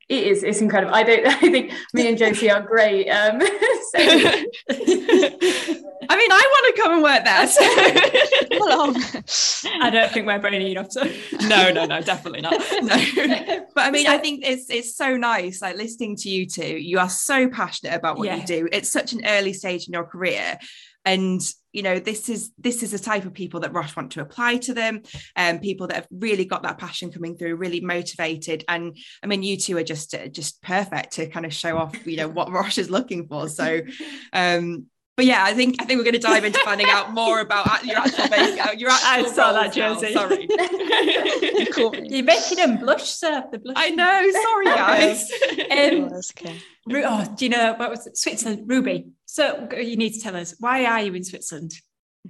it 0.09 0.25
is 0.25 0.43
it's 0.43 0.61
incredible. 0.61 0.95
I 0.95 1.03
don't 1.03 1.27
i 1.27 1.39
think 1.39 1.73
me 1.93 2.09
and 2.09 2.19
josie 2.19 2.51
are 2.51 2.61
great 2.61 3.09
um 3.09 3.41
so. 3.41 3.49
i 6.07 6.17
mean 6.17 6.33
i 6.33 6.45
want 6.53 6.77
to 6.77 6.83
come 6.83 6.93
and 6.95 7.03
work 7.03 7.25
there 7.25 7.47
so. 7.47 7.63
i 9.81 9.91
don't 9.91 10.13
think 10.13 10.27
we're 10.27 10.39
brainy 10.39 10.73
enough 10.73 10.89
to. 10.91 11.13
No 11.49 11.71
no 11.73 11.87
no 11.87 12.01
definitely 12.01 12.41
not. 12.41 12.55
No. 12.83 12.97
But 13.75 13.87
i 13.87 13.91
mean 13.91 14.07
i 14.07 14.19
think 14.19 14.45
it's 14.45 14.71
it's 14.71 14.97
so 14.97 15.17
nice 15.17 15.63
like 15.63 15.77
listening 15.77 16.17
to 16.17 16.29
you 16.29 16.47
two. 16.47 16.77
You 16.79 16.99
are 16.99 17.09
so 17.09 17.49
passionate 17.49 17.95
about 17.95 18.19
what 18.19 18.27
yeah. 18.27 18.37
you 18.37 18.47
do. 18.47 18.69
It's 18.73 18.91
such 18.91 19.13
an 19.13 19.25
early 19.27 19.53
stage 19.53 19.87
in 19.87 19.93
your 19.93 20.05
career 20.05 20.59
and 21.05 21.41
you 21.73 21.83
know 21.83 21.99
this 21.99 22.29
is 22.29 22.53
this 22.59 22.83
is 22.83 22.93
the 22.93 22.99
type 22.99 23.25
of 23.25 23.35
people 23.35 23.61
that 23.61 23.73
Roche 23.73 23.97
want 23.97 24.13
to 24.13 24.21
apply 24.21 24.59
to 24.59 24.75
them 24.75 25.03
and 25.37 25.59
um, 25.59 25.63
people 25.63 25.87
that 25.89 25.97
have 25.97 26.09
really 26.11 26.45
got 26.45 26.63
that 26.63 26.79
passion 26.79 27.11
coming 27.11 27.37
through 27.37 27.57
really 27.57 27.81
motivated 27.81 28.65
and 28.69 28.97
I 29.23 29.27
mean 29.27 29.43
you 29.43 29.57
two 29.57 29.77
are 29.77 29.85
just 29.85 30.15
uh, 30.15 30.29
just 30.29 30.63
perfect 30.63 31.13
to 31.15 31.29
kind 31.29 31.47
of 31.47 31.53
show 31.53 31.77
off 31.77 32.07
you 32.07 32.17
know 32.17 32.29
what 32.29 32.51
Roche 32.53 32.79
is 32.79 32.91
looking 32.91 33.27
for 33.27 33.49
so 33.49 33.81
um 34.33 34.87
but 35.17 35.27
yeah, 35.27 35.45
I 35.45 35.55
think 35.55 35.81
I 35.81 35.85
think 35.85 35.99
we're 35.99 36.05
going 36.05 36.15
to 36.15 36.19
dive 36.19 36.45
into 36.45 36.59
finding 36.65 36.89
out 36.91 37.13
more 37.13 37.39
about 37.39 37.85
your 37.85 37.99
actual 37.99 38.29
base, 38.29 38.59
uh, 38.59 38.73
your 38.77 38.91
actual. 38.91 39.31
I 39.31 39.33
saw 39.33 39.53
that, 39.53 39.73
Josie. 39.73 40.13
Sorry, 40.13 40.49
you're 42.11 42.25
making 42.25 42.57
them 42.57 42.79
blush, 42.79 43.11
sir. 43.11 43.45
The 43.53 43.61
blush. 43.61 43.77
I 43.79 43.91
know. 43.91 44.31
Sorry, 44.43 44.65
guys. 44.65 45.31
um, 45.71 46.11
oh, 46.13 46.21
okay. 46.31 46.61
Oh, 46.91 47.35
do 47.37 47.45
you 47.45 47.49
know 47.49 47.75
what 47.77 47.91
was 47.91 48.09
it? 48.09 48.17
Switzerland, 48.17 48.65
Ruby? 48.67 49.07
So 49.35 49.69
you 49.77 49.97
need 49.97 50.11
to 50.11 50.21
tell 50.21 50.37
us 50.37 50.55
why 50.61 50.85
are 50.85 51.03
you 51.03 51.13
in 51.13 51.25
Switzerland? 51.25 51.73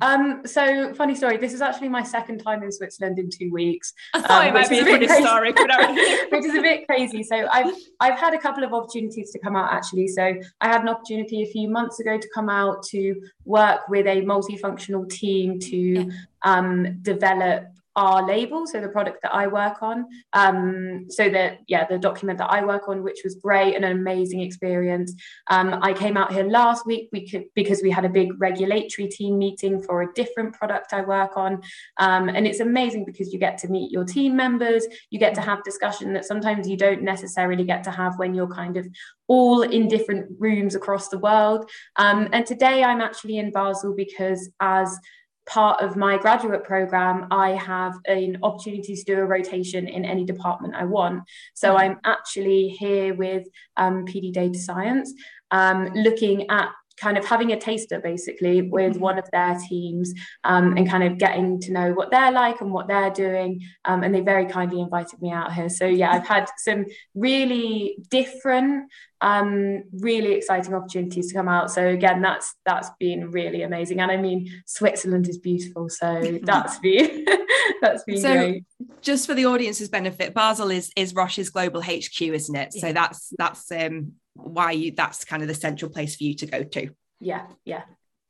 Um, 0.01 0.41
so 0.47 0.95
funny 0.95 1.15
story. 1.15 1.37
This 1.37 1.53
is 1.53 1.61
actually 1.61 1.91
my 1.91 2.03
second 2.03 2.39
time 2.39 2.63
in 2.63 2.73
Switzerland 2.73 3.19
in 3.19 3.29
two 3.29 3.53
weeks. 3.53 3.93
I 4.15 4.23
thought 4.23 4.41
um, 4.41 4.49
it 4.49 4.55
might 4.55 4.71
be 4.71 4.79
a 4.79 4.87
funny 4.87 5.07
story, 5.07 5.53
which 6.33 6.47
is 6.47 6.55
a 6.55 6.63
bit 6.63 6.87
crazy. 6.87 7.23
So 7.23 7.47
I've 7.53 7.75
I've 8.01 8.19
had 8.19 8.33
a 8.33 8.39
couple 8.39 8.65
of 8.65 8.73
opportunities 8.73 9.33
to 9.33 9.39
come 9.39 9.55
out 9.55 9.71
actually. 9.71 10.09
So 10.09 10.35
I 10.63 10.67
had 10.67 10.81
an 10.81 10.89
opportunity 10.89 11.43
a 11.43 11.47
few 11.47 11.69
months 11.69 12.01
ago 12.01 12.17
to 12.17 12.29
come 12.35 12.49
out 12.49 12.83
to 12.85 13.21
work 13.45 13.87
with 13.91 14.07
a 14.07 14.23
multifunctional 14.23 15.07
team 15.11 15.59
to 15.59 15.77
yeah. 15.77 16.05
um, 16.43 17.03
develop 17.03 17.67
our 17.97 18.27
label, 18.27 18.67
so 18.67 18.81
the 18.81 18.89
product 18.89 19.19
that 19.23 19.35
I 19.35 19.47
work 19.47 19.83
on. 19.83 20.07
Um, 20.33 21.07
so 21.09 21.29
that 21.29 21.59
yeah, 21.69 21.87
the 21.87 21.99
document 21.99 22.39
that 22.39 22.51
I 22.51 22.65
work 22.65 22.89
on, 22.89 23.03
which 23.03 23.21
was 23.25 23.37
great 23.37 23.75
and 23.75 23.85
an 23.85 23.93
amazing 23.93 24.41
experience. 24.41 25.15
Um, 25.51 25.79
I 25.83 25.93
came 25.93 26.17
out 26.17 26.33
here 26.33 26.45
last 26.45 26.87
week 26.87 27.09
we 27.13 27.29
could, 27.29 27.45
because 27.55 27.83
we 27.83 27.91
had 27.91 28.05
a 28.05 28.09
big 28.09 28.41
regulatory 28.41 29.09
team 29.09 29.39
meeting 29.39 29.83
for 29.83 30.03
a 30.03 30.13
different 30.15 30.55
product 30.55 30.93
I 30.93 31.03
work 31.03 31.37
on, 31.37 31.63
um, 31.99 32.29
and 32.29 32.47
it's 32.47 32.61
amazing 32.61 33.05
because 33.05 33.33
you 33.33 33.39
get 33.39 33.59
to 33.59 33.69
meet 33.69 33.93
your 33.93 34.05
team 34.05 34.37
members, 34.37 34.87
you 35.11 35.19
get 35.19 35.35
to 35.35 35.41
have 35.41 35.63
discussion 35.65 36.13
that 36.15 36.25
sometimes 36.25 36.69
you 36.69 36.77
don't 36.77 37.03
necessarily 37.03 37.65
get 37.65 37.85
to 37.85 37.91
have 37.91 38.19
when 38.19 38.35
you're 38.35 38.49
kind 38.49 38.77
of 38.77 38.87
all 39.27 39.63
in 39.63 39.89
different 39.89 40.27
rooms 40.39 40.75
across 40.75 41.09
the 41.09 41.19
world. 41.19 41.71
Um, 41.97 42.29
and 42.33 42.45
today 42.45 42.85
I'm 42.85 43.01
actually 43.01 43.39
in 43.39 43.53
Basel 43.53 43.95
because 43.95 44.51
as 44.61 44.99
part 45.47 45.83
of 45.83 45.97
my 45.97 46.17
graduate 46.17 46.65
program, 46.65 47.27
I 47.31 47.51
have 47.51 47.95
an 48.07 48.39
opportunity 48.43 48.95
to 48.97 49.05
do 49.05 49.19
a 49.19 49.25
rotation 49.25 49.87
in 49.89 50.05
any 50.05 50.25
department 50.25 50.75
I 50.75 50.85
want. 50.85 51.25
So 51.55 51.69
mm-hmm. 51.69 51.79
I'm 51.79 52.01
actually 52.05 52.69
here 52.69 53.15
with 53.15 53.47
um, 53.77 54.07
PD 54.07 54.33
Data 54.33 54.59
Science, 54.59 55.13
um, 55.51 55.87
looking 55.95 56.51
at 56.51 56.71
kind 56.97 57.19
of 57.19 57.25
having 57.25 57.53
a 57.53 57.59
taster 57.59 58.01
basically 58.01 58.63
with 58.63 58.93
mm-hmm. 58.93 59.01
one 59.01 59.19
of 59.19 59.29
their 59.33 59.59
teams 59.69 60.13
um, 60.45 60.77
and 60.77 60.89
kind 60.89 61.03
of 61.05 61.19
getting 61.19 61.61
to 61.61 61.73
know 61.73 61.93
what 61.93 62.11
they're 62.11 62.33
like 62.33 62.61
and 62.61 62.73
what 62.73 62.89
they're 62.89 63.11
doing. 63.11 63.61
Um, 63.85 64.03
and 64.03 64.15
they 64.15 64.21
very 64.21 64.47
kindly 64.47 64.81
invited 64.81 65.21
me 65.21 65.31
out 65.31 65.53
here. 65.53 65.69
So 65.69 65.87
yeah, 65.87 66.13
I've 66.13 66.27
had 66.27 66.49
some 66.59 66.87
really 67.15 67.97
different, 68.11 68.91
um, 69.21 69.85
really 69.93 70.33
exciting 70.33 70.75
opportunities 70.75 71.29
to 71.29 71.35
come 71.35 71.49
out. 71.49 71.71
So 71.71 71.87
again, 71.87 72.23
that's 72.23 72.55
that's 72.65 72.91
been 73.01 73.31
really 73.31 73.63
amazing. 73.63 74.01
And 74.01 74.11
I 74.11 74.17
mean, 74.17 74.51
Switzerland 74.67 75.29
is 75.29 75.39
beautiful, 75.39 75.89
so 75.89 76.39
that's 76.43 76.79
been 76.79 77.25
that's 77.81 78.05
been 78.05 78.21
so, 78.21 78.33
great. 78.33 78.65
Just 79.01 79.27
for 79.27 79.35
the 79.35 79.47
audience's 79.47 79.89
benefit, 79.89 80.35
Basel 80.35 80.71
is 80.71 80.93
is 80.97 81.15
Roche's 81.15 81.51
global 81.51 81.83
HQ, 81.83 82.21
isn't 82.21 82.55
it? 82.55 82.71
Yeah. 82.75 82.81
So 82.81 82.93
that's 82.93 83.33
that's 83.39 83.73
um 83.73 84.13
why 84.35 84.73
you 84.73 84.93
that's 84.93 85.25
kind 85.25 85.43
of 85.43 85.49
the 85.49 85.55
central 85.55 85.91
place 85.91 86.17
for 86.17 86.25
you 86.25 86.35
to 86.35 86.47
go 86.47 86.63
to. 86.63 86.91
Yeah, 87.21 87.47
yeah. 87.65 87.85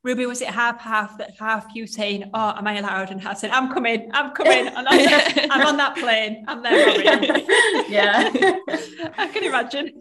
Ruby, 0.05 0.27
was 0.27 0.39
it 0.43 0.49
half 0.49 0.79
half 0.81 1.17
that 1.17 1.31
half 1.39 1.65
you 1.73 1.87
saying, 1.87 2.29
"Oh, 2.31 2.53
am 2.55 2.67
I 2.67 2.77
allowed?" 2.77 3.09
and 3.09 3.19
half 3.19 3.39
said, 3.39 3.49
"I'm 3.49 3.73
coming, 3.73 4.11
I'm 4.13 4.31
coming, 4.35 4.67
I'm, 4.67 4.85
I'm 4.87 5.65
on 5.65 5.77
that 5.77 5.95
plane, 5.97 6.45
I'm 6.47 6.61
there." 6.61 7.01
yeah, 7.89 8.29
I 9.17 9.27
can 9.33 9.43
imagine. 9.43 9.97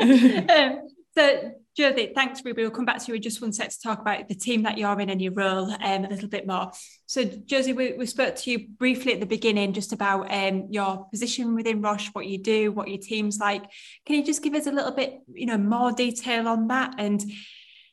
um, 0.48 0.88
so, 1.16 1.54
Jodie, 1.78 2.12
thanks, 2.12 2.44
Ruby. 2.44 2.62
We'll 2.62 2.72
come 2.72 2.84
back 2.84 2.98
to 2.98 3.06
you 3.06 3.14
in 3.14 3.22
just 3.22 3.40
one 3.40 3.52
sec 3.52 3.70
to 3.70 3.80
talk 3.80 4.00
about 4.00 4.26
the 4.26 4.34
team 4.34 4.64
that 4.64 4.78
you're 4.78 5.00
in 5.00 5.10
and 5.10 5.22
your 5.22 5.32
role 5.32 5.70
um, 5.70 6.04
a 6.04 6.08
little 6.08 6.28
bit 6.28 6.44
more. 6.44 6.72
So, 7.06 7.24
Josie, 7.24 7.72
we, 7.72 7.92
we 7.92 8.04
spoke 8.04 8.34
to 8.34 8.50
you 8.50 8.66
briefly 8.68 9.12
at 9.12 9.20
the 9.20 9.26
beginning 9.26 9.72
just 9.72 9.92
about 9.92 10.32
um, 10.32 10.66
your 10.70 11.06
position 11.10 11.54
within 11.54 11.80
Roche, 11.80 12.08
what 12.14 12.26
you 12.26 12.38
do, 12.38 12.72
what 12.72 12.88
your 12.88 12.98
team's 12.98 13.38
like. 13.38 13.62
Can 14.06 14.16
you 14.16 14.24
just 14.24 14.42
give 14.42 14.54
us 14.54 14.66
a 14.66 14.72
little 14.72 14.90
bit, 14.90 15.20
you 15.32 15.46
know, 15.46 15.56
more 15.56 15.92
detail 15.92 16.48
on 16.48 16.66
that 16.66 16.94
and 16.98 17.22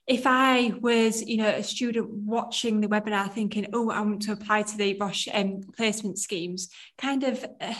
if 0.07 0.27
I 0.27 0.71
was, 0.81 1.23
you 1.23 1.37
know, 1.37 1.49
a 1.49 1.63
student 1.63 2.07
watching 2.09 2.79
the 2.79 2.87
webinar 2.87 3.31
thinking, 3.31 3.67
oh, 3.73 3.89
I 3.89 4.01
want 4.01 4.21
to 4.23 4.33
apply 4.33 4.61
to 4.61 4.77
the 4.77 4.95
Roche 4.99 5.27
um, 5.33 5.61
placement 5.75 6.19
schemes, 6.19 6.69
kind 6.97 7.23
of 7.23 7.43
uh, 7.59 7.73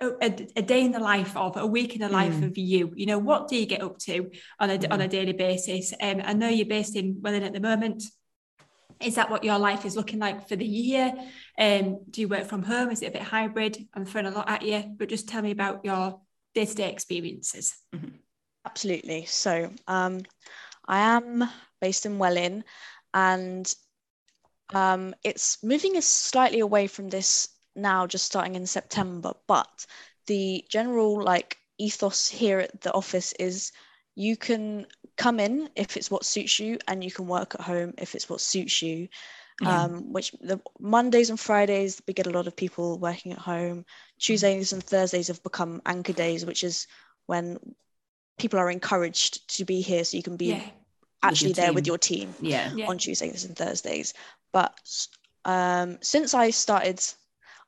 a, 0.00 0.48
a, 0.56 0.62
day 0.62 0.84
in 0.84 0.92
the 0.92 0.98
life 0.98 1.36
of, 1.36 1.56
a 1.56 1.66
week 1.66 1.94
in 1.94 2.00
the 2.00 2.08
life 2.08 2.34
mm. 2.34 2.44
of 2.44 2.58
you, 2.58 2.92
you 2.94 3.06
know, 3.06 3.18
what 3.18 3.48
do 3.48 3.56
you 3.56 3.66
get 3.66 3.82
up 3.82 3.98
to 3.98 4.30
on 4.58 4.70
a, 4.70 4.78
mm. 4.78 4.92
on 4.92 5.00
a 5.00 5.08
daily 5.08 5.32
basis? 5.32 5.92
Um, 6.00 6.22
I 6.24 6.32
know 6.32 6.48
you're 6.48 6.66
based 6.66 6.96
in 6.96 7.18
Welwyn 7.20 7.42
at 7.42 7.52
the 7.52 7.60
moment. 7.60 8.04
Is 9.00 9.16
that 9.16 9.30
what 9.30 9.44
your 9.44 9.58
life 9.58 9.84
is 9.84 9.96
looking 9.96 10.20
like 10.20 10.48
for 10.48 10.56
the 10.56 10.64
year? 10.64 11.12
Um, 11.58 12.00
do 12.10 12.20
you 12.20 12.28
work 12.28 12.46
from 12.46 12.62
home? 12.62 12.90
Is 12.90 13.02
it 13.02 13.08
a 13.08 13.12
bit 13.12 13.22
hybrid? 13.22 13.88
I'm 13.94 14.04
throwing 14.04 14.26
a 14.26 14.30
lot 14.30 14.48
at 14.48 14.62
you, 14.62 14.94
but 14.96 15.08
just 15.08 15.28
tell 15.28 15.42
me 15.42 15.50
about 15.50 15.84
your 15.84 16.20
day-to-day 16.54 16.90
experiences. 16.90 17.74
Mm-hmm. 17.94 18.16
Absolutely. 18.64 19.24
So 19.24 19.70
um, 19.88 20.20
I 20.86 21.16
am 21.16 21.44
based 21.80 22.06
in 22.06 22.18
Welwyn, 22.18 22.62
and 23.12 23.72
um, 24.72 25.14
it's 25.24 25.58
moving 25.62 25.96
us 25.96 26.06
slightly 26.06 26.60
away 26.60 26.86
from 26.86 27.08
this 27.08 27.48
now, 27.74 28.06
just 28.06 28.26
starting 28.26 28.54
in 28.54 28.66
September. 28.66 29.32
But 29.46 29.86
the 30.26 30.64
general 30.68 31.22
like 31.22 31.58
ethos 31.78 32.28
here 32.28 32.60
at 32.60 32.80
the 32.80 32.92
office 32.92 33.32
is 33.38 33.72
you 34.14 34.36
can 34.36 34.86
come 35.16 35.40
in 35.40 35.68
if 35.74 35.96
it's 35.96 36.10
what 36.10 36.24
suits 36.24 36.58
you, 36.58 36.78
and 36.88 37.02
you 37.02 37.10
can 37.10 37.26
work 37.26 37.54
at 37.54 37.62
home 37.62 37.94
if 37.98 38.14
it's 38.14 38.28
what 38.28 38.40
suits 38.40 38.82
you. 38.82 39.08
Um, 39.64 40.12
which 40.12 40.32
the 40.40 40.60
Mondays 40.80 41.30
and 41.30 41.38
Fridays 41.38 42.02
we 42.08 42.14
get 42.14 42.26
a 42.26 42.30
lot 42.30 42.48
of 42.48 42.56
people 42.56 42.98
working 42.98 43.30
at 43.30 43.38
home. 43.38 43.84
Tuesdays 44.18 44.72
and 44.72 44.82
Thursdays 44.82 45.28
have 45.28 45.40
become 45.44 45.80
anchor 45.86 46.12
days, 46.12 46.44
which 46.44 46.64
is 46.64 46.88
when 47.26 47.58
people 48.38 48.58
are 48.58 48.70
encouraged 48.70 49.48
to 49.56 49.64
be 49.64 49.80
here 49.80 50.02
so 50.02 50.16
you 50.16 50.22
can 50.22 50.36
be 50.36 50.46
yeah. 50.46 50.62
actually 51.22 51.52
there 51.52 51.72
with 51.72 51.86
your 51.86 51.98
team 51.98 52.34
yeah. 52.40 52.72
yeah. 52.74 52.88
on 52.88 52.98
Tuesdays 52.98 53.44
and 53.44 53.56
Thursdays. 53.56 54.14
But 54.52 54.76
um, 55.44 55.98
since 56.00 56.34
I 56.34 56.50
started, 56.50 57.00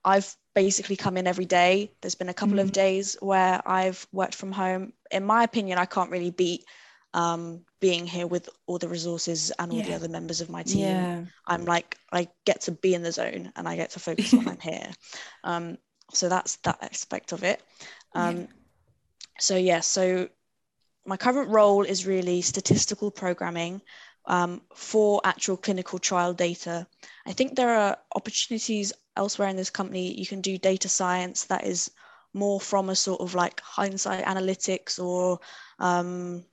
I've 0.05 0.37
basically 0.55 0.97
come 0.97 1.17
in 1.17 1.27
every 1.27 1.47
day. 1.47 1.93
There's 2.01 2.15
been 2.15 2.29
a 2.29 2.35
couple 2.35 2.57
mm-hmm. 2.57 2.67
of 2.67 2.73
days 2.73 3.17
where 3.21 3.61
I've 3.67 4.07
worked 4.13 4.35
from 4.35 4.53
home. 4.53 4.93
In 5.11 5.25
my 5.25 5.43
opinion, 5.45 5.79
I 5.79 5.87
can't 5.87 6.11
really 6.11 6.31
beat 6.31 6.65
um, 7.15 7.65
being 7.81 8.07
here 8.07 8.27
with 8.27 8.49
all 8.67 8.79
the 8.79 8.89
resources 8.89 9.53
and 9.59 9.71
all 9.73 9.79
yeah. 9.79 9.87
the 9.87 9.95
other 9.95 10.09
members 10.09 10.41
of 10.41 10.51
my 10.51 10.63
team. 10.63 10.81
Yeah. 10.81 11.25
I'm 11.47 11.65
like, 11.65 11.97
I 12.13 12.29
get 12.45 12.63
to 12.63 12.73
be 12.73 12.95
in 12.95 13.03
the 13.03 13.13
zone 13.13 13.53
and 13.57 13.69
I 13.69 13.77
get 13.77 13.91
to 13.91 14.01
focus 14.01 14.33
when 14.33 14.49
I'm 14.49 14.61
here. 14.61 14.91
Um, 15.45 15.79
so 16.13 16.29
that's 16.29 16.57
that 16.57 16.79
aspect 16.83 17.33
of 17.33 17.45
it. 17.45 17.63
Um, 18.15 18.41
yeah. 18.41 18.47
So, 19.39 19.57
yeah, 19.57 19.81
so 19.81 20.29
my 21.07 21.17
current 21.17 21.51
role 21.51 21.83
is 21.83 22.07
really 22.07 22.43
statistical 22.43 23.11
programming 23.11 23.81
um, 24.27 24.63
for 24.75 25.21
actual 25.25 25.57
clinical 25.57 25.99
trial 25.99 26.33
data. 26.33 26.87
I 27.27 27.33
think 27.33 27.55
there 27.55 27.75
are 27.75 27.99
opportunities 28.15 28.93
elsewhere 29.17 29.49
in 29.49 29.57
this 29.57 29.71
company. 29.71 30.19
You 30.19 30.27
can 30.27 30.41
do 30.41 30.59
data 30.59 30.89
science 30.89 31.45
that 31.45 31.67
is 31.67 31.91
more 32.33 32.61
from 32.61 32.91
a 32.91 32.97
sort 32.97 33.21
of 33.21 33.35
like 33.35 33.61
hindsight 33.61 34.25
analytics 34.25 35.03
or 35.03 35.39
um, 35.79 36.45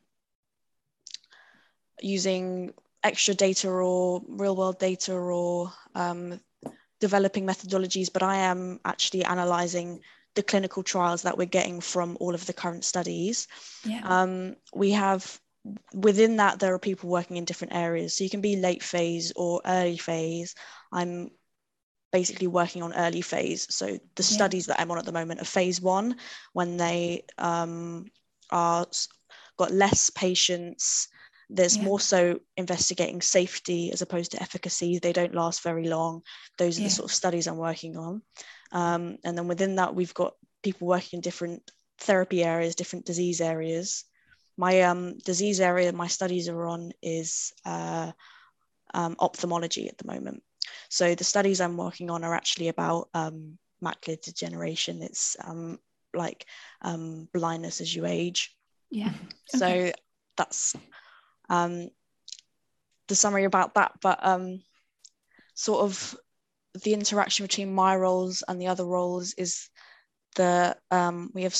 using 2.01 2.73
extra 3.03 3.33
data 3.33 3.67
or 3.67 4.21
real 4.27 4.55
world 4.55 4.79
data 4.79 5.13
or 5.13 5.73
um, 5.95 6.39
developing 6.99 7.45
methodologies, 7.45 8.13
but 8.13 8.23
I 8.23 8.37
am 8.37 8.79
actually 8.85 9.25
analyzing 9.25 10.01
the 10.35 10.43
clinical 10.43 10.83
trials 10.83 11.23
that 11.23 11.37
we're 11.37 11.45
getting 11.45 11.81
from 11.81 12.15
all 12.19 12.33
of 12.33 12.45
the 12.45 12.53
current 12.53 12.85
studies. 12.85 13.47
Yeah. 13.83 14.01
Um, 14.03 14.55
we 14.73 14.91
have 14.91 15.39
within 15.93 16.37
that 16.37 16.59
there 16.59 16.73
are 16.73 16.79
people 16.79 17.09
working 17.09 17.37
in 17.37 17.45
different 17.45 17.75
areas 17.75 18.17
so 18.17 18.23
you 18.23 18.29
can 18.31 18.41
be 18.41 18.55
late 18.55 18.81
phase 18.81 19.31
or 19.35 19.61
early 19.63 19.95
phase 19.95 20.55
i'm 20.91 21.29
basically 22.11 22.47
working 22.47 22.83
on 22.83 22.93
early 22.93 23.21
phase 23.21 23.67
so 23.73 23.85
the 23.87 24.23
yeah. 24.23 24.37
studies 24.37 24.65
that 24.65 24.79
i'm 24.79 24.91
on 24.91 24.97
at 24.97 25.05
the 25.05 25.11
moment 25.11 25.41
are 25.41 25.45
phase 25.45 25.81
one 25.81 26.15
when 26.53 26.77
they 26.77 27.23
um, 27.37 28.05
are 28.49 28.85
got 29.57 29.71
less 29.71 30.09
patients 30.09 31.07
there's 31.49 31.77
yeah. 31.77 31.83
more 31.83 31.99
so 31.99 32.39
investigating 32.55 33.21
safety 33.21 33.91
as 33.91 34.01
opposed 34.01 34.31
to 34.31 34.41
efficacy 34.41 34.99
they 34.99 35.13
don't 35.13 35.35
last 35.35 35.63
very 35.63 35.87
long 35.87 36.21
those 36.57 36.77
are 36.77 36.81
yeah. 36.81 36.87
the 36.87 36.93
sort 36.93 37.09
of 37.09 37.15
studies 37.15 37.47
i'm 37.47 37.57
working 37.57 37.97
on 37.97 38.21
um, 38.71 39.17
and 39.23 39.37
then 39.37 39.47
within 39.47 39.75
that, 39.75 39.95
we've 39.95 40.13
got 40.13 40.33
people 40.63 40.87
working 40.87 41.17
in 41.17 41.21
different 41.21 41.69
therapy 41.99 42.43
areas, 42.43 42.75
different 42.75 43.05
disease 43.05 43.41
areas. 43.41 44.05
My 44.57 44.81
um, 44.83 45.17
disease 45.19 45.59
area 45.59 45.91
my 45.91 46.07
studies 46.07 46.47
are 46.47 46.65
on 46.65 46.91
is 47.01 47.53
uh, 47.65 48.11
um, 48.93 49.15
ophthalmology 49.19 49.89
at 49.89 49.97
the 49.97 50.07
moment. 50.07 50.43
So 50.89 51.15
the 51.15 51.23
studies 51.23 51.61
I'm 51.61 51.77
working 51.77 52.09
on 52.09 52.23
are 52.23 52.35
actually 52.35 52.67
about 52.67 53.09
um, 53.13 53.57
macular 53.83 54.21
degeneration. 54.21 55.01
It's 55.01 55.35
um, 55.43 55.79
like 56.13 56.45
um, 56.81 57.27
blindness 57.33 57.81
as 57.81 57.93
you 57.95 58.05
age. 58.05 58.55
Yeah. 58.89 59.13
So 59.47 59.67
okay. 59.67 59.93
that's 60.37 60.75
um, 61.49 61.89
the 63.07 63.15
summary 63.15 63.45
about 63.45 63.75
that, 63.75 63.93
but 64.01 64.19
um, 64.25 64.61
sort 65.53 65.81
of 65.83 66.15
the 66.83 66.93
interaction 66.93 67.45
between 67.45 67.73
my 67.73 67.95
roles 67.95 68.43
and 68.47 68.59
the 68.59 68.67
other 68.67 68.85
roles 68.85 69.33
is 69.33 69.69
the 70.35 70.77
um, 70.89 71.29
we 71.33 71.43
have 71.43 71.57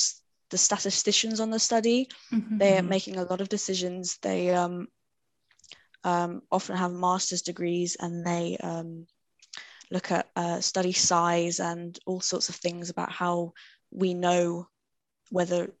the 0.50 0.58
statisticians 0.58 1.40
on 1.40 1.50
the 1.50 1.58
study. 1.58 2.08
Mm-hmm. 2.32 2.58
They 2.58 2.74
are 2.74 2.80
mm-hmm. 2.80 2.88
making 2.88 3.16
a 3.16 3.24
lot 3.24 3.40
of 3.40 3.48
decisions. 3.48 4.18
They 4.22 4.50
um, 6.04 6.42
often 6.50 6.76
have 6.76 6.92
master's 6.92 7.42
degrees 7.42 7.96
and 8.00 8.26
they 8.26 8.56
um, 8.62 9.06
look 9.90 10.10
at 10.10 10.28
uh, 10.36 10.60
study 10.60 10.92
size 10.92 11.60
and 11.60 11.98
all 12.06 12.20
sorts 12.20 12.48
of 12.48 12.56
things 12.56 12.90
about 12.90 13.12
how 13.12 13.52
we 13.90 14.14
know 14.14 14.66
whether 15.30 15.72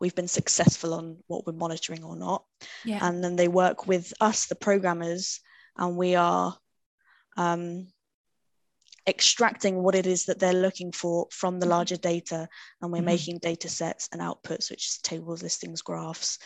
we've 0.00 0.14
been 0.14 0.28
successful 0.28 0.94
on 0.94 1.18
what 1.28 1.46
we're 1.46 1.52
monitoring 1.52 2.02
or 2.02 2.16
not. 2.16 2.44
Yeah. 2.84 2.98
And 3.02 3.22
then 3.22 3.36
they 3.36 3.48
work 3.48 3.86
with 3.86 4.12
us, 4.20 4.46
the 4.46 4.56
programmers, 4.56 5.40
and 5.76 5.96
we 5.96 6.16
are 6.16 6.56
um, 7.36 7.86
extracting 9.06 9.82
what 9.82 9.94
it 9.94 10.06
is 10.06 10.26
that 10.26 10.38
they're 10.38 10.52
looking 10.52 10.92
for 10.92 11.26
from 11.30 11.58
the 11.58 11.66
mm-hmm. 11.66 11.72
larger 11.72 11.96
data 11.96 12.48
and 12.80 12.92
we're 12.92 12.98
mm-hmm. 12.98 13.06
making 13.06 13.38
data 13.38 13.68
sets 13.68 14.08
and 14.12 14.20
outputs 14.20 14.70
which 14.70 14.86
is 14.86 14.98
tables 15.02 15.42
listings 15.42 15.82
graphs 15.82 16.38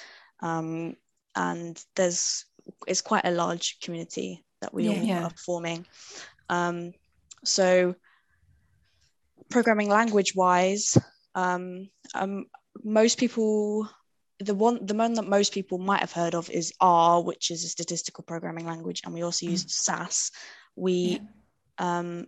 um, 0.42 0.94
and 1.34 1.82
there's 1.96 2.46
it's 2.86 3.00
quite 3.00 3.24
a 3.24 3.30
large 3.30 3.78
community 3.80 4.44
that 4.60 4.72
we 4.72 4.84
yeah, 4.84 4.90
all 4.90 5.04
yeah. 5.04 5.24
are 5.24 5.30
forming 5.44 5.86
um, 6.48 6.92
so 7.44 7.94
programming 9.50 9.88
language 9.88 10.34
wise 10.34 10.96
um, 11.34 11.88
um, 12.14 12.46
most 12.82 13.18
people 13.18 13.88
the 14.40 14.54
one 14.54 14.84
the 14.84 14.94
one 14.94 15.14
that 15.14 15.26
most 15.26 15.52
people 15.52 15.78
might 15.78 16.00
have 16.00 16.12
heard 16.12 16.34
of 16.34 16.50
is 16.50 16.72
R, 16.80 17.22
which 17.22 17.50
is 17.50 17.64
a 17.64 17.68
statistical 17.68 18.24
programming 18.24 18.66
language, 18.66 19.02
and 19.04 19.14
we 19.14 19.22
also 19.22 19.46
mm. 19.46 19.50
use 19.50 19.64
SAS. 19.68 20.30
We 20.74 21.20
yeah. 21.78 21.98
um, 21.98 22.26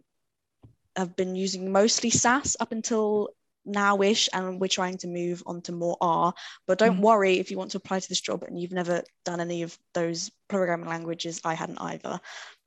have 0.96 1.16
been 1.16 1.34
using 1.34 1.70
mostly 1.70 2.10
SAS 2.10 2.56
up 2.60 2.72
until 2.72 3.28
now-ish 3.68 4.28
and 4.32 4.60
we're 4.60 4.68
trying 4.68 4.98
to 4.98 5.06
move 5.06 5.42
on 5.46 5.60
to 5.62 5.72
more 5.72 5.96
R 6.00 6.34
but 6.66 6.78
don't 6.78 6.98
mm. 6.98 7.02
worry 7.02 7.38
if 7.38 7.50
you 7.50 7.58
want 7.58 7.72
to 7.72 7.76
apply 7.76 8.00
to 8.00 8.08
this 8.08 8.20
job 8.20 8.42
and 8.42 8.60
you've 8.60 8.72
never 8.72 9.02
done 9.24 9.40
any 9.40 9.62
of 9.62 9.76
those 9.94 10.30
programming 10.48 10.88
languages 10.88 11.40
I 11.44 11.54
hadn't 11.54 11.80
either 11.80 12.20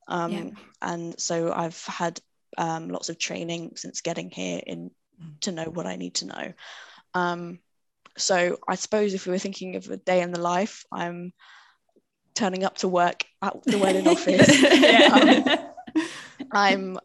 um, 0.07 0.31
yeah. 0.31 0.49
and 0.81 1.19
so 1.19 1.51
I've 1.51 1.83
had 1.85 2.19
um, 2.57 2.89
lots 2.89 3.09
of 3.09 3.17
training 3.17 3.73
since 3.75 4.01
getting 4.01 4.29
here 4.29 4.61
in 4.65 4.91
mm. 5.21 5.39
to 5.41 5.51
know 5.51 5.65
what 5.65 5.87
I 5.87 5.95
need 5.95 6.15
to 6.15 6.27
know 6.27 6.53
um, 7.13 7.59
so 8.17 8.57
I 8.67 8.75
suppose 8.75 9.13
if 9.13 9.25
we 9.25 9.31
were 9.31 9.39
thinking 9.39 9.75
of 9.75 9.89
a 9.89 9.97
day 9.97 10.21
in 10.21 10.31
the 10.31 10.41
life 10.41 10.85
I'm 10.91 11.33
turning 12.35 12.63
up 12.63 12.77
to 12.77 12.87
work 12.87 13.25
at 13.41 13.61
the 13.63 13.77
Welwyn 13.77 14.07
office 15.57 15.61
I'm 16.51 16.99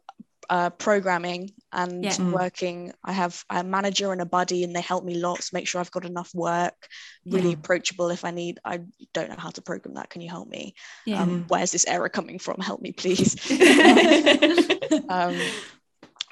uh, 0.48 0.70
programming 0.70 1.50
and 1.72 2.04
yeah. 2.04 2.12
Mm. 2.12 2.32
working. 2.32 2.92
I 3.04 3.12
have 3.12 3.44
a 3.50 3.64
manager 3.64 4.12
and 4.12 4.20
a 4.20 4.26
buddy, 4.26 4.64
and 4.64 4.74
they 4.74 4.80
help 4.80 5.04
me 5.04 5.14
lots, 5.14 5.52
make 5.52 5.66
sure 5.66 5.80
I've 5.80 5.90
got 5.90 6.04
enough 6.04 6.34
work, 6.34 6.88
really 7.24 7.50
yeah. 7.50 7.54
approachable 7.54 8.10
if 8.10 8.24
I 8.24 8.30
need. 8.30 8.58
I 8.64 8.80
don't 9.12 9.28
know 9.28 9.36
how 9.38 9.50
to 9.50 9.62
program 9.62 9.94
that. 9.94 10.10
Can 10.10 10.22
you 10.22 10.30
help 10.30 10.48
me? 10.48 10.74
Yeah. 11.04 11.22
Um, 11.22 11.44
where's 11.48 11.72
this 11.72 11.86
error 11.86 12.08
coming 12.08 12.38
from? 12.38 12.60
Help 12.60 12.80
me, 12.80 12.92
please. 12.92 13.36
um, 15.08 15.38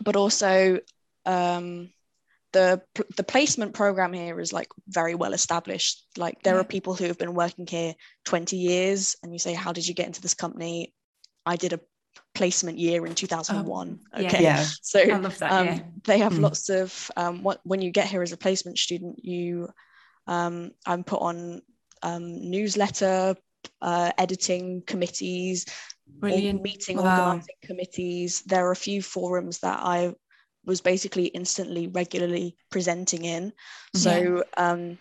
but 0.02 0.16
also, 0.16 0.78
um, 1.26 1.90
the 2.52 2.80
the 3.16 3.24
placement 3.24 3.74
program 3.74 4.12
here 4.12 4.38
is 4.40 4.52
like 4.52 4.68
very 4.88 5.14
well 5.14 5.32
established. 5.32 6.06
Like 6.16 6.42
there 6.42 6.58
are 6.58 6.64
people 6.64 6.94
who 6.94 7.06
have 7.06 7.18
been 7.18 7.34
working 7.34 7.66
here 7.66 7.94
20 8.24 8.56
years, 8.56 9.16
and 9.22 9.32
you 9.32 9.38
say, 9.38 9.54
"How 9.54 9.72
did 9.72 9.86
you 9.86 9.94
get 9.94 10.06
into 10.06 10.22
this 10.22 10.34
company?" 10.34 10.94
I 11.44 11.56
did 11.56 11.74
a 11.74 11.80
placement 12.34 12.78
year 12.78 13.06
in 13.06 13.14
2001 13.14 14.00
oh, 14.12 14.24
okay 14.24 14.42
yeah. 14.42 14.64
so 14.82 15.00
I 15.00 15.16
love 15.16 15.38
that, 15.38 15.52
um, 15.52 15.66
yeah. 15.66 15.80
they 16.04 16.18
have 16.18 16.34
mm. 16.34 16.40
lots 16.40 16.68
of 16.68 17.10
um, 17.16 17.42
what, 17.42 17.60
when 17.64 17.80
you 17.80 17.90
get 17.90 18.08
here 18.08 18.22
as 18.22 18.32
a 18.32 18.36
placement 18.36 18.78
student 18.78 19.24
you 19.24 19.68
um, 20.26 20.72
i'm 20.86 21.04
put 21.04 21.20
on 21.20 21.62
um, 22.02 22.50
newsletter 22.50 23.36
uh, 23.80 24.10
editing 24.18 24.82
committees 24.86 25.66
Brilliant. 26.06 26.62
meeting 26.62 26.98
wow. 26.98 27.28
organizing 27.28 27.54
committees 27.62 28.42
there 28.42 28.66
are 28.66 28.72
a 28.72 28.76
few 28.76 29.00
forums 29.00 29.60
that 29.60 29.80
i 29.80 30.14
was 30.66 30.80
basically 30.80 31.26
instantly 31.26 31.88
regularly 31.88 32.56
presenting 32.70 33.24
in 33.24 33.52
so 33.94 34.42
yeah. 34.58 34.70
um, 34.70 34.98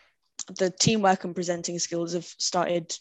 the 0.58 0.70
teamwork 0.70 1.24
and 1.24 1.36
presenting 1.36 1.80
skills 1.80 2.14
have 2.14 2.26
started 2.26 2.94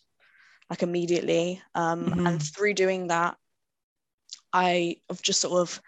like 0.70 0.83
immediately 0.83 1.61
um, 1.74 2.07
mm-hmm. 2.07 2.26
and 2.26 2.43
through 2.43 2.74
doing 2.74 3.09
that 3.09 3.37
I 4.53 4.97
of 5.09 5.23
just 5.23 5.41
sort 5.41 5.61
of 5.61 5.81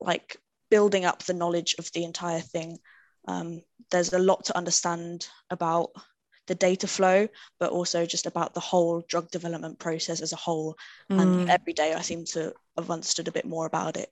like 0.00 0.36
building 0.70 1.04
up 1.04 1.22
the 1.22 1.34
knowledge 1.34 1.74
of 1.78 1.90
the 1.92 2.04
entire 2.04 2.40
thing. 2.40 2.78
Um, 3.28 3.62
there's 3.90 4.12
a 4.12 4.18
lot 4.18 4.44
to 4.46 4.56
understand 4.56 5.28
about 5.50 5.90
the 6.46 6.54
data 6.54 6.86
flow, 6.86 7.28
but 7.58 7.70
also 7.70 8.06
just 8.06 8.26
about 8.26 8.54
the 8.54 8.60
whole 8.60 9.02
drug 9.08 9.30
development 9.30 9.78
process 9.78 10.20
as 10.20 10.32
a 10.32 10.36
whole. 10.36 10.76
Mm. 11.10 11.20
And 11.20 11.50
every 11.50 11.72
day 11.72 11.92
I 11.92 12.02
seem 12.02 12.24
to 12.26 12.54
have 12.76 12.90
understood 12.90 13.28
a 13.28 13.32
bit 13.32 13.44
more 13.44 13.66
about 13.66 13.96
it. 13.96 14.10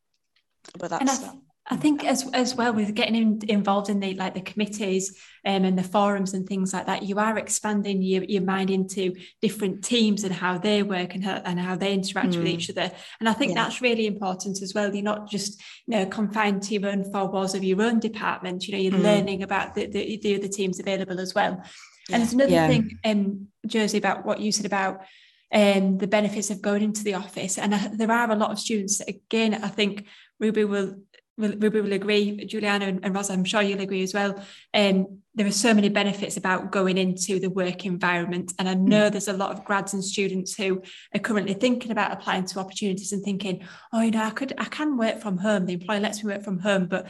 But 0.79 0.91
that's 0.91 1.23
and 1.23 1.43
I, 1.71 1.77
think 1.77 2.05
as 2.05 2.29
as 2.33 2.55
well 2.55 2.73
with 2.73 2.95
getting 2.95 3.15
in, 3.15 3.41
involved 3.49 3.89
in 3.89 4.01
the 4.01 4.15
like 4.15 4.35
the 4.35 4.41
committees 4.41 5.19
um, 5.45 5.65
and 5.65 5.79
the 5.79 5.83
forums 5.83 6.35
and 6.35 6.47
things 6.47 6.73
like 6.73 6.87
that, 6.87 7.03
you 7.03 7.19
are 7.19 7.39
expanding 7.39 8.03
your, 8.03 8.25
your 8.25 8.43
mind 8.43 8.71
into 8.71 9.15
different 9.41 9.85
teams 9.85 10.25
and 10.25 10.35
how 10.35 10.59
they 10.59 10.83
work 10.83 11.15
and 11.15 11.25
how, 11.25 11.43
and 11.45 11.59
how 11.59 11.77
they 11.77 11.93
interact 11.93 12.31
mm. 12.31 12.39
with 12.39 12.47
each 12.47 12.71
other. 12.71 12.91
And 13.21 13.29
I 13.29 13.33
think 13.33 13.55
yeah. 13.55 13.65
that's 13.65 13.81
really 13.81 14.07
important 14.07 14.63
as 14.63 14.75
well. 14.75 14.95
You're 14.95 15.05
not 15.05 15.29
just 15.29 15.61
you 15.87 15.97
know 15.97 16.07
confined 16.07 16.63
to 16.65 16.75
your 16.75 16.91
own 16.91 17.11
four 17.11 17.31
walls 17.31 17.55
of 17.55 17.65
your 17.65 17.83
own 17.83 18.01
department. 18.01 18.67
You 18.67 18.73
know, 18.73 18.81
you're 18.81 18.93
mm. 18.93 19.03
learning 19.03 19.43
about 19.43 19.75
the, 19.75 19.87
the, 19.87 20.19
the 20.23 20.37
other 20.37 20.49
teams 20.49 20.81
available 20.81 21.21
as 21.21 21.35
well. 21.35 21.63
And 22.11 22.23
there's 22.23 22.35
another 22.35 22.53
yeah. 22.53 22.69
thing, 22.69 22.99
um, 23.05 23.49
Josie, 23.67 23.99
about 23.99 24.27
what 24.27 24.41
you 24.41 24.53
said 24.53 24.67
about 24.67 25.05
um, 25.53 25.99
the 25.99 26.07
benefits 26.07 26.51
of 26.51 26.61
going 26.61 26.83
into 26.83 27.05
the 27.05 27.15
office. 27.15 27.59
And 27.59 27.73
uh, 27.73 27.89
there 27.93 28.11
are 28.11 28.31
a 28.31 28.37
lot 28.37 28.51
of 28.51 28.59
students, 28.59 29.01
again, 29.01 29.55
I 29.55 29.69
think 29.69 30.07
Ruby 30.39 30.65
will 30.65 30.97
Ruby 31.37 31.81
will 31.81 31.93
agree, 31.93 32.45
Juliana 32.45 32.87
and, 32.87 33.05
and 33.05 33.15
Rosa, 33.15 33.33
I'm 33.33 33.45
sure 33.45 33.61
you'll 33.61 33.81
agree 33.81 34.03
as 34.03 34.15
well. 34.15 34.41
Um, 34.73 35.19
there 35.35 35.47
are 35.47 35.53
so 35.53 35.75
many 35.75 35.89
benefits 35.89 36.37
about 36.37 36.71
going 36.71 36.97
into 36.97 37.41
the 37.41 37.51
work 37.51 37.85
environment. 37.85 38.53
And 38.59 38.69
I 38.69 38.75
know 38.75 39.09
mm. 39.09 39.13
there's 39.13 39.27
a 39.29 39.33
lot 39.33 39.51
of 39.51 39.65
grads 39.65 39.95
and 39.95 40.05
students 40.05 40.55
who 40.55 40.81
are 41.13 41.21
currently 41.21 41.55
thinking 41.55 41.91
about 41.91 42.13
applying 42.13 42.45
to 42.47 42.61
opportunities 42.61 43.13
and 43.13 43.25
thinking, 43.25 43.67
oh, 43.93 44.03
you 44.03 44.13
know, 44.13 44.23
I 44.23 44.31
could, 44.31 44.53
I 44.59 44.67
can 44.67 44.97
work 44.97 45.21
from 45.21 45.39
home. 45.39 45.67
The 45.67 45.73
employer 45.73 46.01
lets 46.01 46.23
me 46.23 46.33
work 46.33 46.45
from 46.45 46.61
home, 46.61 46.87
but 46.87 47.09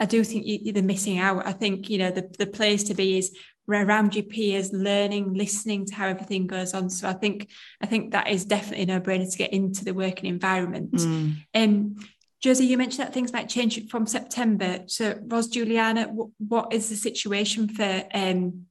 I 0.00 0.06
do 0.06 0.24
think 0.24 0.44
you, 0.44 0.72
are 0.74 0.82
missing 0.82 1.20
out. 1.20 1.46
I 1.46 1.52
think, 1.52 1.88
you 1.88 1.98
know, 1.98 2.10
the, 2.10 2.28
the 2.36 2.46
place 2.46 2.82
to 2.84 2.94
be 2.94 3.18
is 3.18 3.36
around 3.68 4.16
your 4.16 4.24
peers, 4.24 4.72
learning, 4.72 5.34
listening 5.34 5.86
to 5.86 5.94
how 5.94 6.08
everything 6.08 6.48
goes 6.48 6.74
on. 6.74 6.90
So 6.90 7.08
I 7.08 7.12
think 7.12 7.48
I 7.80 7.86
think 7.86 8.10
that 8.10 8.28
is 8.28 8.44
definitely 8.44 8.86
no 8.86 9.00
brainer 9.00 9.30
to 9.30 9.38
get 9.38 9.52
into 9.52 9.84
the 9.84 9.94
working 9.94 10.28
environment. 10.28 10.92
Mm. 10.92 11.36
Um, 11.54 11.96
Josie, 12.42 12.66
you 12.66 12.76
mentioned 12.76 13.06
that 13.06 13.14
things 13.14 13.32
might 13.32 13.48
change 13.48 13.88
from 13.88 14.06
September. 14.06 14.80
So, 14.86 15.18
Ros, 15.22 15.46
Juliana, 15.46 16.06
w- 16.06 16.32
what 16.38 16.72
is 16.72 16.88
the 16.88 16.96
situation 16.96 17.68
for 17.68 18.04
um, 18.12 18.66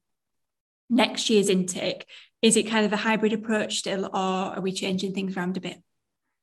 next 0.89 1.29
year's 1.29 1.49
intake? 1.49 2.05
Is 2.41 2.57
it 2.57 2.63
kind 2.63 2.85
of 2.85 2.91
a 2.91 2.97
hybrid 2.97 3.33
approach 3.33 3.77
still, 3.77 4.05
or 4.05 4.09
are 4.55 4.61
we 4.61 4.73
changing 4.73 5.13
things 5.13 5.37
around 5.37 5.55
a 5.55 5.61
bit? 5.61 5.77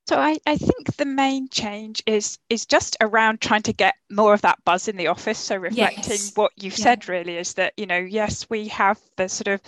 So 0.07 0.17
I, 0.17 0.39
I 0.47 0.57
think 0.57 0.95
the 0.95 1.05
main 1.05 1.49
change 1.49 2.01
is 2.07 2.39
is 2.49 2.65
just 2.65 2.97
around 2.99 3.41
trying 3.41 3.61
to 3.61 3.73
get 3.73 3.93
more 4.09 4.33
of 4.33 4.41
that 4.41 4.57
buzz 4.65 4.87
in 4.87 4.97
the 4.97 5.05
office. 5.05 5.37
So 5.37 5.55
reflecting 5.55 6.03
yes. 6.13 6.31
what 6.33 6.51
you've 6.55 6.79
yeah. 6.79 6.83
said 6.83 7.07
really 7.07 7.37
is 7.37 7.53
that, 7.53 7.73
you 7.77 7.85
know, 7.85 7.99
yes, 7.99 8.49
we 8.49 8.69
have 8.69 8.99
the 9.17 9.29
sort 9.29 9.49
of 9.49 9.61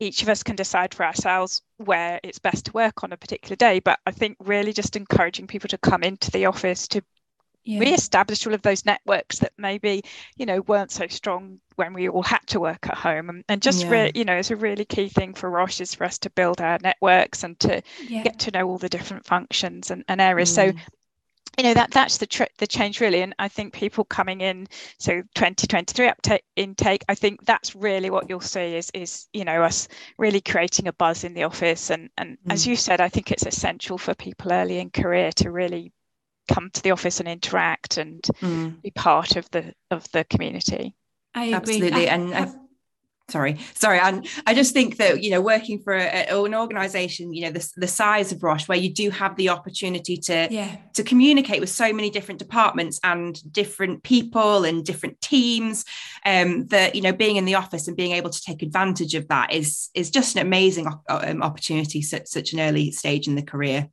each 0.00 0.22
of 0.22 0.28
us 0.28 0.42
can 0.42 0.56
decide 0.56 0.94
for 0.94 1.04
ourselves 1.04 1.62
where 1.78 2.20
it's 2.22 2.38
best 2.38 2.66
to 2.66 2.72
work 2.72 3.02
on 3.02 3.12
a 3.12 3.16
particular 3.16 3.56
day. 3.56 3.80
But 3.80 3.98
I 4.06 4.10
think 4.10 4.36
really 4.40 4.72
just 4.72 4.96
encouraging 4.96 5.46
people 5.46 5.68
to 5.68 5.78
come 5.78 6.02
into 6.02 6.30
the 6.30 6.46
office 6.46 6.86
to 6.88 7.02
yeah. 7.64 7.80
re-establish 7.80 8.46
all 8.46 8.54
of 8.54 8.62
those 8.62 8.86
networks 8.86 9.40
that 9.40 9.52
maybe 9.58 10.02
you 10.36 10.46
know 10.46 10.62
weren't 10.62 10.90
so 10.90 11.06
strong 11.08 11.60
when 11.76 11.92
we 11.92 12.08
all 12.08 12.22
had 12.22 12.40
to 12.46 12.60
work 12.60 12.88
at 12.88 12.96
home 12.96 13.28
and, 13.28 13.44
and 13.48 13.60
just 13.60 13.84
yeah. 13.84 13.90
re- 13.90 14.12
you 14.14 14.24
know 14.24 14.36
it's 14.36 14.50
a 14.50 14.56
really 14.56 14.86
key 14.86 15.08
thing 15.08 15.34
for 15.34 15.50
Roche 15.50 15.82
is 15.82 15.94
for 15.94 16.04
us 16.04 16.18
to 16.20 16.30
build 16.30 16.62
our 16.62 16.78
networks 16.82 17.44
and 17.44 17.58
to 17.60 17.82
yeah. 18.08 18.22
get 18.22 18.38
to 18.40 18.50
know 18.52 18.66
all 18.66 18.78
the 18.78 18.88
different 18.88 19.26
functions 19.26 19.90
and, 19.90 20.02
and 20.08 20.18
areas 20.20 20.50
mm. 20.50 20.54
so 20.54 20.72
you 21.56 21.64
know 21.64 21.74
that 21.74 21.90
that's 21.90 22.18
the 22.18 22.26
tr- 22.26 22.44
the 22.58 22.66
change 22.66 23.00
really 23.00 23.22
and 23.22 23.34
i 23.38 23.48
think 23.48 23.72
people 23.72 24.04
coming 24.04 24.40
in 24.40 24.66
so 24.98 25.22
2023 25.34 26.08
uptake 26.08 26.44
intake 26.56 27.04
i 27.08 27.14
think 27.14 27.44
that's 27.44 27.74
really 27.74 28.10
what 28.10 28.28
you'll 28.28 28.40
see 28.40 28.76
is 28.76 28.90
is 28.94 29.26
you 29.32 29.44
know 29.44 29.62
us 29.62 29.88
really 30.18 30.40
creating 30.40 30.86
a 30.88 30.92
buzz 30.92 31.24
in 31.24 31.34
the 31.34 31.44
office 31.44 31.90
and 31.90 32.10
and 32.18 32.38
mm. 32.46 32.52
as 32.52 32.66
you 32.66 32.76
said 32.76 33.00
i 33.00 33.08
think 33.08 33.30
it's 33.30 33.46
essential 33.46 33.98
for 33.98 34.14
people 34.14 34.52
early 34.52 34.78
in 34.78 34.90
career 34.90 35.32
to 35.32 35.50
really 35.50 35.92
come 36.48 36.70
to 36.72 36.82
the 36.82 36.90
office 36.90 37.20
and 37.20 37.28
interact 37.28 37.98
and 37.98 38.22
mm. 38.40 38.80
be 38.82 38.90
part 38.90 39.36
of 39.36 39.48
the 39.50 39.72
of 39.90 40.10
the 40.12 40.24
community 40.24 40.94
i 41.34 41.44
agree 41.44 41.54
absolutely 41.54 42.08
I, 42.08 42.14
and 42.14 42.34
I, 42.34 42.52
sorry. 43.30 43.58
Sorry 43.74 43.98
and 43.98 44.26
i 44.46 44.54
just 44.54 44.72
think 44.72 44.96
that 44.96 45.22
you 45.22 45.30
know 45.30 45.40
working 45.40 45.80
for 45.80 45.94
a, 45.94 46.00
an 46.02 46.54
organization 46.54 47.32
you 47.32 47.42
know 47.42 47.50
the, 47.50 47.72
the 47.76 47.86
size 47.86 48.32
of 48.32 48.42
roche 48.42 48.68
where 48.68 48.78
you 48.78 48.92
do 48.92 49.10
have 49.10 49.36
the 49.36 49.48
opportunity 49.48 50.16
to 50.16 50.48
yeah. 50.50 50.76
to 50.94 51.02
communicate 51.02 51.60
with 51.60 51.70
so 51.70 51.92
many 51.92 52.10
different 52.10 52.38
departments 52.38 52.98
and 53.04 53.40
different 53.52 54.02
people 54.02 54.64
and 54.64 54.84
different 54.84 55.20
teams 55.20 55.84
um 56.26 56.66
that 56.66 56.94
you 56.94 57.02
know 57.02 57.12
being 57.12 57.36
in 57.36 57.44
the 57.44 57.54
office 57.54 57.88
and 57.88 57.96
being 57.96 58.12
able 58.12 58.30
to 58.30 58.40
take 58.40 58.62
advantage 58.62 59.14
of 59.14 59.28
that 59.28 59.52
is 59.52 59.90
is 59.94 60.10
just 60.10 60.36
an 60.36 60.42
amazing 60.42 60.86
um, 61.08 61.42
opportunity 61.42 62.04
at 62.12 62.28
such 62.28 62.52
an 62.52 62.60
early 62.60 62.90
stage 62.90 63.28
in 63.28 63.34
the 63.34 63.42
career 63.42 63.88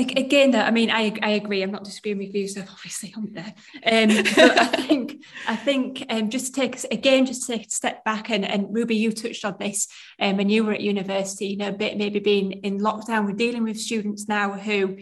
again 0.00 0.54
i 0.54 0.70
mean 0.70 0.90
i 0.90 1.14
i 1.22 1.30
agree 1.30 1.62
i'm 1.62 1.70
not 1.70 1.84
disagreeing 1.84 2.18
with 2.18 2.34
you 2.34 2.48
so 2.48 2.60
obviously 2.60 3.12
i'm 3.16 3.32
there. 3.32 3.54
Um 3.86 4.24
but 4.34 4.58
i 4.58 4.66
think 4.66 5.24
i 5.46 5.56
think 5.56 6.04
um 6.08 6.30
just 6.30 6.54
to 6.54 6.60
take 6.60 6.84
again 6.92 7.26
just 7.26 7.46
take 7.46 7.66
a 7.66 7.70
step 7.70 8.04
back 8.04 8.30
and 8.30 8.44
and 8.44 8.66
ruby 8.70 8.96
you 8.96 9.12
touched 9.12 9.44
on 9.44 9.56
this 9.58 9.88
um 10.20 10.36
when 10.36 10.48
you 10.48 10.64
were 10.64 10.72
at 10.72 10.80
university 10.80 11.46
you 11.48 11.56
know 11.56 11.72
bit 11.72 11.96
maybe 11.96 12.20
being 12.20 12.52
in 12.52 12.78
lockdown 12.78 13.24
we're 13.26 13.32
dealing 13.32 13.64
with 13.64 13.78
students 13.78 14.28
now 14.28 14.52
who 14.52 14.96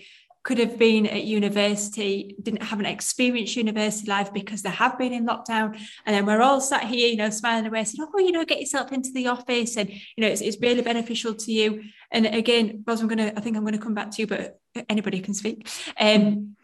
could 0.49 0.57
have 0.57 0.79
been 0.79 1.07
at 1.07 1.25
university, 1.25 2.35
didn't 2.41 2.63
have 2.63 2.81
an 2.81 2.87
experienced 2.87 3.55
university 3.55 4.09
life 4.09 4.33
because 4.33 4.63
they 4.63 4.71
have 4.71 4.97
been 4.97 5.13
in 5.13 5.27
lockdown. 5.27 5.79
And 6.07 6.17
then 6.17 6.25
we're 6.25 6.41
all 6.41 6.59
sat 6.59 6.85
here, 6.85 7.07
you 7.07 7.19
know, 7.19 7.29
smiling 7.29 7.67
away, 7.67 7.85
saying, 7.85 8.09
oh, 8.15 8.19
you 8.19 8.33
know, 8.33 8.47
get 8.47 8.59
yourself 8.59 8.91
into 8.91 9.13
the 9.13 9.27
office 9.27 9.77
and, 9.77 9.91
you 9.91 10.23
know, 10.23 10.27
it's, 10.27 10.41
it's 10.41 10.57
really 10.59 10.81
beneficial 10.81 11.35
to 11.35 11.53
you. 11.53 11.83
And 12.11 12.25
again, 12.25 12.83
Ros, 12.87 13.03
I'm 13.03 13.11
to, 13.11 13.37
I 13.37 13.43
think 13.43 13.59
I'm 13.59 13.63
going 13.63 13.75
to 13.75 13.79
come 13.79 13.93
back 13.93 14.11
to 14.13 14.23
you, 14.23 14.27
but 14.27 14.59
anybody 14.89 15.21
can 15.21 15.35
speak. 15.35 15.69
Um, 16.01 16.57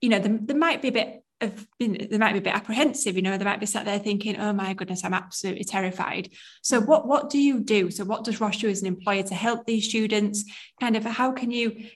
you 0.00 0.08
know, 0.08 0.18
there, 0.18 0.38
there 0.42 0.56
might 0.56 0.82
be 0.82 0.88
a 0.88 0.92
bit 0.92 1.19
have 1.40 1.66
been 1.78 2.08
they 2.10 2.18
might 2.18 2.32
be 2.32 2.38
a 2.38 2.42
bit 2.42 2.54
apprehensive 2.54 3.16
you 3.16 3.22
know 3.22 3.38
they 3.38 3.44
might 3.44 3.60
be 3.60 3.66
sat 3.66 3.84
there 3.86 3.98
thinking 3.98 4.36
oh 4.36 4.52
my 4.52 4.74
goodness 4.74 5.04
i'm 5.04 5.14
absolutely 5.14 5.64
terrified. 5.64 6.30
So 6.62 6.80
what 6.80 7.06
what 7.06 7.30
do 7.30 7.38
you 7.38 7.60
do? 7.60 7.90
So 7.90 8.04
what 8.04 8.24
does 8.24 8.40
roche 8.40 8.58
do 8.58 8.68
as 8.68 8.80
an 8.82 8.88
employer 8.88 9.22
to 9.24 9.34
help 9.34 9.66
these 9.66 9.88
students? 9.88 10.44
Kind 10.80 10.96
of 10.96 11.04
how 11.04 11.32
can 11.32 11.50
you 11.50 11.88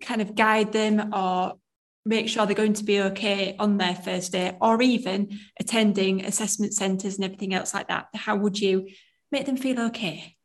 kind 0.00 0.22
of 0.22 0.34
guide 0.34 0.72
them 0.72 1.14
or 1.14 1.54
make 2.04 2.28
sure 2.28 2.44
they're 2.46 2.54
going 2.54 2.74
to 2.74 2.84
be 2.84 3.00
okay 3.00 3.56
on 3.58 3.78
their 3.78 3.94
first 3.94 4.32
day 4.32 4.56
or 4.60 4.82
even 4.82 5.38
attending 5.60 6.24
assessment 6.24 6.74
centres 6.74 7.16
and 7.16 7.24
everything 7.24 7.54
else 7.54 7.74
like 7.74 7.88
that? 7.88 8.08
How 8.14 8.36
would 8.36 8.58
you 8.58 8.88
make 9.30 9.46
them 9.46 9.56
feel 9.56 9.80
okay 9.80 10.36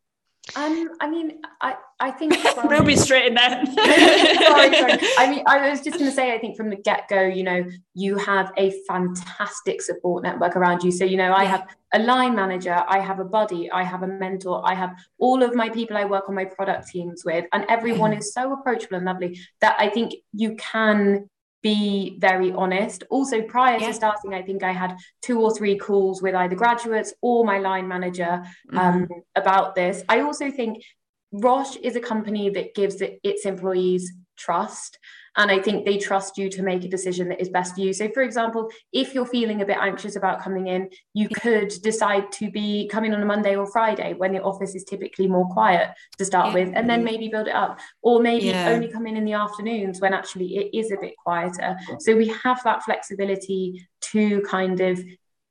um, 0.55 0.89
I 0.99 1.09
mean, 1.09 1.39
I, 1.61 1.75
I 1.99 2.11
think 2.11 2.37
we'll 2.63 2.83
be 2.83 2.95
straight 2.95 3.27
in 3.27 3.33
there. 3.33 3.65
sorry, 3.65 4.75
sorry. 4.75 4.99
I 5.17 5.29
mean, 5.29 5.43
I 5.45 5.69
was 5.69 5.81
just 5.81 5.97
going 5.97 6.09
to 6.09 6.15
say, 6.15 6.33
I 6.33 6.39
think 6.39 6.55
from 6.55 6.69
the 6.69 6.75
get 6.75 7.07
go, 7.09 7.21
you 7.21 7.43
know, 7.43 7.65
you 7.93 8.17
have 8.17 8.51
a 8.57 8.71
fantastic 8.87 9.81
support 9.81 10.23
network 10.23 10.55
around 10.55 10.83
you. 10.83 10.91
So, 10.91 11.05
you 11.05 11.17
know, 11.17 11.33
I 11.33 11.45
have 11.45 11.67
a 11.93 11.99
line 11.99 12.35
manager, 12.35 12.83
I 12.87 12.99
have 12.99 13.19
a 13.19 13.25
buddy, 13.25 13.71
I 13.71 13.83
have 13.83 14.03
a 14.03 14.07
mentor, 14.07 14.61
I 14.65 14.73
have 14.73 14.95
all 15.19 15.41
of 15.41 15.55
my 15.55 15.69
people 15.69 15.97
I 15.97 16.05
work 16.05 16.29
on 16.29 16.35
my 16.35 16.45
product 16.45 16.89
teams 16.89 17.23
with, 17.25 17.45
and 17.53 17.65
everyone 17.69 18.13
is 18.13 18.33
so 18.33 18.53
approachable 18.53 18.97
and 18.97 19.05
lovely 19.05 19.39
that 19.61 19.75
I 19.79 19.89
think 19.89 20.13
you 20.33 20.55
can 20.55 21.29
be 21.67 22.15
very 22.19 22.51
honest. 22.51 23.03
Also, 23.09 23.41
prior 23.41 23.77
yeah. 23.77 23.87
to 23.87 23.93
starting, 23.93 24.33
I 24.33 24.41
think 24.41 24.63
I 24.63 24.71
had 24.71 24.97
two 25.21 25.37
or 25.41 25.51
three 25.57 25.77
calls 25.77 26.21
with 26.21 26.35
either 26.35 26.55
graduates 26.55 27.13
or 27.21 27.45
my 27.45 27.57
line 27.69 27.87
manager 27.87 28.33
um, 28.71 29.03
mm-hmm. 29.03 29.19
about 29.35 29.75
this. 29.75 30.03
I 30.07 30.21
also 30.21 30.49
think 30.49 30.83
Roche 31.31 31.77
is 31.87 31.95
a 31.95 31.99
company 31.99 32.49
that 32.51 32.73
gives 32.73 33.01
it, 33.01 33.19
its 33.23 33.45
employees 33.45 34.03
trust. 34.37 34.97
And 35.37 35.51
I 35.51 35.59
think 35.59 35.85
they 35.85 35.97
trust 35.97 36.37
you 36.37 36.49
to 36.49 36.63
make 36.63 36.83
a 36.83 36.87
decision 36.87 37.29
that 37.29 37.39
is 37.39 37.49
best 37.49 37.75
for 37.75 37.81
you. 37.81 37.93
So, 37.93 38.09
for 38.09 38.23
example, 38.23 38.69
if 38.91 39.13
you're 39.13 39.25
feeling 39.25 39.61
a 39.61 39.65
bit 39.65 39.77
anxious 39.79 40.15
about 40.15 40.41
coming 40.41 40.67
in, 40.67 40.89
you 41.13 41.29
could 41.29 41.69
decide 41.83 42.31
to 42.33 42.49
be 42.49 42.89
coming 42.91 43.13
on 43.13 43.21
a 43.21 43.25
Monday 43.25 43.55
or 43.55 43.67
Friday 43.67 44.13
when 44.15 44.33
the 44.33 44.41
office 44.41 44.73
is 44.73 44.83
typically 44.83 45.27
more 45.27 45.47
quiet 45.47 45.91
to 46.17 46.25
start 46.25 46.47
yeah. 46.47 46.53
with, 46.65 46.73
and 46.75 46.89
then 46.89 47.03
maybe 47.03 47.27
build 47.27 47.47
it 47.47 47.55
up. 47.55 47.79
Or 48.01 48.19
maybe 48.21 48.47
yeah. 48.47 48.69
only 48.69 48.87
come 48.87 49.05
in 49.05 49.15
in 49.15 49.25
the 49.25 49.33
afternoons 49.33 50.01
when 50.01 50.13
actually 50.13 50.57
it 50.57 50.77
is 50.77 50.91
a 50.91 50.97
bit 50.99 51.13
quieter. 51.23 51.77
So, 51.99 52.15
we 52.15 52.29
have 52.43 52.61
that 52.63 52.83
flexibility 52.83 53.87
to 54.11 54.41
kind 54.41 54.81
of 54.81 54.99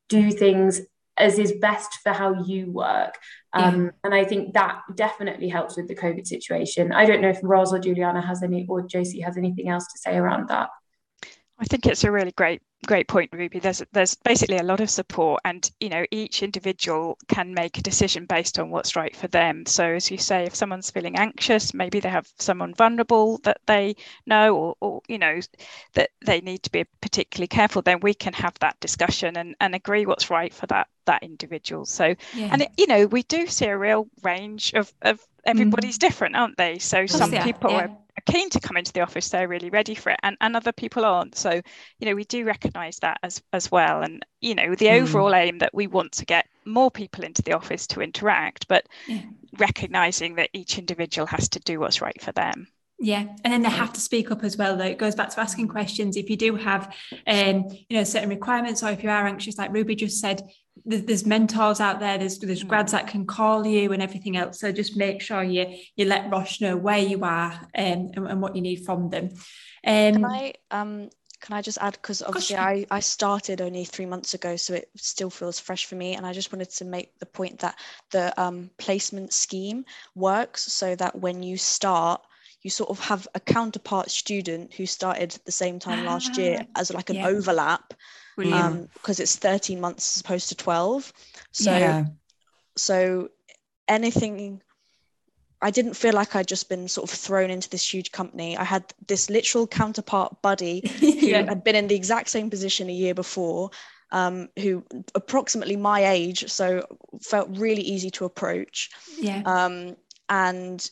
do 0.09 0.31
things 0.31 0.81
as 1.19 1.39
is 1.39 1.53
best 1.61 1.95
for 2.03 2.13
how 2.13 2.43
you 2.45 2.71
work. 2.71 3.17
Um, 3.57 3.85
yeah. 3.85 3.91
And 4.05 4.15
I 4.15 4.25
think 4.25 4.55
that 4.55 4.83
definitely 4.95 5.49
helps 5.49 5.77
with 5.77 5.89
the 5.89 5.95
COVID 5.95 6.27
situation. 6.27 6.93
I 6.93 7.05
don't 7.07 7.21
know 7.21 7.31
if 7.31 7.41
Ros 7.43 7.73
or 7.73 7.79
Juliana 7.79 8.21
has 8.21 8.43
any, 8.43 8.67
or 8.69 8.83
Josie 8.83 9.21
has 9.21 9.37
anything 9.37 9.69
else 9.69 9.87
to 9.87 9.99
say 9.99 10.17
around 10.17 10.49
that. 10.49 10.71
I 11.59 11.65
think 11.65 11.87
it's 11.87 12.05
a 12.05 12.11
really 12.11 12.33
great 12.33 12.63
great 12.85 13.09
point 13.09 13.31
ruby 13.33 13.59
there's 13.59 13.83
there's 13.93 14.15
basically 14.15 14.59
a 14.59 14.63
lot 14.63 14.81
of 14.81 14.89
support 14.89 15.41
and 15.45 15.71
you 15.81 15.89
know 15.89 16.05
each 16.11 16.43
individual 16.43 17.19
can 17.27 17.53
make 17.53 17.79
a 17.79 17.83
decision 17.83 18.27
based 18.27 18.59
on 18.59 18.71
what's 18.71 18.95
right 18.95 19.17
for 19.17 19.27
them 19.29 19.65
so 19.67 19.85
as 19.85 20.11
you 20.11 20.19
say 20.19 20.45
if 20.45 20.55
someone's 20.55 20.91
feeling 20.91 21.17
anxious 21.17 21.75
maybe 21.75 21.99
they 21.99 22.09
have 22.09 22.29
someone 22.39 22.75
vulnerable 22.75 23.39
that 23.39 23.59
they 23.67 23.97
know 24.27 24.57
or, 24.57 24.75
or 24.81 25.03
you 25.09 25.19
know 25.19 25.41
that 25.95 26.11
they 26.25 26.41
need 26.41 26.63
to 26.63 26.71
be 26.71 26.85
particularly 27.01 27.49
careful 27.49 27.83
then 27.83 27.99
we 28.01 28.15
can 28.15 28.33
have 28.33 28.57
that 28.61 28.79
discussion 28.79 29.37
and, 29.37 29.57
and 29.61 29.75
agree 29.75 30.07
what's 30.07 30.31
right 30.31 30.55
for 30.55 30.67
that 30.67 30.87
that 31.07 31.23
individual 31.23 31.85
so 31.85 32.15
yeah. 32.35 32.49
and 32.53 32.63
it, 32.63 32.69
you 32.77 32.87
know 32.87 33.07
we 33.07 33.23
do 33.25 33.47
see 33.47 33.67
a 33.67 33.77
real 33.77 34.07
range 34.23 34.75
of 34.75 34.93
of 35.03 35.19
everybody's 35.45 35.97
mm. 35.97 36.01
different 36.01 36.37
aren't 36.37 36.57
they 36.57 36.79
so 36.79 37.07
some 37.07 37.33
yeah, 37.33 37.43
people 37.43 37.71
yeah. 37.71 37.87
are 37.87 37.99
keen 38.27 38.51
to 38.51 38.61
come 38.61 38.77
into 38.77 38.93
the 38.93 39.01
office 39.01 39.29
they're 39.29 39.49
really 39.49 39.71
ready 39.71 39.95
for 39.95 40.11
it 40.11 40.19
and, 40.23 40.37
and 40.41 40.57
other 40.57 40.73
people 40.73 41.05
aren't 41.05 41.37
so 41.37 41.61
you 41.99 42.07
know 42.07 42.15
we 42.15 42.25
do 42.25 42.45
recognize 42.45 42.99
that 42.99 43.19
as 43.23 43.43
as 43.53 43.71
well 43.71 44.03
and 44.03 44.25
you 44.41 44.55
know 44.55 44.75
the 44.75 44.87
mm. 44.87 45.01
overall 45.01 45.35
aim 45.35 45.59
that 45.59 45.75
we 45.75 45.87
want 45.87 46.13
to 46.13 46.25
get 46.25 46.47
more 46.65 46.91
people 46.91 47.25
into 47.25 47.43
the 47.43 47.53
office 47.53 47.87
to 47.87 48.01
interact 48.01 48.67
but 48.69 48.87
yeah. 49.07 49.23
recognizing 49.59 50.35
that 50.35 50.51
each 50.53 50.79
individual 50.79 51.27
has 51.27 51.49
to 51.49 51.61
do 51.61 51.81
what's 51.81 52.03
right 52.03 52.21
for 52.21 52.33
them 52.33 52.67
yeah, 52.99 53.27
and 53.45 53.53
then 53.53 53.63
they 53.63 53.69
have 53.69 53.93
to 53.95 54.01
speak 54.01 54.31
up 54.31 54.43
as 54.43 54.57
well. 54.57 54.77
Though 54.77 54.85
it 54.85 54.99
goes 54.99 55.15
back 55.15 55.31
to 55.31 55.41
asking 55.41 55.69
questions. 55.69 56.17
If 56.17 56.31
you 56.31 56.37
do 56.37 56.57
have, 56.57 56.95
um, 57.27 57.67
you 57.89 57.97
know, 57.97 58.05
certain 58.05 58.31
requirements, 58.31 58.83
or 58.83 58.91
if 58.91 59.03
you 59.03 59.11
are 59.11 59.27
anxious, 59.27 59.59
like 59.59 59.73
Ruby 59.73 59.95
just 59.95 60.19
said, 60.19 60.43
there's 60.85 61.27
mentors 61.27 61.81
out 61.81 62.01
there. 62.01 62.17
There's 62.17 62.39
there's 62.39 62.65
mm. 62.65 62.69
grads 62.69 62.93
that 62.93 63.07
can 63.07 63.27
call 63.27 63.67
you 63.67 63.93
and 63.93 64.03
everything 64.03 64.37
else. 64.37 64.61
So 64.61 64.73
just 64.73 64.97
make 64.97 65.21
sure 65.21 65.43
you 65.43 65.77
you 65.97 66.07
let 66.07 66.31
Roche 66.31 66.61
know 66.61 66.77
where 66.77 66.99
you 66.99 67.23
are 67.23 67.53
um, 67.53 68.11
and, 68.15 68.27
and 68.29 68.41
what 68.41 68.57
you 68.57 68.63
need 68.63 68.85
from 68.87 69.11
them. 69.11 69.31
Um, 69.87 70.15
can 70.15 70.25
I 70.25 70.55
um 70.71 71.11
can 71.41 71.55
I 71.55 71.63
just 71.63 71.79
add 71.81 71.93
because 71.93 72.23
obviously 72.23 72.57
I, 72.57 72.87
I 72.91 73.01
started 73.01 73.61
only 73.61 73.85
three 73.85 74.07
months 74.07 74.35
ago, 74.35 74.57
so 74.57 74.75
it 74.75 74.89
still 74.97 75.31
feels 75.31 75.61
fresh 75.61 75.85
for 75.85 75.95
me. 75.95 76.15
And 76.15 76.27
I 76.27 76.33
just 76.33 76.53
wanted 76.53 76.71
to 76.71 76.85
make 76.85 77.19
the 77.19 77.27
point 77.27 77.59
that 77.59 77.79
the 78.11 78.39
um, 78.41 78.71
placement 78.79 79.33
scheme 79.33 79.85
works 80.15 80.73
so 80.73 80.97
that 80.97 81.19
when 81.19 81.43
you 81.43 81.57
start 81.59 82.23
you 82.67 82.71
sort 82.71 82.91
of 82.91 82.99
have 82.99 83.29
a 83.37 83.39
counterpart 83.39 84.11
student 84.11 84.75
who 84.75 84.87
started 84.87 85.33
at 85.33 85.45
the 85.45 85.53
same 85.53 85.79
time 85.79 86.05
last 86.05 86.37
year 86.37 86.59
ah, 86.61 86.81
as 86.81 86.93
like 86.93 87.11
an 87.11 87.17
yeah. 87.17 87.29
overlap 87.29 87.95
because 88.37 89.21
um, 89.21 89.23
it's 89.23 89.37
13 89.37 89.81
months 89.81 90.17
as 90.17 90.21
opposed 90.21 90.49
to 90.49 90.57
12 90.57 91.13
so 91.53 91.71
yeah. 91.71 92.07
so 92.77 93.29
anything 93.87 94.61
I 95.63 95.71
didn't 95.71 95.95
feel 95.95 96.13
like 96.13 96.35
I'd 96.35 96.49
just 96.49 96.69
been 96.69 96.89
sort 96.89 97.09
of 97.09 97.17
thrown 97.17 97.51
into 97.51 97.71
this 97.71 97.95
huge 97.95 98.11
company. 98.11 98.59
I 98.59 98.65
had 98.65 98.93
this 99.07 99.31
literal 99.31 99.67
counterpart 99.67 100.43
buddy 100.43 100.83
who 101.01 101.07
yeah. 101.07 101.45
had 101.45 101.63
been 101.63 101.77
in 101.77 101.87
the 101.87 101.95
exact 101.95 102.29
same 102.29 102.51
position 102.51 102.91
a 102.91 102.93
year 102.93 103.15
before, 103.15 103.71
um, 104.11 104.49
who 104.59 104.85
approximately 105.15 105.77
my 105.77 106.05
age, 106.05 106.51
so 106.51 106.85
felt 107.23 107.49
really 107.57 107.81
easy 107.81 108.11
to 108.11 108.27
approach. 108.27 108.91
Yeah. 109.19 109.43
Um, 109.47 109.97
and 110.29 110.91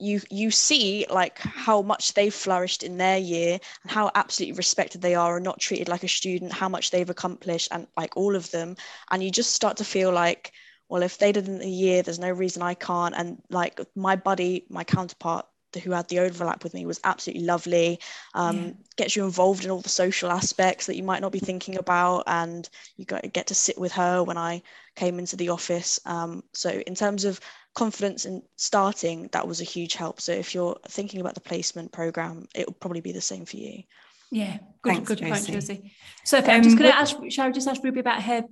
you 0.00 0.20
you 0.30 0.50
see 0.50 1.06
like 1.10 1.38
how 1.38 1.82
much 1.82 2.14
they've 2.14 2.34
flourished 2.34 2.82
in 2.82 2.96
their 2.96 3.18
year 3.18 3.58
and 3.82 3.90
how 3.90 4.10
absolutely 4.14 4.56
respected 4.56 5.02
they 5.02 5.14
are 5.14 5.36
and 5.36 5.44
not 5.44 5.60
treated 5.60 5.88
like 5.88 6.02
a 6.02 6.08
student 6.08 6.52
how 6.52 6.68
much 6.68 6.90
they've 6.90 7.10
accomplished 7.10 7.68
and 7.70 7.86
like 7.96 8.16
all 8.16 8.34
of 8.34 8.50
them. 8.50 8.76
And 9.10 9.22
you 9.22 9.30
just 9.30 9.52
start 9.52 9.76
to 9.78 9.84
feel 9.84 10.12
like 10.12 10.52
well 10.88 11.02
if 11.02 11.18
they 11.18 11.32
did 11.32 11.48
in 11.48 11.60
a 11.62 11.68
year 11.68 12.02
there's 12.02 12.18
no 12.18 12.30
reason 12.30 12.62
i 12.62 12.74
can't. 12.74 13.14
And 13.16 13.42
like 13.50 13.80
my 13.94 14.16
buddy 14.16 14.66
my 14.68 14.84
counterpart 14.84 15.46
who 15.84 15.92
had 15.92 16.08
the 16.08 16.18
overlap 16.18 16.64
with 16.64 16.74
me 16.74 16.84
was 16.84 17.00
absolutely 17.04 17.44
lovely. 17.44 18.00
Um, 18.34 18.56
yeah. 18.56 18.72
gets 18.96 19.14
you 19.14 19.24
involved 19.24 19.64
in 19.64 19.70
all 19.70 19.80
the 19.80 19.88
social 19.88 20.30
aspects 20.30 20.86
that 20.86 20.96
you 20.96 21.04
might 21.04 21.20
not 21.20 21.30
be 21.30 21.38
thinking 21.38 21.76
about 21.76 22.24
and 22.26 22.68
you 22.96 23.04
got, 23.04 23.32
get 23.32 23.46
to 23.48 23.54
sit 23.54 23.78
with 23.78 23.92
her 23.92 24.24
when 24.24 24.36
i 24.36 24.62
came 24.96 25.18
into 25.18 25.36
the 25.36 25.50
office. 25.50 26.00
Um, 26.04 26.42
so 26.52 26.70
in 26.70 26.94
terms 26.94 27.24
of 27.24 27.40
confidence 27.74 28.24
in 28.24 28.42
starting, 28.56 29.28
that 29.32 29.46
was 29.46 29.60
a 29.60 29.64
huge 29.64 29.94
help. 29.94 30.20
So 30.20 30.32
if 30.32 30.54
you're 30.54 30.78
thinking 30.88 31.20
about 31.20 31.34
the 31.34 31.40
placement 31.40 31.92
program, 31.92 32.46
it 32.54 32.66
will 32.66 32.74
probably 32.74 33.00
be 33.00 33.12
the 33.12 33.20
same 33.20 33.44
for 33.44 33.56
you. 33.56 33.82
Yeah, 34.30 34.58
good, 34.82 34.94
Thanks, 34.94 35.08
good 35.08 35.18
Josie. 35.18 35.30
point, 35.30 35.46
Josie. 35.46 35.92
So 36.24 36.38
um, 36.38 36.44
I'm 36.48 36.62
just 36.62 36.78
going 36.78 36.90
to 36.90 36.96
ask, 36.96 37.16
shall 37.30 37.46
I 37.46 37.50
just 37.50 37.66
ask 37.66 37.82
Ruby 37.82 38.00
about 38.00 38.22
her, 38.22 38.44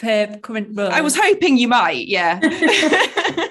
her 0.00 0.38
current 0.42 0.76
role? 0.76 0.90
I 0.90 1.00
was 1.00 1.16
hoping 1.16 1.56
you 1.56 1.68
might, 1.68 2.06
yeah. 2.06 2.40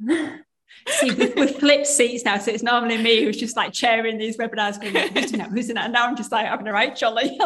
See, 0.86 1.10
we've, 1.12 1.34
we've, 1.34 1.56
flipped 1.56 1.86
seats 1.86 2.24
now, 2.24 2.36
so 2.38 2.50
it's 2.50 2.62
normally 2.62 2.98
me 2.98 3.24
who's 3.24 3.38
just 3.38 3.56
like 3.56 3.72
chairing 3.72 4.18
these 4.18 4.36
webinars, 4.36 4.78
going, 4.78 4.94
who's 5.14 5.32
in 5.32 5.38
that, 5.38 5.50
who's 5.50 5.70
in 5.70 5.76
that? 5.76 5.84
And 5.84 5.94
now 5.94 6.06
I'm 6.06 6.14
just 6.14 6.30
like 6.30 6.46
having 6.46 6.68
a 6.68 6.72
right 6.72 6.94
jolly. 6.94 7.38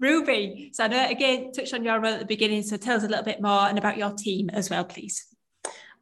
Ruby, 0.00 0.70
so 0.72 0.84
I 0.84 0.88
know 0.88 1.08
again 1.08 1.52
touched 1.52 1.74
on 1.74 1.84
your 1.84 2.00
role 2.00 2.14
at 2.14 2.20
the 2.20 2.26
beginning, 2.26 2.62
so 2.62 2.76
tell 2.78 2.96
us 2.96 3.04
a 3.04 3.08
little 3.08 3.24
bit 3.24 3.42
more 3.42 3.68
and 3.68 3.78
about 3.78 3.98
your 3.98 4.12
team 4.12 4.48
as 4.50 4.70
well, 4.70 4.84
please. 4.84 5.26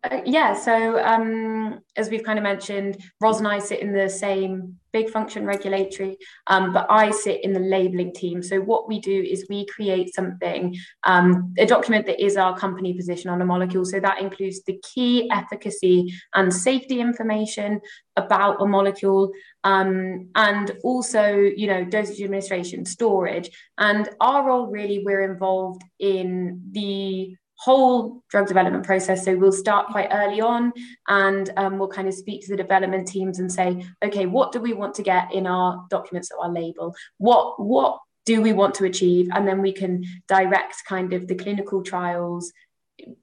Uh, 0.04 0.20
yeah, 0.24 0.54
so 0.54 1.02
um, 1.04 1.80
as 1.96 2.08
we've 2.08 2.22
kind 2.22 2.38
of 2.38 2.44
mentioned, 2.44 3.02
Ros 3.20 3.38
and 3.38 3.48
I 3.48 3.58
sit 3.58 3.80
in 3.80 3.92
the 3.92 4.08
same 4.08 4.78
big 4.92 5.10
function 5.10 5.44
regulatory, 5.44 6.16
um, 6.46 6.72
but 6.72 6.86
I 6.88 7.10
sit 7.10 7.42
in 7.42 7.52
the 7.52 7.60
labeling 7.60 8.12
team. 8.14 8.40
So 8.40 8.60
what 8.60 8.86
we 8.86 9.00
do 9.00 9.22
is 9.22 9.46
we 9.50 9.66
create 9.66 10.14
something, 10.14 10.76
um, 11.02 11.52
a 11.58 11.66
document 11.66 12.06
that 12.06 12.24
is 12.24 12.36
our 12.36 12.56
company 12.56 12.94
position 12.94 13.28
on 13.28 13.42
a 13.42 13.44
molecule. 13.44 13.84
So 13.84 13.98
that 13.98 14.20
includes 14.20 14.62
the 14.62 14.80
key 14.94 15.28
efficacy 15.32 16.14
and 16.34 16.54
safety 16.54 17.00
information 17.00 17.80
about 18.16 18.62
a 18.62 18.66
molecule, 18.66 19.32
um, 19.64 20.28
and 20.34 20.70
also, 20.82 21.32
you 21.32 21.66
know, 21.66 21.84
dosage 21.84 22.20
administration, 22.20 22.84
storage. 22.84 23.50
And 23.76 24.08
our 24.20 24.46
role 24.46 24.66
really, 24.66 25.02
we're 25.04 25.30
involved 25.30 25.82
in 25.98 26.62
the 26.72 27.36
whole 27.58 28.22
drug 28.30 28.46
development 28.46 28.84
process. 28.84 29.24
So 29.24 29.36
we'll 29.36 29.50
start 29.50 29.88
quite 29.88 30.08
early 30.12 30.40
on 30.40 30.72
and 31.08 31.50
um, 31.56 31.78
we'll 31.78 31.88
kind 31.88 32.06
of 32.06 32.14
speak 32.14 32.42
to 32.42 32.50
the 32.50 32.56
development 32.56 33.08
teams 33.08 33.40
and 33.40 33.52
say, 33.52 33.84
okay, 34.02 34.26
what 34.26 34.52
do 34.52 34.60
we 34.60 34.72
want 34.72 34.94
to 34.94 35.02
get 35.02 35.34
in 35.34 35.46
our 35.46 35.84
documents 35.90 36.30
or 36.30 36.44
our 36.44 36.52
label? 36.52 36.94
What, 37.18 37.60
what 37.60 37.98
do 38.26 38.40
we 38.40 38.52
want 38.52 38.76
to 38.76 38.84
achieve? 38.84 39.28
And 39.32 39.46
then 39.46 39.60
we 39.60 39.72
can 39.72 40.04
direct 40.28 40.84
kind 40.86 41.12
of 41.12 41.26
the 41.26 41.34
clinical 41.34 41.82
trials 41.82 42.52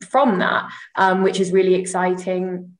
from 0.10 0.40
that, 0.40 0.70
um, 0.96 1.24
which 1.24 1.40
is 1.40 1.54
really 1.54 1.76
exciting 1.76 2.75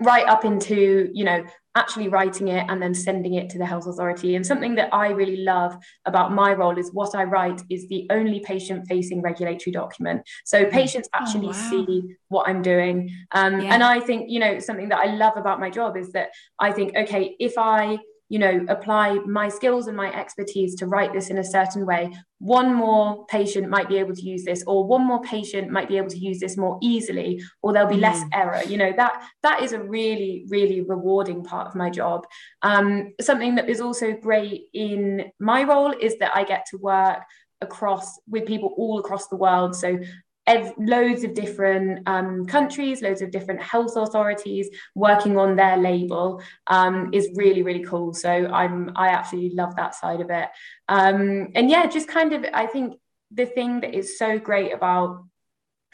right 0.00 0.26
up 0.26 0.44
into 0.44 1.10
you 1.12 1.24
know 1.24 1.44
actually 1.76 2.08
writing 2.08 2.48
it 2.48 2.64
and 2.68 2.82
then 2.82 2.94
sending 2.94 3.34
it 3.34 3.48
to 3.48 3.58
the 3.58 3.66
health 3.66 3.86
authority 3.86 4.34
and 4.34 4.46
something 4.46 4.74
that 4.74 4.92
i 4.94 5.08
really 5.08 5.38
love 5.38 5.76
about 6.06 6.32
my 6.32 6.52
role 6.52 6.76
is 6.78 6.90
what 6.92 7.14
i 7.14 7.24
write 7.24 7.60
is 7.70 7.88
the 7.88 8.06
only 8.10 8.40
patient 8.40 8.86
facing 8.88 9.20
regulatory 9.20 9.72
document 9.72 10.22
so 10.44 10.64
mm. 10.64 10.70
patients 10.70 11.08
oh, 11.12 11.18
actually 11.20 11.46
oh, 11.46 11.50
wow. 11.50 11.70
see 11.70 12.16
what 12.28 12.48
i'm 12.48 12.62
doing 12.62 13.10
um, 13.32 13.60
yeah. 13.60 13.74
and 13.74 13.82
i 13.82 14.00
think 14.00 14.30
you 14.30 14.38
know 14.38 14.58
something 14.58 14.88
that 14.88 14.98
i 14.98 15.06
love 15.06 15.36
about 15.36 15.60
my 15.60 15.70
job 15.70 15.96
is 15.96 16.12
that 16.12 16.30
i 16.58 16.70
think 16.70 16.94
okay 16.96 17.36
if 17.38 17.54
i 17.58 17.98
you 18.30 18.38
know 18.38 18.64
apply 18.68 19.18
my 19.26 19.48
skills 19.48 19.88
and 19.88 19.96
my 19.96 20.10
expertise 20.18 20.74
to 20.76 20.86
write 20.86 21.12
this 21.12 21.28
in 21.28 21.38
a 21.38 21.44
certain 21.44 21.84
way. 21.84 22.16
One 22.38 22.74
more 22.74 23.26
patient 23.26 23.68
might 23.68 23.88
be 23.88 23.98
able 23.98 24.14
to 24.14 24.22
use 24.22 24.44
this 24.44 24.64
or 24.66 24.86
one 24.86 25.04
more 25.06 25.20
patient 25.20 25.70
might 25.70 25.88
be 25.88 25.98
able 25.98 26.08
to 26.08 26.18
use 26.18 26.40
this 26.40 26.56
more 26.56 26.78
easily 26.80 27.42
or 27.60 27.74
there'll 27.74 27.90
be 27.90 27.96
mm. 27.96 28.08
less 28.08 28.22
error. 28.32 28.62
You 28.66 28.78
know 28.78 28.92
that 28.96 29.28
that 29.42 29.62
is 29.62 29.72
a 29.72 29.82
really 29.82 30.46
really 30.48 30.80
rewarding 30.80 31.44
part 31.44 31.66
of 31.66 31.74
my 31.74 31.90
job. 31.90 32.26
Um, 32.62 33.12
something 33.20 33.56
that 33.56 33.68
is 33.68 33.82
also 33.82 34.12
great 34.12 34.68
in 34.72 35.30
my 35.38 35.64
role 35.64 35.92
is 36.00 36.16
that 36.18 36.32
i 36.34 36.44
get 36.44 36.64
to 36.70 36.78
work 36.78 37.22
across 37.60 38.18
with 38.28 38.46
people 38.46 38.74
all 38.76 38.98
across 38.98 39.28
the 39.28 39.36
world. 39.36 39.76
So 39.76 39.98
ev- 40.46 40.74
loads 40.78 41.24
of 41.24 41.34
different 41.34 42.06
um, 42.06 42.46
countries, 42.46 43.02
loads 43.02 43.22
of 43.22 43.30
different 43.30 43.62
health 43.62 43.96
authorities 43.96 44.68
working 44.94 45.36
on 45.36 45.56
their 45.56 45.76
label 45.76 46.42
um, 46.66 47.10
is 47.12 47.30
really 47.34 47.62
really 47.62 47.84
cool. 47.84 48.12
So 48.12 48.30
I'm 48.30 48.92
I 48.96 49.08
absolutely 49.08 49.54
love 49.54 49.76
that 49.76 49.94
side 49.94 50.20
of 50.20 50.30
it. 50.30 50.48
Um, 50.88 51.48
and 51.54 51.70
yeah, 51.70 51.86
just 51.86 52.08
kind 52.08 52.32
of 52.32 52.44
I 52.52 52.66
think 52.66 52.94
the 53.30 53.46
thing 53.46 53.80
that 53.80 53.94
is 53.94 54.18
so 54.18 54.38
great 54.38 54.72
about 54.72 55.24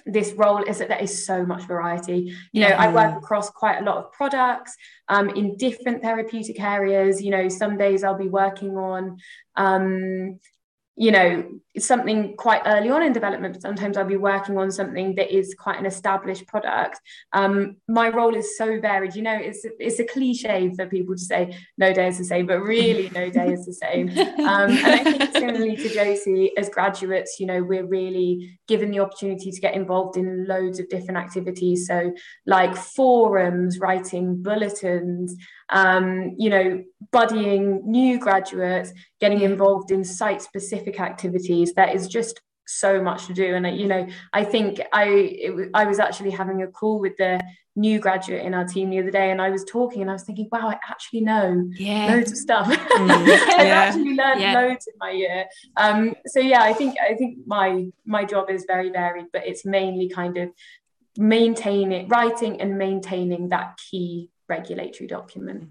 this 0.07 0.32
role 0.34 0.62
is 0.62 0.78
that 0.78 0.88
there 0.88 1.03
is 1.03 1.26
so 1.26 1.44
much 1.44 1.64
variety. 1.64 2.32
You 2.53 2.61
know, 2.62 2.68
I 2.68 2.92
work 2.92 3.16
across 3.16 3.51
quite 3.51 3.78
a 3.78 3.84
lot 3.84 3.97
of 3.97 4.12
products 4.12 4.76
um, 5.09 5.30
in 5.30 5.57
different 5.57 6.01
therapeutic 6.01 6.61
areas. 6.61 7.20
You 7.20 7.32
know, 7.32 7.49
some 7.49 7.76
days 7.76 8.05
I'll 8.05 8.16
be 8.16 8.28
working 8.28 8.76
on 8.76 9.18
um, 9.57 10.38
you 10.97 11.11
know 11.11 11.61
something 11.79 12.35
quite 12.37 12.62
early 12.66 12.91
on 12.91 13.03
in 13.03 13.12
development 13.12 13.55
but 13.55 13.62
sometimes 13.62 13.97
i'll 13.97 14.05
be 14.05 14.16
working 14.16 14.57
on 14.59 14.70
something 14.70 15.14
that 15.14 15.35
is 15.35 15.55
quite 15.59 15.79
an 15.79 15.87
established 15.87 16.47
product. 16.47 17.01
Um, 17.33 17.77
my 17.89 18.09
role 18.09 18.35
is 18.35 18.57
so 18.57 18.81
varied 18.81 19.14
you 19.14 19.22
know 19.22 19.37
it's 19.37 19.64
it's 19.79 19.99
a 19.99 20.05
cliche 20.05 20.72
for 20.74 20.87
people 20.87 21.14
to 21.14 21.20
say 21.20 21.57
no 21.79 21.93
day 21.93 22.09
is 22.09 22.18
the 22.18 22.24
same 22.24 22.47
but 22.47 22.61
really 22.61 23.11
no 23.11 23.31
day 23.31 23.53
is 23.53 23.66
the 23.66 23.72
same. 23.72 24.11
Um, 24.47 24.70
and 24.70 24.87
i 24.87 25.03
think 25.03 25.33
similarly 25.33 25.77
to 25.77 25.89
josie 25.89 26.53
as 26.57 26.68
graduates 26.68 27.41
you 27.41 27.47
know 27.47 27.62
we're 27.62 27.87
really 27.87 28.59
given 28.68 28.91
the 28.91 29.01
opportunity 29.01 29.51
to 29.51 29.61
get 29.61 29.74
involved 29.74 30.16
in 30.16 30.47
loads 30.47 30.79
of 30.79 30.89
different 30.89 31.18
activities. 31.18 31.87
So 31.87 32.12
like 32.47 32.77
forums 32.77 33.79
writing 33.79 34.43
bulletins 34.43 35.37
um, 35.70 36.35
you 36.39 36.51
know 36.51 36.85
buddying 37.12 37.83
new 37.85 38.18
graduates 38.18 38.93
getting 39.20 39.41
involved 39.41 39.91
in 39.91 40.05
site 40.05 40.43
specific 40.43 41.01
activities 41.66 41.74
that 41.74 41.94
is 41.94 42.08
just 42.08 42.40
so 42.68 43.00
much 43.00 43.26
to 43.26 43.34
do. 43.34 43.54
And 43.54 43.78
you 43.78 43.86
know 43.86 44.06
i 44.32 44.44
think 44.44 44.80
i 44.92 45.04
it, 45.04 45.70
i 45.74 45.84
was 45.84 45.98
actually 45.98 46.30
having 46.30 46.62
a 46.62 46.66
call 46.66 47.00
with 47.00 47.16
the 47.16 47.40
new 47.78 47.98
graduate 48.00 48.42
in 48.42 48.54
our 48.54 48.64
team 48.64 48.88
the 48.90 48.98
other 48.98 49.10
day 49.10 49.30
and 49.30 49.40
i 49.40 49.50
was 49.50 49.62
talking 49.64 50.00
and 50.00 50.10
i 50.10 50.14
was 50.14 50.22
thinking 50.22 50.48
wow 50.50 50.68
i 50.70 50.78
actually 50.88 51.20
know 51.20 51.68
yeah. 51.76 52.06
loads 52.06 52.32
of 52.32 52.38
stuff. 52.38 52.66
Mm, 52.66 53.10
i've 53.58 53.76
actually 53.84 54.14
learned 54.14 54.40
yeah. 54.40 54.54
loads 54.54 54.86
in 54.86 54.94
my 54.98 55.10
year. 55.10 55.44
Um, 55.76 56.14
so 56.26 56.40
yeah 56.40 56.62
i 56.62 56.72
think 56.72 56.96
i 57.10 57.14
think 57.14 57.38
my 57.46 57.86
my 58.04 58.24
job 58.24 58.50
is 58.50 58.64
very 58.66 58.90
varied 58.90 59.26
but 59.32 59.46
it's 59.46 59.64
mainly 59.64 60.08
kind 60.08 60.36
of 60.38 60.48
maintaining 61.18 62.08
writing 62.08 62.60
and 62.60 62.78
maintaining 62.78 63.50
that 63.50 63.78
key 63.90 64.30
regulatory 64.48 65.06
document 65.06 65.68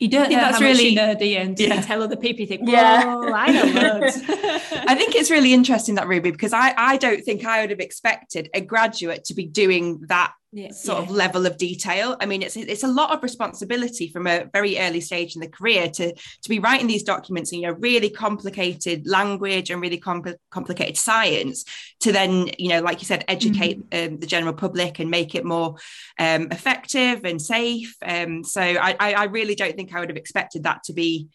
you 0.00 0.08
don't 0.08 0.30
know 0.30 0.36
that's 0.36 0.60
really 0.60 0.96
nerdy 0.96 1.36
and 1.36 1.60
yeah. 1.60 1.80
tell 1.82 2.02
other 2.02 2.16
people 2.16 2.40
you 2.40 2.46
think 2.46 2.62
yeah 2.64 3.04
i 3.34 3.52
know 3.52 4.00
i 4.88 4.94
think 4.94 5.14
it's 5.14 5.30
really 5.30 5.52
interesting 5.52 5.94
that 5.94 6.08
ruby 6.08 6.30
because 6.30 6.52
i 6.52 6.74
i 6.76 6.96
don't 6.96 7.22
think 7.22 7.44
i 7.44 7.60
would 7.60 7.70
have 7.70 7.80
expected 7.80 8.48
a 8.54 8.60
graduate 8.60 9.24
to 9.24 9.34
be 9.34 9.44
doing 9.44 10.00
that 10.08 10.32
yeah, 10.52 10.72
sort 10.72 10.98
yeah. 10.98 11.04
of 11.04 11.10
level 11.10 11.46
of 11.46 11.56
detail. 11.56 12.16
I 12.20 12.26
mean, 12.26 12.42
it's 12.42 12.56
it's 12.56 12.82
a 12.82 12.88
lot 12.88 13.12
of 13.12 13.22
responsibility 13.22 14.08
from 14.08 14.26
a 14.26 14.46
very 14.52 14.78
early 14.78 15.00
stage 15.00 15.36
in 15.36 15.40
the 15.40 15.48
career 15.48 15.88
to 15.90 16.12
to 16.12 16.48
be 16.48 16.58
writing 16.58 16.88
these 16.88 17.04
documents 17.04 17.52
in 17.52 17.60
you 17.60 17.68
know 17.68 17.74
really 17.74 18.10
complicated 18.10 19.06
language 19.06 19.70
and 19.70 19.80
really 19.80 20.00
compl- 20.00 20.36
complicated 20.50 20.96
science 20.96 21.64
to 22.00 22.10
then 22.10 22.50
you 22.58 22.68
know 22.68 22.80
like 22.80 23.00
you 23.00 23.06
said 23.06 23.24
educate 23.28 23.78
mm-hmm. 23.90 24.14
um, 24.14 24.18
the 24.18 24.26
general 24.26 24.52
public 24.52 24.98
and 24.98 25.10
make 25.10 25.36
it 25.36 25.44
more 25.44 25.76
um, 26.18 26.48
effective 26.50 27.24
and 27.24 27.40
safe. 27.40 27.94
Um, 28.02 28.42
so 28.42 28.60
I, 28.60 28.96
I 28.98 29.24
really 29.24 29.54
don't 29.54 29.76
think 29.76 29.94
I 29.94 30.00
would 30.00 30.08
have 30.08 30.16
expected 30.16 30.64
that 30.64 30.82
to 30.84 30.92
be 30.92 31.28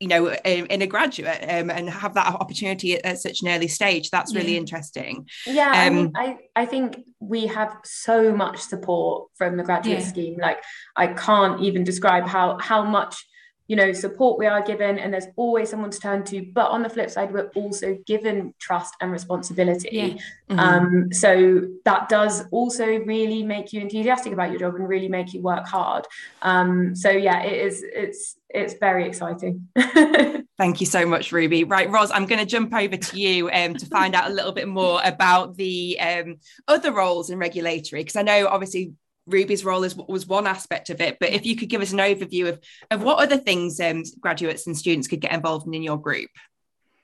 you 0.00 0.08
know 0.08 0.32
in, 0.44 0.66
in 0.66 0.82
a 0.82 0.86
graduate 0.86 1.42
um, 1.48 1.70
and 1.70 1.88
have 1.88 2.14
that 2.14 2.34
opportunity 2.34 2.94
at, 2.94 3.04
at, 3.04 3.18
such 3.18 3.42
an 3.42 3.48
early 3.48 3.68
stage 3.68 4.10
that's 4.10 4.34
really 4.34 4.52
yeah. 4.52 4.58
interesting 4.58 5.26
yeah 5.46 5.70
um, 5.70 5.74
I, 5.74 5.90
mean, 5.90 6.12
I, 6.14 6.36
I 6.54 6.66
think 6.66 7.00
we 7.20 7.46
have 7.46 7.76
so 7.84 8.34
much 8.34 8.58
support 8.58 9.28
from 9.36 9.56
the 9.56 9.62
graduate 9.62 10.00
yeah. 10.00 10.06
scheme 10.06 10.36
like 10.38 10.58
i 10.96 11.06
can't 11.06 11.60
even 11.62 11.84
describe 11.84 12.26
how 12.26 12.58
how 12.58 12.84
much 12.84 13.24
you 13.68 13.76
know 13.76 13.92
support 13.92 14.38
we 14.38 14.46
are 14.46 14.62
given 14.62 14.98
and 14.98 15.12
there's 15.12 15.26
always 15.36 15.68
someone 15.70 15.90
to 15.90 15.98
turn 15.98 16.22
to 16.24 16.44
but 16.52 16.70
on 16.70 16.82
the 16.82 16.88
flip 16.88 17.10
side 17.10 17.32
we're 17.32 17.50
also 17.54 17.98
given 18.06 18.54
trust 18.58 18.94
and 19.00 19.10
responsibility 19.10 19.88
yeah. 19.92 20.06
mm-hmm. 20.50 20.58
um, 20.58 21.12
so 21.12 21.62
that 21.84 22.08
does 22.08 22.44
also 22.50 22.86
really 22.86 23.42
make 23.42 23.72
you 23.72 23.80
enthusiastic 23.80 24.32
about 24.32 24.50
your 24.50 24.60
job 24.60 24.74
and 24.74 24.88
really 24.88 25.08
make 25.08 25.32
you 25.32 25.42
work 25.42 25.66
hard 25.66 26.06
um, 26.42 26.94
so 26.94 27.10
yeah 27.10 27.42
it 27.42 27.66
is 27.66 27.84
it's 27.94 28.36
it's 28.48 28.74
very 28.74 29.06
exciting 29.06 29.68
Thank 30.58 30.80
you 30.80 30.86
so 30.86 31.04
much, 31.04 31.32
Ruby. 31.32 31.64
Right, 31.64 31.90
Ros, 31.90 32.10
I'm 32.10 32.24
going 32.24 32.38
to 32.38 32.46
jump 32.46 32.72
over 32.72 32.96
to 32.96 33.20
you 33.20 33.50
um, 33.50 33.74
to 33.74 33.84
find 33.86 34.14
out 34.14 34.30
a 34.30 34.32
little 34.32 34.52
bit 34.52 34.66
more 34.66 35.02
about 35.04 35.54
the 35.56 36.00
um, 36.00 36.36
other 36.66 36.92
roles 36.92 37.28
in 37.28 37.38
regulatory, 37.38 38.00
because 38.00 38.16
I 38.16 38.22
know 38.22 38.48
obviously 38.48 38.94
Ruby's 39.26 39.64
role 39.64 39.84
is, 39.84 39.96
was 39.96 40.26
one 40.26 40.46
aspect 40.46 40.90
of 40.90 41.00
it, 41.00 41.18
but 41.18 41.30
if 41.30 41.44
you 41.44 41.56
could 41.56 41.68
give 41.68 41.82
us 41.82 41.92
an 41.92 41.98
overview 41.98 42.48
of, 42.48 42.60
of 42.90 43.02
what 43.02 43.18
other 43.18 43.36
things 43.36 43.80
um, 43.80 44.02
graduates 44.20 44.66
and 44.66 44.76
students 44.76 45.08
could 45.08 45.20
get 45.20 45.32
involved 45.32 45.66
in 45.66 45.74
in 45.74 45.82
your 45.82 46.00
group. 46.00 46.30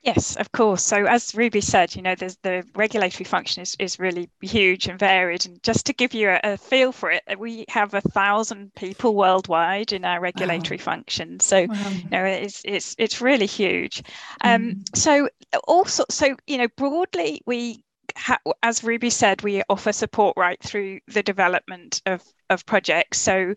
Yes, 0.03 0.35
of 0.35 0.51
course. 0.51 0.83
So 0.83 1.05
as 1.05 1.33
Ruby 1.33 1.61
said, 1.61 1.95
you 1.95 2.01
know, 2.01 2.13
there's 2.13 2.35
the 2.43 2.65
regulatory 2.75 3.23
function 3.23 3.61
is, 3.61 3.77
is 3.79 3.99
really 3.99 4.29
huge 4.41 4.87
and 4.87 4.99
varied. 4.99 5.45
And 5.45 5.63
just 5.63 5.85
to 5.85 5.93
give 5.93 6.13
you 6.13 6.29
a, 6.29 6.39
a 6.43 6.57
feel 6.57 6.91
for 6.91 7.09
it, 7.09 7.23
we 7.39 7.63
have 7.69 7.93
a 7.93 8.01
thousand 8.01 8.75
people 8.75 9.15
worldwide 9.15 9.93
in 9.93 10.03
our 10.03 10.19
regulatory 10.19 10.77
wow. 10.77 10.83
function. 10.83 11.39
So 11.39 11.67
wow. 11.67 11.89
you 11.89 12.09
know, 12.09 12.25
it's 12.25 12.61
it's 12.65 12.95
it's 12.99 13.21
really 13.21 13.45
huge. 13.45 14.03
Um, 14.41 14.61
mm. 14.61 14.97
So 14.97 15.29
also, 15.69 16.03
so 16.09 16.35
you 16.47 16.57
know, 16.57 16.67
broadly, 16.75 17.41
we 17.45 17.85
ha- 18.17 18.39
as 18.61 18.83
Ruby 18.83 19.09
said, 19.09 19.41
we 19.41 19.63
offer 19.69 19.91
support 19.91 20.35
right 20.37 20.61
through 20.61 20.99
the 21.07 21.23
development 21.23 22.01
of, 22.05 22.23
of 22.49 22.65
projects. 22.65 23.19
So, 23.19 23.55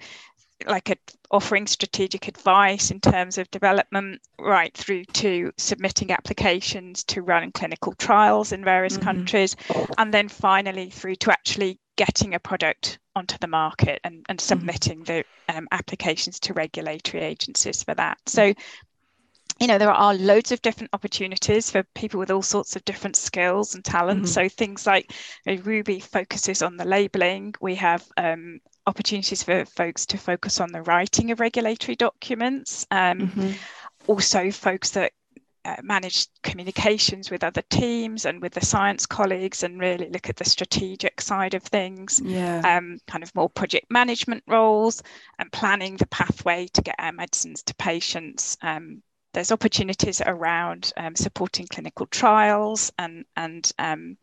like 0.67 0.89
a, 0.89 0.97
offering 1.31 1.67
strategic 1.67 2.29
advice 2.29 2.91
in 2.91 3.01
terms 3.01 3.37
of 3.37 3.51
development, 3.51 4.23
right 4.39 4.75
through 4.75 5.05
to 5.05 5.53
submitting 5.59 6.11
applications 6.11 7.05
to 7.05 7.21
run 7.21 7.53
clinical 7.53 7.93
trials 7.95 8.53
in 8.53 8.65
various 8.65 8.95
mm-hmm. 8.95 9.05
countries, 9.05 9.57
and 9.99 10.15
then 10.15 10.29
finally 10.29 10.89
through 10.91 11.17
to 11.17 11.31
actually 11.31 11.79
getting 11.97 12.35
a 12.35 12.39
product 12.39 12.99
onto 13.15 13.37
the 13.39 13.47
market 13.47 14.01
and, 14.05 14.25
and 14.29 14.39
mm-hmm. 14.39 14.47
submitting 14.47 15.05
mm-hmm. 15.05 15.23
the 15.49 15.55
um, 15.55 15.67
applications 15.73 16.39
to 16.41 16.53
regulatory 16.53 17.23
agencies 17.23 17.83
for 17.83 17.95
that. 17.95 18.19
So 18.27 18.55
you 19.61 19.67
know 19.67 19.79
there 19.79 19.91
are 19.91 20.15
loads 20.15 20.53
of 20.53 20.61
different 20.63 20.91
opportunities 20.93 21.71
for 21.71 21.83
people 21.95 22.19
with 22.19 22.31
all 22.31 22.43
sorts 22.43 22.77
of 22.77 22.85
different 22.85 23.17
skills 23.17 23.75
and 23.75 23.85
talents 23.85 24.31
mm-hmm. 24.33 24.45
so 24.45 24.49
things 24.49 24.87
like 24.87 25.13
ruby 25.65 26.01
focuses 26.01 26.63
on 26.63 26.77
the 26.77 26.85
labeling 26.85 27.55
we 27.61 27.75
have 27.75 28.05
um, 28.17 28.61
opportunities 28.87 29.43
for 29.43 29.65
folks 29.65 30.07
to 30.07 30.19
focus 30.19 30.61
on 30.61 30.73
the 30.73 30.83
writing 30.83 31.31
of 31.31 31.41
regulatory 31.41 31.97
documents 31.97 32.87
um, 32.91 33.21
mm-hmm. 33.21 33.51
also 34.07 34.51
folks 34.51 34.91
that 34.91 35.13
uh, 35.65 35.75
manage 35.83 36.29
communications 36.45 37.29
with 37.29 37.43
other 37.43 37.63
teams 37.71 38.25
and 38.25 38.41
with 38.41 38.53
the 38.53 38.65
science 38.65 39.05
colleagues 39.05 39.65
and 39.65 39.81
really 39.81 40.09
look 40.11 40.29
at 40.29 40.37
the 40.37 40.45
strategic 40.45 41.21
side 41.21 41.55
of 41.55 41.63
things 41.65 42.21
yeah 42.25 42.61
um, 42.65 42.99
kind 43.09 43.25
of 43.25 43.35
more 43.35 43.51
project 43.51 43.87
management 43.91 44.45
roles 44.47 45.03
and 45.41 45.51
planning 45.51 45.97
the 45.97 46.07
pathway 46.07 46.69
to 46.69 46.83
get 46.83 46.95
our 47.01 47.11
medicines 47.11 47.65
to 47.65 47.75
patients 47.75 48.57
um, 48.63 49.03
there's 49.37 49.53
opportunities 49.53 50.23
around 50.25 50.95
um, 50.97 51.15
supporting 51.15 51.67
clinical 51.67 52.07
trials 52.07 52.91
and 52.99 53.27
and 53.37 53.71
um, 53.79 54.17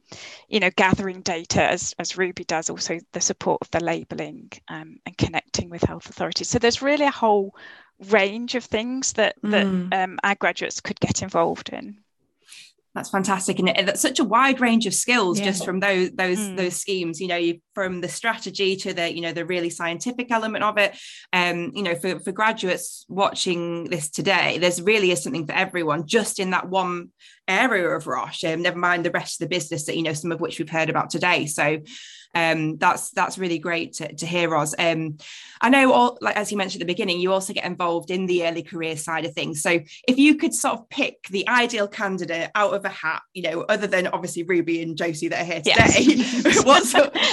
you 0.49 0.59
know 0.59 0.71
gathering 0.75 1.21
data 1.21 1.63
as, 1.63 1.93
as 1.99 2.17
Ruby 2.17 2.43
does 2.45 2.67
also 2.71 2.99
the 3.11 3.21
support 3.21 3.61
of 3.61 3.69
the 3.69 3.83
labeling 3.83 4.51
um, 4.69 4.97
and 5.05 5.15
connecting 5.15 5.69
with 5.69 5.83
health 5.83 6.09
authorities 6.09 6.49
so 6.49 6.57
there's 6.57 6.81
really 6.81 7.05
a 7.05 7.11
whole 7.11 7.55
range 8.09 8.55
of 8.55 8.65
things 8.65 9.13
that 9.13 9.35
that 9.43 9.67
mm. 9.67 9.93
Um, 9.93 10.17
our 10.23 10.33
graduates 10.33 10.81
could 10.81 10.99
get 10.99 11.21
involved 11.21 11.69
in 11.69 11.99
that's 12.95 13.09
fantastic 13.09 13.59
and 13.59 13.87
that's 13.87 14.01
such 14.01 14.19
a 14.19 14.23
wide 14.23 14.59
range 14.61 14.85
of 14.85 14.93
skills 14.93 15.39
yeah. 15.39 15.45
just 15.45 15.65
from 15.65 15.79
those 15.79 16.11
those 16.11 16.37
mm. 16.37 16.55
those 16.55 16.75
schemes 16.75 17.19
you 17.19 17.27
know 17.27 17.35
you, 17.35 17.59
from 17.73 18.01
the 18.01 18.07
strategy 18.07 18.75
to 18.75 18.93
the 18.93 19.13
you 19.13 19.21
know 19.21 19.33
the 19.33 19.45
really 19.45 19.69
scientific 19.69 20.31
element 20.31 20.63
of 20.63 20.77
it 20.77 20.95
um 21.33 21.71
you 21.73 21.83
know 21.83 21.95
for, 21.95 22.19
for 22.19 22.31
graduates 22.31 23.05
watching 23.09 23.85
this 23.85 24.09
today 24.09 24.57
there's 24.59 24.81
really 24.81 25.11
is 25.11 25.23
something 25.23 25.45
for 25.45 25.53
everyone 25.53 26.05
just 26.05 26.39
in 26.39 26.51
that 26.51 26.69
one 26.69 27.09
area 27.47 27.89
of 27.89 28.07
Roche 28.07 28.43
um, 28.43 28.61
never 28.61 28.77
mind 28.77 29.03
the 29.03 29.11
rest 29.11 29.41
of 29.41 29.45
the 29.49 29.55
business 29.55 29.85
that 29.85 29.97
you 29.97 30.03
know 30.03 30.13
some 30.13 30.31
of 30.31 30.39
which 30.39 30.59
we've 30.59 30.69
heard 30.69 30.89
about 30.89 31.09
today 31.09 31.45
so 31.45 31.79
um, 32.33 32.77
that's 32.77 33.11
that's 33.11 33.37
really 33.37 33.59
great 33.59 33.93
to, 33.93 34.13
to 34.15 34.25
hear, 34.25 34.49
Ros. 34.49 34.73
Um, 34.77 35.17
I 35.61 35.69
know, 35.69 35.93
all, 35.93 36.17
like 36.21 36.35
as 36.35 36.51
you 36.51 36.57
mentioned 36.57 36.81
at 36.81 36.87
the 36.87 36.93
beginning, 36.93 37.19
you 37.19 37.31
also 37.31 37.53
get 37.53 37.65
involved 37.65 38.11
in 38.11 38.25
the 38.25 38.45
early 38.45 38.63
career 38.63 38.97
side 38.97 39.25
of 39.25 39.33
things. 39.33 39.61
So 39.61 39.79
if 40.07 40.17
you 40.17 40.35
could 40.35 40.53
sort 40.53 40.79
of 40.79 40.89
pick 40.89 41.27
the 41.29 41.47
ideal 41.47 41.87
candidate 41.87 42.51
out 42.55 42.73
of 42.73 42.85
a 42.85 42.89
hat, 42.89 43.21
you 43.33 43.43
know, 43.43 43.61
other 43.61 43.87
than 43.87 44.07
obviously 44.07 44.43
Ruby 44.43 44.81
and 44.81 44.97
Josie 44.97 45.27
that 45.29 45.41
are 45.41 45.45
here 45.45 45.61
today, 45.61 46.01
yes. 46.01 46.65
what 46.65 46.83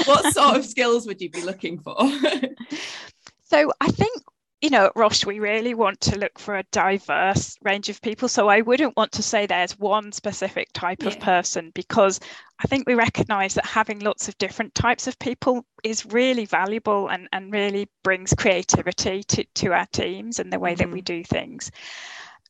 what 0.06 0.32
sort 0.34 0.56
of 0.56 0.64
skills 0.66 1.06
would 1.06 1.20
you 1.20 1.30
be 1.30 1.42
looking 1.42 1.80
for? 1.80 1.96
so 3.44 3.72
I 3.80 3.88
think 3.88 4.22
you 4.60 4.68
know, 4.68 4.84
at 4.86 4.92
Roche, 4.94 5.24
we 5.24 5.38
really 5.38 5.72
want 5.72 6.00
to 6.02 6.18
look 6.18 6.38
for 6.38 6.56
a 6.56 6.64
diverse 6.64 7.56
range 7.62 7.88
of 7.88 8.02
people. 8.02 8.28
So 8.28 8.48
I 8.48 8.60
wouldn't 8.60 8.96
want 8.96 9.12
to 9.12 9.22
say 9.22 9.46
there's 9.46 9.78
one 9.78 10.12
specific 10.12 10.68
type 10.74 11.02
yeah. 11.02 11.08
of 11.08 11.20
person 11.20 11.72
because 11.74 12.20
I 12.62 12.68
think 12.68 12.86
we 12.86 12.94
recognize 12.94 13.54
that 13.54 13.64
having 13.64 14.00
lots 14.00 14.28
of 14.28 14.36
different 14.36 14.74
types 14.74 15.06
of 15.06 15.18
people 15.18 15.64
is 15.82 16.04
really 16.04 16.44
valuable 16.44 17.08
and, 17.08 17.26
and 17.32 17.52
really 17.52 17.88
brings 18.04 18.34
creativity 18.34 19.22
to, 19.24 19.44
to 19.54 19.72
our 19.72 19.86
teams 19.92 20.38
and 20.38 20.52
the 20.52 20.58
way 20.58 20.72
mm-hmm. 20.72 20.78
that 20.78 20.90
we 20.90 21.00
mm-hmm. 21.00 21.16
do 21.20 21.24
things 21.24 21.70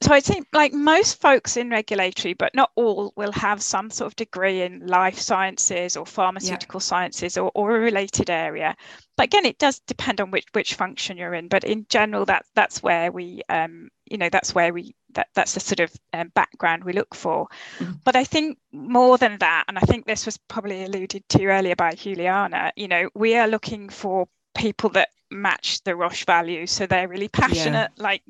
so 0.03 0.15
I 0.15 0.21
think 0.21 0.47
like 0.55 0.73
most 0.73 1.21
folks 1.21 1.57
in 1.59 1.69
regulatory, 1.69 2.33
but 2.33 2.55
not 2.55 2.71
all, 2.75 3.13
will 3.17 3.33
have 3.33 3.63
some 3.63 3.91
sort 3.91 4.07
of 4.07 4.17
degree 4.17 4.63
in 4.63 4.87
life 4.87 5.19
sciences 5.19 5.97
or 5.97 6.07
pharmaceutical 6.07 6.79
yeah. 6.79 6.85
sciences 6.85 7.37
or, 7.37 7.51
or 7.55 7.77
a 7.77 7.81
related 7.81 8.31
area. 8.31 8.77
But 9.17 9.25
again, 9.25 9.45
it 9.45 9.59
does 9.59 9.81
depend 9.81 10.21
on 10.21 10.31
which 10.31 10.47
which 10.53 10.75
function 10.75 11.19
you're 11.19 11.35
in. 11.35 11.49
But 11.49 11.65
in 11.65 11.85
general, 11.91 12.25
that 12.27 12.47
that's 12.55 12.83
where 12.83 13.13
we 13.13 13.43
um, 13.51 13.91
you 14.07 14.17
know 14.17 14.31
that's 14.31 14.55
where 14.55 14.73
we 14.73 14.95
that 15.15 15.29
that's 15.35 15.53
the 15.53 15.61
sort 15.61 15.81
of 15.81 15.93
um, 16.15 16.29
background 16.35 16.85
we 16.85 16.95
look 16.95 17.15
for. 17.15 17.49
Mm-hmm. 17.79 17.93
But 18.03 18.17
I 18.17 18.25
think 18.25 18.59
more 18.73 19.19
than 19.19 19.37
that, 19.39 19.65
and 19.69 19.77
I 19.77 19.83
think 19.83 20.07
this 20.07 20.25
was 20.25 20.39
probably 20.39 20.85
alluded 20.85 21.29
to 21.29 21.45
earlier 21.47 21.77
by 21.77 21.93
Juliana, 21.93 22.73
you 22.77 22.89
know, 22.89 23.11
we 23.15 23.37
are 23.37 23.49
looking 23.49 23.91
for 23.91 24.27
people 24.55 24.91
that 24.91 25.11
match 25.31 25.83
the 25.85 25.97
Roche 25.97 26.25
values. 26.25 26.71
So 26.71 26.87
they're 26.87 27.09
really 27.09 27.29
passionate, 27.29 27.91
yeah. 27.97 28.03
like 28.03 28.23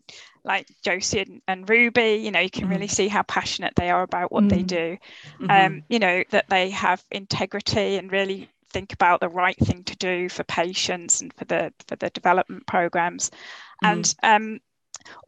like 0.42 0.66
Josie 0.82 1.20
and, 1.20 1.42
and, 1.46 1.68
Ruby. 1.68 2.20
You 2.22 2.30
know, 2.30 2.40
you 2.40 2.50
can 2.50 2.66
mm. 2.66 2.70
really 2.70 2.88
see 2.88 3.08
how 3.08 3.22
passionate 3.22 3.74
they 3.76 3.90
are 3.90 4.02
about 4.02 4.32
what 4.32 4.44
mm. 4.44 4.50
they 4.50 4.62
do. 4.62 4.98
Mm-hmm. 5.40 5.50
Um, 5.50 5.82
you 5.88 5.98
know, 5.98 6.24
that 6.30 6.48
they 6.48 6.70
have 6.70 7.04
integrity 7.10 7.96
and 7.96 8.10
really 8.10 8.48
think 8.70 8.92
about 8.92 9.20
the 9.20 9.28
right 9.28 9.58
thing 9.58 9.84
to 9.84 9.96
do 9.96 10.28
for 10.28 10.44
patients 10.44 11.20
and 11.20 11.32
for 11.34 11.44
the 11.44 11.72
for 11.88 11.96
the 11.96 12.10
development 12.10 12.66
programs. 12.66 13.30
Mm. 13.82 13.90
And 13.90 14.14
um, 14.22 14.60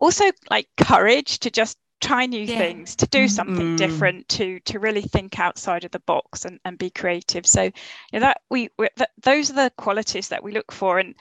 also 0.01 0.25
like 0.51 0.69
courage 0.77 1.41
to 1.41 1.51
just 1.51 1.79
try 2.03 2.27
new 2.27 2.43
yeah. 2.43 2.59
things 2.59 2.97
to 2.97 3.07
do 3.07 3.29
something 3.29 3.75
mm. 3.75 3.77
different 3.77 4.29
to 4.29 4.59
to 4.61 4.81
really 4.81 5.03
think 5.03 5.39
outside 5.39 5.85
of 5.85 5.91
the 5.93 6.01
box 6.01 6.45
and, 6.45 6.59
and 6.65 6.77
be 6.77 6.91
creative 6.91 7.47
so 7.47 7.63
you 7.63 7.73
know 8.15 8.21
that 8.21 8.41
we 8.51 8.69
that, 8.97 9.11
those 9.23 9.51
are 9.51 9.55
the 9.55 9.73
qualities 9.77 10.29
that 10.29 10.43
we 10.43 10.51
look 10.51 10.73
for 10.73 10.99
and 10.99 11.15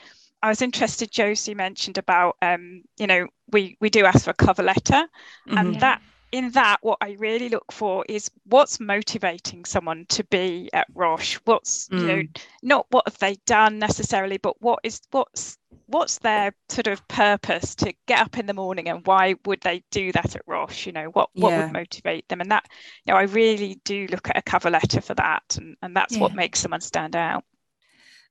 I 0.44 0.50
was 0.50 0.62
interested. 0.62 1.12
Josie 1.12 1.56
mentioned 1.56 1.98
about, 1.98 2.38
um, 2.42 2.84
you 2.98 3.08
know, 3.08 3.28
we 3.52 3.78
we 3.80 3.90
do 3.90 4.06
ask 4.06 4.24
for 4.26 4.32
a 4.32 4.34
cover 4.34 4.64
letter, 4.64 5.08
mm-hmm. 5.48 5.58
and 5.58 5.80
that 5.80 6.02
in 6.32 6.52
that, 6.52 6.78
what 6.82 6.98
I 7.02 7.12
really 7.20 7.50
look 7.50 7.72
for 7.72 8.06
is 8.08 8.32
what's 8.46 8.80
motivating 8.80 9.66
someone 9.66 10.06
to 10.10 10.24
be 10.26 10.70
at 10.74 10.88
Roche. 10.94 11.40
What's 11.46 11.90
mm. 11.90 12.00
you 12.00 12.08
know, 12.08 12.16
mm. 12.16 12.42
not 12.64 12.86
what 12.90 13.08
have 13.08 13.18
they 13.20 13.36
done 13.46 13.80
necessarily, 13.80 14.38
but 14.38 14.62
what 14.62 14.80
is 14.84 15.02
what's 15.12 15.58
what's 15.88 16.20
their 16.20 16.54
sort 16.70 16.88
of 16.88 17.06
purpose 17.10 17.76
to 17.76 17.94
get 18.08 18.20
up 18.20 18.38
in 18.38 18.46
the 18.46 18.54
morning 18.54 18.88
and 18.88 19.06
why 19.06 19.36
would 19.46 19.60
they 19.60 19.84
do 19.92 20.14
that 20.14 20.36
at 20.36 20.42
Roche? 20.48 20.86
You 20.86 20.94
know, 20.94 21.10
what 21.10 21.30
what 21.34 21.52
yeah. 21.52 21.66
would 21.66 21.74
motivate 21.74 22.28
them? 22.30 22.40
And 22.40 22.52
that, 22.52 22.66
you 23.06 23.14
know, 23.14 23.20
I 23.20 23.24
really 23.24 23.80
do 23.84 24.08
look 24.10 24.30
at 24.30 24.38
a 24.38 24.42
cover 24.42 24.70
letter 24.70 25.02
for 25.02 25.14
that, 25.16 25.44
and 25.58 25.76
and 25.82 25.96
that's 25.96 26.16
yeah. 26.16 26.22
what 26.22 26.34
makes 26.34 26.60
someone 26.60 26.82
stand 26.82 27.16
out. 27.16 27.44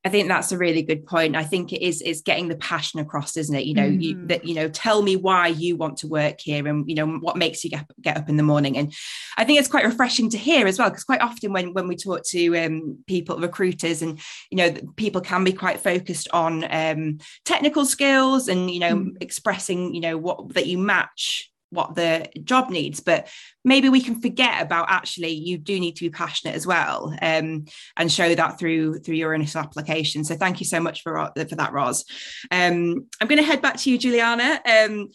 I 0.03 0.09
think 0.09 0.29
that's 0.29 0.51
a 0.51 0.57
really 0.57 0.81
good 0.81 1.05
point. 1.05 1.37
I 1.37 1.45
think 1.45 1.75
it 1.75 1.85
is 1.85 2.01
it's 2.01 2.23
getting 2.23 2.49
the 2.49 2.57
passion 2.57 3.01
across, 3.01 3.37
isn't 3.37 3.55
it? 3.55 3.67
You 3.67 3.75
know, 3.75 3.89
mm. 3.89 4.03
you, 4.03 4.27
that 4.29 4.47
you 4.47 4.55
know, 4.55 4.69
tell 4.69 5.03
me 5.03 5.17
why 5.17 5.49
you 5.49 5.77
want 5.77 5.99
to 5.99 6.09
work 6.09 6.41
here, 6.41 6.67
and 6.67 6.89
you 6.89 6.95
know 6.95 7.07
what 7.07 7.37
makes 7.37 7.63
you 7.65 7.71
get, 7.71 7.85
get 8.01 8.17
up 8.17 8.31
in 8.31 8.37
the 8.37 8.43
morning. 8.43 8.79
And 8.79 8.95
I 9.37 9.45
think 9.45 9.59
it's 9.59 9.69
quite 9.69 9.85
refreshing 9.85 10.31
to 10.31 10.39
hear 10.39 10.67
as 10.67 10.79
well, 10.79 10.89
because 10.89 11.05
quite 11.05 11.21
often 11.21 11.53
when 11.53 11.75
when 11.75 11.87
we 11.87 11.97
talk 11.97 12.23
to 12.29 12.57
um, 12.57 12.99
people, 13.07 13.39
recruiters, 13.39 14.01
and 14.01 14.19
you 14.51 14.57
know, 14.57 14.75
people 14.97 15.21
can 15.21 15.45
be 15.45 15.53
quite 15.53 15.81
focused 15.81 16.29
on 16.33 16.65
um, 16.71 17.19
technical 17.45 17.85
skills 17.85 18.49
and 18.49 18.71
you 18.71 18.81
know, 18.81 18.97
mm. 18.97 19.17
expressing 19.21 19.95
you 19.95 20.01
know 20.01 20.17
what 20.17 20.55
that 20.55 20.67
you 20.67 20.79
match 20.79 21.51
what 21.71 21.95
the 21.95 22.29
job 22.45 22.71
needs 22.71 23.01
but 23.01 23.29
maybe 23.65 23.89
we 23.89 24.01
can 24.01 24.21
forget 24.21 24.63
about 24.63 24.87
actually 24.89 25.31
you 25.31 25.59
do 25.59 25.79
need 25.79 25.97
to 25.97 26.05
be 26.05 26.11
passionate 26.11 26.55
as 26.55 26.67
well 26.67 27.15
um, 27.23 27.65
and 27.97 28.13
show 28.13 28.35
that 28.35 28.59
through 28.59 28.99
through 29.01 29.15
your 29.15 29.35
initial 29.35 29.61
application. 29.61 30.25
So 30.25 30.35
thank 30.37 30.61
you 30.61 30.67
so 30.67 30.81
much 30.81 31.03
for 31.03 31.31
for 31.35 31.57
that 31.57 31.73
Ros. 31.73 32.05
Um, 32.51 33.07
I'm 33.21 33.29
going 33.29 33.39
to 33.39 33.45
head 33.45 33.63
back 33.63 33.77
to 33.79 33.91
you 33.91 33.99
Juliana. 33.99 34.61
Um, 34.65 35.09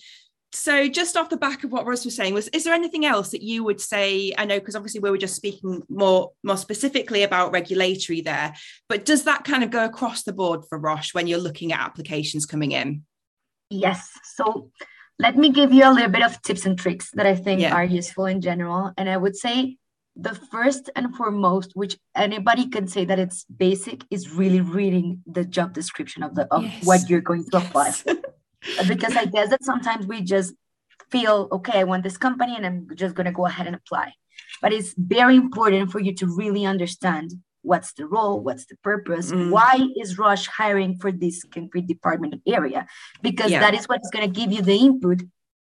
so 0.52 0.88
just 0.88 1.18
off 1.18 1.30
the 1.30 1.36
back 1.36 1.66
of 1.66 1.72
what 1.72 1.86
Ros 1.86 2.06
was 2.06 2.16
saying 2.16 2.34
was 2.34 2.48
is 2.50 2.64
there 2.64 2.74
anything 2.74 3.06
else 3.06 3.32
that 3.32 3.42
you 3.42 3.64
would 3.64 3.82
say 3.82 4.34
I 4.38 4.46
know 4.46 4.58
because 4.58 4.76
obviously 4.76 5.02
we 5.02 5.12
were 5.12 5.18
just 5.18 5.36
speaking 5.36 5.82
more 5.90 6.32
more 6.44 6.58
specifically 6.58 7.24
about 7.24 7.52
regulatory 7.52 8.22
there 8.22 8.54
but 8.88 9.04
does 9.04 9.24
that 9.24 9.44
kind 9.44 9.66
of 9.66 9.70
go 9.70 9.84
across 9.84 10.24
the 10.24 10.32
board 10.32 10.64
for 10.70 10.78
Roche 10.78 11.14
when 11.14 11.28
you're 11.28 11.40
looking 11.40 11.74
at 11.74 11.82
applications 11.82 12.46
coming 12.46 12.72
in? 12.72 13.04
Yes. 13.70 14.10
So 14.36 14.72
let 15.20 15.38
me 15.38 15.50
give 15.50 15.72
you 15.74 15.88
a 15.88 15.92
little 15.92 16.10
bit 16.10 16.24
of 16.24 16.42
tips 16.42 16.66
and 16.66 16.78
tricks 16.78 17.12
that 17.12 17.26
I 17.26 17.36
think 17.36 17.62
yeah. 17.62 17.74
are 17.74 17.84
useful 17.86 18.26
in 18.26 18.42
general. 18.42 18.92
And 18.98 19.10
I 19.10 19.18
would 19.18 19.36
say 19.36 19.78
the 20.16 20.36
first 20.36 20.90
and 20.96 21.16
foremost, 21.16 21.72
which 21.74 21.98
anybody 22.16 22.68
can 22.68 22.88
say 22.88 23.06
that 23.06 23.20
it's 23.20 23.46
basic, 23.46 24.04
is 24.10 24.32
really 24.32 24.62
reading 24.62 25.22
the 25.26 25.46
job 25.46 25.74
description 25.74 26.24
of 26.24 26.36
the 26.36 26.48
of 26.54 26.64
yes. 26.64 26.86
what 26.86 27.10
you're 27.10 27.22
going 27.22 27.46
to 27.52 27.58
apply 27.58 27.94
because 28.88 29.16
I 29.16 29.26
guess 29.26 29.50
that 29.50 29.64
sometimes 29.64 30.08
we 30.08 30.22
just 30.22 30.54
feel, 31.12 31.48
okay, 31.52 31.80
I 31.80 31.84
want 31.84 32.04
this 32.04 32.18
company 32.18 32.56
and 32.56 32.66
I'm 32.66 32.88
just 32.96 33.16
gonna 33.16 33.32
go 33.32 33.46
ahead 33.46 33.68
and 33.68 33.76
apply. 33.76 34.14
But 34.62 34.74
it's 34.74 34.94
very 34.98 35.36
important 35.36 35.92
for 35.92 36.00
you 36.00 36.14
to 36.16 36.28
really 36.28 36.66
understand 36.66 37.34
what's 37.66 37.94
the 37.94 38.06
role 38.06 38.40
what's 38.40 38.66
the 38.66 38.78
purpose 38.78 39.32
mm. 39.32 39.50
why 39.50 39.88
is 39.98 40.18
Roche 40.18 40.48
hiring 40.48 40.98
for 40.98 41.12
this 41.12 41.44
concrete 41.44 41.88
department 41.88 42.42
area 42.48 42.86
because 43.22 43.52
yeah. 43.52 43.60
that 43.60 43.74
is 43.74 43.86
what's 43.86 44.10
going 44.10 44.26
to 44.26 44.40
give 44.40 44.52
you 44.52 44.62
the 44.62 44.76
input 44.76 45.22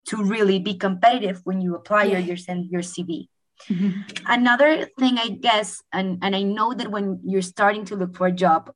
to 0.09 0.23
really 0.23 0.59
be 0.59 0.75
competitive 0.75 1.41
when 1.45 1.61
you 1.61 1.75
apply 1.75 2.05
yeah. 2.05 2.17
or 2.17 2.21
you 2.21 2.37
send 2.37 2.71
your 2.71 2.83
cv 2.83 3.29
mm-hmm. 3.69 4.01
another 4.27 4.87
thing 4.99 5.19
i 5.19 5.29
guess 5.29 5.83
and, 5.93 6.19
and 6.23 6.35
i 6.35 6.43
know 6.43 6.75
that 6.75 6.91
when 6.91 7.21
you're 7.25 7.43
starting 7.43 7.85
to 7.85 7.97
look 7.97 8.17
for 8.17 8.27
a 8.27 8.33
job 8.33 8.71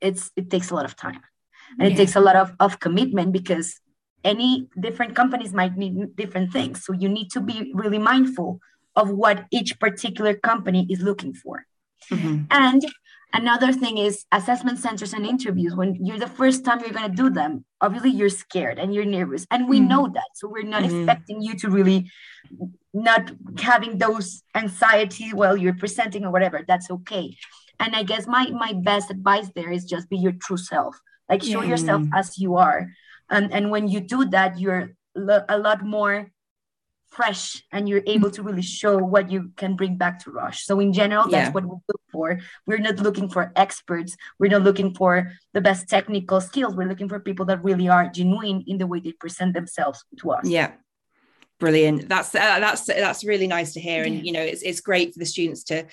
it's 0.00 0.30
it 0.36 0.50
takes 0.50 0.70
a 0.70 0.74
lot 0.74 0.84
of 0.84 0.96
time 0.96 1.20
and 1.78 1.88
yeah. 1.88 1.94
it 1.94 1.96
takes 1.96 2.16
a 2.16 2.20
lot 2.20 2.36
of, 2.36 2.52
of 2.60 2.80
commitment 2.80 3.32
because 3.32 3.80
any 4.24 4.68
different 4.78 5.14
companies 5.14 5.52
might 5.52 5.76
need 5.76 6.14
different 6.16 6.52
things 6.52 6.84
so 6.84 6.92
you 6.92 7.08
need 7.08 7.30
to 7.30 7.40
be 7.40 7.72
really 7.74 7.98
mindful 7.98 8.60
of 8.96 9.10
what 9.10 9.46
each 9.50 9.78
particular 9.78 10.34
company 10.34 10.86
is 10.90 11.00
looking 11.00 11.32
for 11.32 11.64
Mm-hmm. 12.10 12.44
And 12.50 12.82
Another 13.32 13.72
thing 13.72 13.98
is 13.98 14.24
assessment 14.32 14.78
centers 14.80 15.12
and 15.12 15.24
interviews. 15.24 15.74
When 15.76 15.94
you're 16.04 16.18
the 16.18 16.26
first 16.26 16.64
time 16.64 16.80
you're 16.80 16.90
going 16.90 17.10
to 17.10 17.16
do 17.16 17.30
them, 17.30 17.64
obviously 17.80 18.10
you're 18.10 18.28
scared 18.28 18.78
and 18.78 18.92
you're 18.92 19.04
nervous, 19.04 19.46
and 19.52 19.68
we 19.68 19.80
mm. 19.80 19.86
know 19.88 20.10
that. 20.12 20.30
So 20.34 20.48
we're 20.48 20.64
not 20.64 20.82
mm. 20.82 20.86
expecting 20.86 21.40
you 21.40 21.54
to 21.58 21.70
really 21.70 22.10
not 22.92 23.30
having 23.60 23.98
those 23.98 24.42
anxiety 24.56 25.32
while 25.32 25.56
you're 25.56 25.74
presenting 25.76 26.24
or 26.24 26.32
whatever. 26.32 26.64
That's 26.66 26.90
okay. 26.90 27.36
And 27.78 27.94
I 27.94 28.02
guess 28.02 28.26
my 28.26 28.50
my 28.50 28.72
best 28.72 29.12
advice 29.12 29.48
there 29.54 29.70
is 29.70 29.84
just 29.84 30.10
be 30.10 30.18
your 30.18 30.32
true 30.32 30.56
self. 30.56 30.98
Like 31.28 31.44
show 31.44 31.62
yourself 31.62 32.02
as 32.12 32.36
you 32.36 32.56
are, 32.56 32.90
and 33.30 33.52
and 33.52 33.70
when 33.70 33.86
you 33.86 34.00
do 34.00 34.24
that, 34.30 34.58
you're 34.58 34.96
a 35.14 35.58
lot 35.58 35.84
more 35.84 36.32
fresh 37.10 37.62
and 37.72 37.88
you're 37.88 38.02
able 38.06 38.30
to 38.30 38.42
really 38.42 38.62
show 38.62 38.96
what 38.96 39.30
you 39.30 39.50
can 39.56 39.76
bring 39.76 39.96
back 39.96 40.22
to 40.24 40.30
Roche. 40.30 40.64
So 40.64 40.80
in 40.80 40.92
general, 40.92 41.24
that's 41.28 41.48
yeah. 41.48 41.52
what 41.52 41.64
we 41.64 41.70
look 41.70 42.00
for. 42.12 42.38
We're 42.66 42.78
not 42.78 42.98
looking 42.98 43.28
for 43.28 43.52
experts. 43.56 44.16
We're 44.38 44.50
not 44.50 44.62
looking 44.62 44.94
for 44.94 45.32
the 45.52 45.60
best 45.60 45.88
technical 45.88 46.40
skills. 46.40 46.76
We're 46.76 46.88
looking 46.88 47.08
for 47.08 47.20
people 47.20 47.46
that 47.46 47.64
really 47.64 47.88
are 47.88 48.08
genuine 48.08 48.64
in 48.66 48.78
the 48.78 48.86
way 48.86 49.00
they 49.00 49.12
present 49.12 49.54
themselves 49.54 50.04
to 50.20 50.30
us. 50.32 50.48
Yeah. 50.48 50.72
Brilliant. 51.58 52.08
That's 52.08 52.34
uh, 52.34 52.58
that's 52.58 52.86
that's 52.86 53.22
really 53.22 53.46
nice 53.46 53.74
to 53.74 53.80
hear, 53.80 54.02
and 54.04 54.24
you 54.24 54.32
know, 54.32 54.40
it's 54.40 54.62
it's 54.62 54.80
great 54.80 55.12
for 55.12 55.18
the 55.18 55.26
students 55.26 55.62
to 55.64 55.84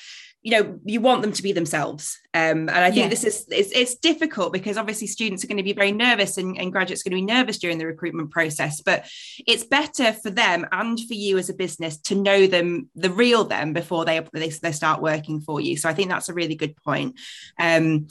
you 0.47 0.51
know 0.51 0.79
you 0.85 1.01
want 1.01 1.21
them 1.21 1.33
to 1.33 1.43
be 1.43 1.51
themselves. 1.51 2.17
Um, 2.33 2.69
and 2.69 2.69
i 2.69 2.89
think 2.89 3.03
yeah. 3.03 3.09
this 3.09 3.25
is 3.25 3.45
it's, 3.49 3.71
it's, 3.71 3.95
difficult 3.95 4.53
because 4.53 4.77
obviously 4.77 5.07
students 5.07 5.43
are 5.43 5.47
going 5.47 5.57
to 5.57 5.63
be 5.63 5.73
very 5.73 5.91
nervous 5.91 6.37
and, 6.37 6.57
and, 6.57 6.71
graduates 6.71 7.01
are 7.01 7.09
going 7.09 7.19
to 7.19 7.25
be 7.27 7.33
nervous 7.33 7.57
during 7.57 7.79
the 7.79 7.85
recruitment 7.85 8.31
process 8.31 8.79
but 8.79 9.09
it's 9.45 9.65
better 9.65 10.13
for 10.13 10.29
them 10.29 10.65
and 10.71 10.99
for 10.99 11.15
you 11.15 11.37
as 11.37 11.49
a 11.49 11.53
business 11.53 11.97
to 11.97 12.15
know 12.15 12.47
them 12.47 12.89
the 12.95 13.09
real 13.09 13.43
them 13.43 13.73
before 13.73 14.05
they 14.05 14.21
they, 14.31 14.49
they 14.49 14.71
start 14.71 15.01
working 15.01 15.41
for 15.41 15.59
you. 15.59 15.75
So 15.75 15.89
i 15.89 15.93
think 15.93 16.09
that's 16.09 16.29
a 16.29 16.33
really 16.33 16.55
good 16.55 16.77
point. 16.77 17.19
Um, 17.59 18.07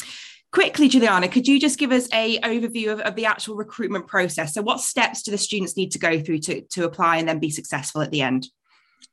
quickly 0.53 0.89
juliana 0.89 1.29
could 1.29 1.49
you 1.49 1.59
just 1.59 1.79
give 1.79 1.93
us 1.93 2.07
a 2.13 2.39
overview 2.41 2.93
of, 2.93 3.01
of 3.01 3.15
the 3.15 3.25
actual 3.25 3.57
recruitment 3.57 4.09
process? 4.09 4.53
So 4.53 4.61
what 4.61 4.81
steps 4.81 5.23
do 5.23 5.31
the 5.31 5.39
students 5.39 5.77
need 5.77 5.93
to 5.93 5.99
go 5.99 6.21
through 6.21 6.41
to, 6.41 6.61
to 6.61 6.85
apply 6.85 7.17
and 7.17 7.27
then 7.27 7.39
be 7.39 7.51
successful 7.51 8.03
at 8.03 8.11
the 8.11 8.21
end 8.21 8.49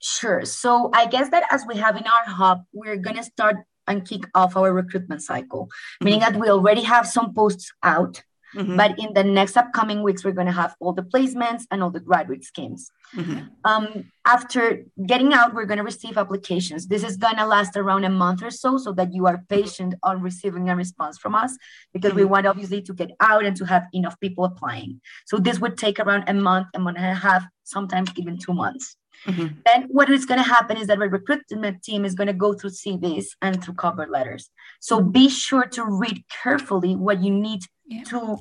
Sure. 0.06 0.44
So 0.44 0.90
I 0.94 1.06
guess 1.06 1.30
that 1.30 1.46
as 1.50 1.64
we 1.66 1.78
have 1.78 1.96
in 1.96 2.04
our 2.04 2.26
hub, 2.26 2.64
we're 2.74 2.98
going 2.98 3.16
to 3.16 3.24
start 3.24 3.56
and 3.88 4.06
kick 4.06 4.24
off 4.36 4.58
our 4.58 4.74
recruitment 4.74 5.22
cycle, 5.22 5.68
mm-hmm. 5.68 6.06
meaning 6.06 6.20
that 6.20 6.36
we 6.36 6.50
already 6.50 6.82
have 6.82 7.08
some 7.08 7.34
posts 7.34 7.72
out. 7.84 8.22
Mm-hmm. 8.54 8.76
But 8.76 9.00
in 9.00 9.14
the 9.14 9.24
next 9.24 9.56
upcoming 9.56 10.04
weeks, 10.04 10.26
we're 10.26 10.34
going 10.34 10.48
to 10.48 10.60
have 10.62 10.76
all 10.82 10.92
the 10.92 11.04
placements 11.04 11.64
and 11.72 11.82
all 11.82 11.90
the 11.90 12.02
graduate 12.02 12.44
schemes. 12.44 12.92
Mm-hmm. 13.16 13.46
Um, 13.64 14.12
after 14.26 14.84
getting 15.08 15.34
out, 15.34 15.54
we're 15.54 15.66
going 15.66 15.78
to 15.78 15.84
receive 15.84 16.18
applications. 16.18 16.88
This 16.88 17.04
is 17.04 17.16
going 17.16 17.38
to 17.38 17.48
last 17.48 17.78
around 17.78 18.04
a 18.04 18.10
month 18.10 18.44
or 18.44 18.52
so, 18.52 18.78
so 18.78 18.92
that 18.92 19.14
you 19.14 19.26
are 19.26 19.42
patient 19.48 19.96
on 20.04 20.22
receiving 20.22 20.70
a 20.70 20.76
response 20.76 21.18
from 21.18 21.34
us, 21.34 21.58
because 21.94 22.14
we 22.14 22.24
mm-hmm. 22.24 22.32
want 22.32 22.46
obviously 22.46 22.82
to 22.82 22.94
get 22.94 23.12
out 23.22 23.46
and 23.46 23.56
to 23.56 23.66
have 23.66 23.86
enough 23.94 24.20
people 24.20 24.44
applying. 24.44 25.00
So 25.26 25.38
this 25.38 25.60
would 25.60 25.78
take 25.78 25.98
around 26.00 26.26
a 26.28 26.34
month, 26.34 26.68
a 26.76 26.80
month 26.80 26.98
and 26.98 27.08
a 27.08 27.16
half, 27.16 27.44
sometimes 27.64 28.12
even 28.18 28.38
two 28.38 28.54
months. 28.54 28.98
Mm-hmm. 29.26 29.48
Then 29.66 29.88
what 29.90 30.10
is 30.10 30.26
going 30.26 30.42
to 30.44 30.48
happen 30.48 30.78
is 30.78 30.88
that 30.88 31.00
our 31.00 31.10
recruitment 31.10 31.84
team 31.84 32.06
is 32.06 32.16
going 32.16 32.28
to 32.28 32.34
go 32.34 32.54
through 32.54 32.72
CVs 32.72 33.28
and 33.42 33.64
through 33.64 33.76
cover 33.76 34.08
letters. 34.08 34.50
So 34.80 35.02
be 35.02 35.30
sure 35.30 35.66
to 35.66 35.86
read 35.86 36.24
carefully 36.30 36.96
what 36.96 37.24
you 37.24 37.32
need 37.32 37.62
yeah. 37.88 38.04
to 38.06 38.40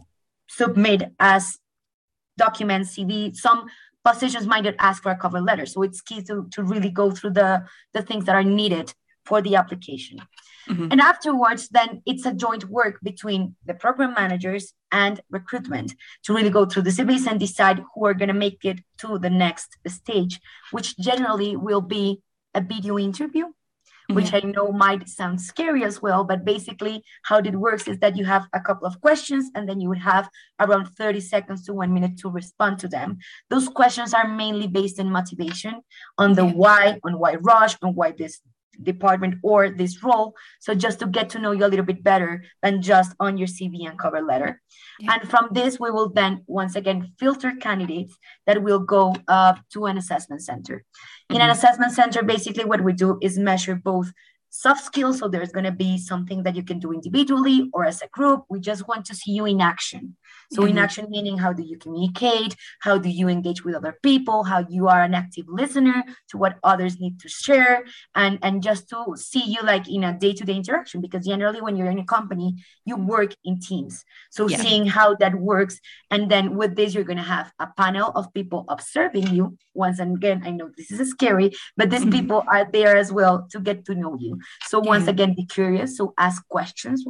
submit 0.48 1.12
as 1.20 1.58
documents, 2.36 2.96
CV. 2.96 3.34
Some 3.34 3.66
positions 4.04 4.46
might 4.46 4.64
not 4.64 4.74
ask 4.78 5.02
for 5.02 5.12
a 5.12 5.16
cover 5.16 5.40
letter. 5.40 5.66
So 5.66 5.82
it's 5.82 6.00
key 6.00 6.22
to, 6.22 6.48
to 6.52 6.62
really 6.62 6.90
go 6.90 7.10
through 7.10 7.30
the, 7.30 7.64
the 7.92 8.02
things 8.02 8.24
that 8.24 8.34
are 8.34 8.44
needed 8.44 8.92
for 9.24 9.40
the 9.40 9.56
application. 9.56 10.18
Mm-hmm. 10.68 10.88
And 10.90 11.00
afterwards, 11.00 11.68
then 11.68 12.02
it's 12.06 12.26
a 12.26 12.32
joint 12.32 12.64
work 12.68 12.98
between 13.02 13.56
the 13.66 13.74
program 13.74 14.14
managers 14.14 14.74
and 14.90 15.20
recruitment 15.30 15.94
to 16.24 16.34
really 16.34 16.50
go 16.50 16.66
through 16.66 16.82
the 16.82 16.90
CVs 16.90 17.26
and 17.26 17.40
decide 17.40 17.82
who 17.94 18.06
are 18.06 18.14
going 18.14 18.28
to 18.28 18.34
make 18.34 18.64
it 18.64 18.80
to 18.98 19.18
the 19.18 19.30
next 19.30 19.76
stage, 19.86 20.40
which 20.70 20.96
generally 20.98 21.56
will 21.56 21.80
be 21.80 22.20
a 22.54 22.60
video 22.60 22.98
interview, 22.98 23.46
which 24.10 24.26
mm-hmm. 24.26 24.46
I 24.46 24.50
know 24.50 24.72
might 24.72 25.08
sound 25.08 25.40
scary 25.40 25.84
as 25.84 26.02
well. 26.02 26.22
But 26.22 26.44
basically, 26.44 27.02
how 27.24 27.38
it 27.38 27.56
works 27.56 27.88
is 27.88 27.98
that 27.98 28.16
you 28.16 28.24
have 28.26 28.46
a 28.52 28.60
couple 28.60 28.86
of 28.86 29.00
questions 29.00 29.50
and 29.54 29.68
then 29.68 29.80
you 29.80 29.88
would 29.88 29.98
have 29.98 30.28
around 30.60 30.86
30 30.96 31.20
seconds 31.20 31.64
to 31.64 31.74
one 31.74 31.94
minute 31.94 32.18
to 32.18 32.30
respond 32.30 32.78
to 32.80 32.88
them. 32.88 33.18
Those 33.50 33.68
questions 33.68 34.14
are 34.14 34.28
mainly 34.28 34.68
based 34.68 35.00
on 35.00 35.10
motivation, 35.10 35.80
on 36.18 36.34
the 36.34 36.44
why, 36.44 37.00
on 37.04 37.18
why 37.18 37.34
Roche, 37.34 37.76
on 37.82 37.94
why 37.94 38.12
this 38.12 38.40
department 38.82 39.36
or 39.42 39.70
this 39.70 40.02
role. 40.02 40.34
So 40.60 40.74
just 40.74 41.00
to 41.00 41.06
get 41.06 41.30
to 41.30 41.38
know 41.38 41.52
you 41.52 41.64
a 41.64 41.68
little 41.68 41.84
bit 41.84 42.02
better 42.02 42.44
than 42.62 42.82
just 42.82 43.14
on 43.20 43.36
your 43.36 43.48
CV 43.48 43.88
and 43.88 43.98
cover 43.98 44.22
letter. 44.22 44.60
Yeah. 45.00 45.14
And 45.14 45.30
from 45.30 45.48
this, 45.52 45.78
we 45.78 45.90
will 45.90 46.10
then 46.10 46.42
once 46.46 46.76
again 46.76 47.12
filter 47.18 47.52
candidates 47.60 48.16
that 48.46 48.62
will 48.62 48.80
go 48.80 49.14
uh, 49.28 49.54
to 49.72 49.86
an 49.86 49.98
assessment 49.98 50.42
center. 50.42 50.84
In 51.30 51.36
an 51.36 51.42
mm-hmm. 51.42 51.50
assessment 51.52 51.92
center, 51.92 52.22
basically 52.22 52.64
what 52.64 52.82
we 52.82 52.92
do 52.92 53.18
is 53.22 53.38
measure 53.38 53.74
both 53.74 54.12
soft 54.52 54.84
skills. 54.84 55.18
So 55.18 55.28
there's 55.28 55.50
going 55.50 55.64
to 55.64 55.72
be 55.72 55.96
something 55.96 56.42
that 56.42 56.54
you 56.54 56.62
can 56.62 56.78
do 56.78 56.92
individually 56.92 57.70
or 57.72 57.86
as 57.86 58.02
a 58.02 58.08
group. 58.08 58.44
We 58.50 58.60
just 58.60 58.86
want 58.86 59.06
to 59.06 59.14
see 59.14 59.32
you 59.32 59.46
in 59.46 59.60
action. 59.62 60.14
So 60.52 60.60
mm-hmm. 60.60 60.72
in 60.72 60.78
action 60.78 61.06
meaning 61.08 61.38
how 61.38 61.54
do 61.54 61.62
you 61.62 61.78
communicate? 61.78 62.54
How 62.80 62.98
do 62.98 63.08
you 63.08 63.28
engage 63.28 63.64
with 63.64 63.74
other 63.74 63.98
people? 64.02 64.44
How 64.44 64.66
you 64.68 64.88
are 64.88 65.02
an 65.02 65.14
active 65.14 65.46
listener 65.48 66.04
to 66.28 66.36
what 66.36 66.58
others 66.62 67.00
need 67.00 67.18
to 67.20 67.28
share 67.28 67.84
and, 68.14 68.38
and 68.42 68.62
just 68.62 68.90
to 68.90 69.16
see 69.16 69.42
you 69.42 69.62
like 69.62 69.88
in 69.88 70.04
a 70.04 70.12
day-to-day 70.12 70.54
interaction 70.54 71.00
because 71.00 71.26
generally 71.26 71.62
when 71.62 71.76
you're 71.76 71.90
in 71.90 71.98
a 71.98 72.04
company, 72.04 72.56
you 72.84 72.96
work 72.96 73.34
in 73.44 73.58
teams. 73.58 74.04
So 74.30 74.48
yeah. 74.48 74.58
seeing 74.58 74.84
how 74.84 75.14
that 75.16 75.34
works. 75.34 75.80
And 76.10 76.30
then 76.30 76.56
with 76.56 76.76
this, 76.76 76.94
you're 76.94 77.04
gonna 77.04 77.22
have 77.22 77.50
a 77.58 77.68
panel 77.74 78.10
of 78.14 78.32
people 78.34 78.66
observing 78.68 79.28
you. 79.28 79.56
Once 79.72 79.98
again, 79.98 80.42
I 80.44 80.50
know 80.50 80.68
this 80.76 80.90
is 80.90 81.08
scary, 81.08 81.52
but 81.74 81.88
these 81.88 82.00
mm-hmm. 82.00 82.10
people 82.10 82.44
are 82.46 82.68
there 82.70 82.98
as 82.98 83.10
well 83.10 83.46
to 83.52 83.60
get 83.60 83.86
to 83.86 83.94
know 83.94 84.18
you. 84.20 84.41
So 84.66 84.80
once 84.80 85.04
yeah. 85.04 85.10
again, 85.10 85.34
be 85.34 85.46
curious. 85.46 85.96
So 85.96 86.14
ask 86.18 86.46
questions. 86.48 87.04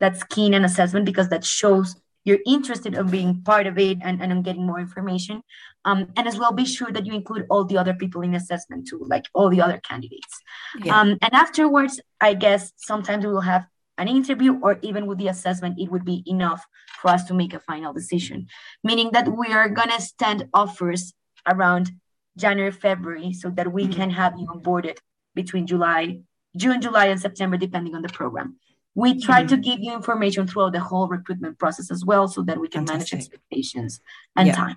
That's 0.00 0.22
keen 0.24 0.54
in 0.54 0.62
an 0.62 0.64
assessment 0.64 1.06
because 1.06 1.28
that 1.30 1.44
shows 1.44 1.96
you're 2.24 2.38
interested 2.46 2.94
in 2.94 3.06
being 3.06 3.42
part 3.42 3.66
of 3.66 3.78
it 3.78 3.98
and, 4.02 4.20
and 4.20 4.32
on 4.32 4.42
getting 4.42 4.66
more 4.66 4.78
information. 4.78 5.42
Um, 5.84 6.12
and 6.16 6.28
as 6.28 6.38
well, 6.38 6.52
be 6.52 6.66
sure 6.66 6.92
that 6.92 7.06
you 7.06 7.14
include 7.14 7.46
all 7.48 7.64
the 7.64 7.78
other 7.78 7.94
people 7.94 8.20
in 8.20 8.34
assessment 8.34 8.86
too, 8.86 9.02
like 9.06 9.24
all 9.32 9.48
the 9.48 9.62
other 9.62 9.80
candidates. 9.88 10.38
Yeah. 10.84 11.00
Um, 11.00 11.16
and 11.22 11.32
afterwards, 11.32 12.00
I 12.20 12.34
guess 12.34 12.72
sometimes 12.76 13.24
we 13.24 13.32
will 13.32 13.40
have 13.40 13.66
an 13.96 14.08
interview 14.08 14.58
or 14.60 14.78
even 14.82 15.06
with 15.06 15.18
the 15.18 15.28
assessment, 15.28 15.78
it 15.78 15.90
would 15.90 16.04
be 16.04 16.22
enough 16.26 16.64
for 17.00 17.08
us 17.08 17.24
to 17.24 17.34
make 17.34 17.54
a 17.54 17.60
final 17.60 17.92
decision, 17.92 18.46
meaning 18.84 19.10
that 19.12 19.28
we 19.28 19.52
are 19.52 19.68
going 19.68 19.90
to 19.90 20.00
stand 20.00 20.46
offers 20.54 21.12
around 21.46 21.90
January, 22.36 22.70
February, 22.70 23.32
so 23.32 23.50
that 23.50 23.72
we 23.72 23.84
mm-hmm. 23.84 23.92
can 23.92 24.10
have 24.10 24.34
you 24.38 24.46
onboarded 24.46 24.98
between 25.34 25.66
July, 25.66 26.20
June, 26.58 26.80
July, 26.80 27.06
and 27.06 27.20
September, 27.20 27.56
depending 27.56 27.94
on 27.94 28.02
the 28.02 28.08
program. 28.08 28.56
We 28.94 29.20
try 29.20 29.40
mm-hmm. 29.40 29.48
to 29.48 29.56
give 29.56 29.78
you 29.80 29.94
information 29.94 30.46
throughout 30.46 30.72
the 30.72 30.80
whole 30.80 31.08
recruitment 31.08 31.58
process 31.58 31.90
as 31.90 32.04
well 32.04 32.26
so 32.28 32.42
that 32.42 32.58
we 32.58 32.68
can 32.68 32.86
Fantastic. 32.86 33.12
manage 33.12 33.26
expectations 33.26 34.00
and 34.36 34.48
yeah. 34.48 34.54
time. 34.54 34.76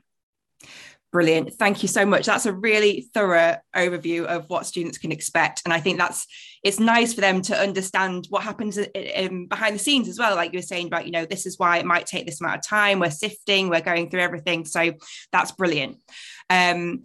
Brilliant. 1.12 1.54
Thank 1.56 1.82
you 1.82 1.90
so 1.90 2.06
much. 2.06 2.26
That's 2.26 2.46
a 2.46 2.54
really 2.54 3.10
thorough 3.14 3.58
overview 3.76 4.24
of 4.24 4.50
what 4.50 4.66
students 4.66 4.98
can 4.98 5.12
expect. 5.12 5.62
And 5.66 5.74
I 5.74 5.82
think 5.82 5.98
that's 5.98 6.26
it's 6.64 6.80
nice 6.80 7.14
for 7.14 7.20
them 7.20 7.42
to 7.44 7.60
understand 7.60 8.28
what 8.30 8.44
happens 8.44 8.78
in, 8.78 8.86
in, 8.94 9.48
behind 9.48 9.76
the 9.76 9.80
scenes 9.80 10.08
as 10.08 10.18
well. 10.18 10.38
Like 10.38 10.54
you 10.54 10.60
were 10.60 10.64
saying 10.64 10.88
about, 10.88 11.06
you 11.06 11.12
know, 11.12 11.26
this 11.26 11.46
is 11.46 11.60
why 11.60 11.80
it 11.80 11.86
might 11.86 12.06
take 12.06 12.26
this 12.26 12.40
amount 12.40 12.60
of 12.60 12.66
time. 12.66 13.00
We're 13.00 13.12
sifting, 13.12 13.68
we're 13.68 13.82
going 13.82 14.10
through 14.10 14.22
everything. 14.22 14.64
So 14.64 14.94
that's 15.34 15.52
brilliant. 15.52 15.98
Um, 16.50 17.04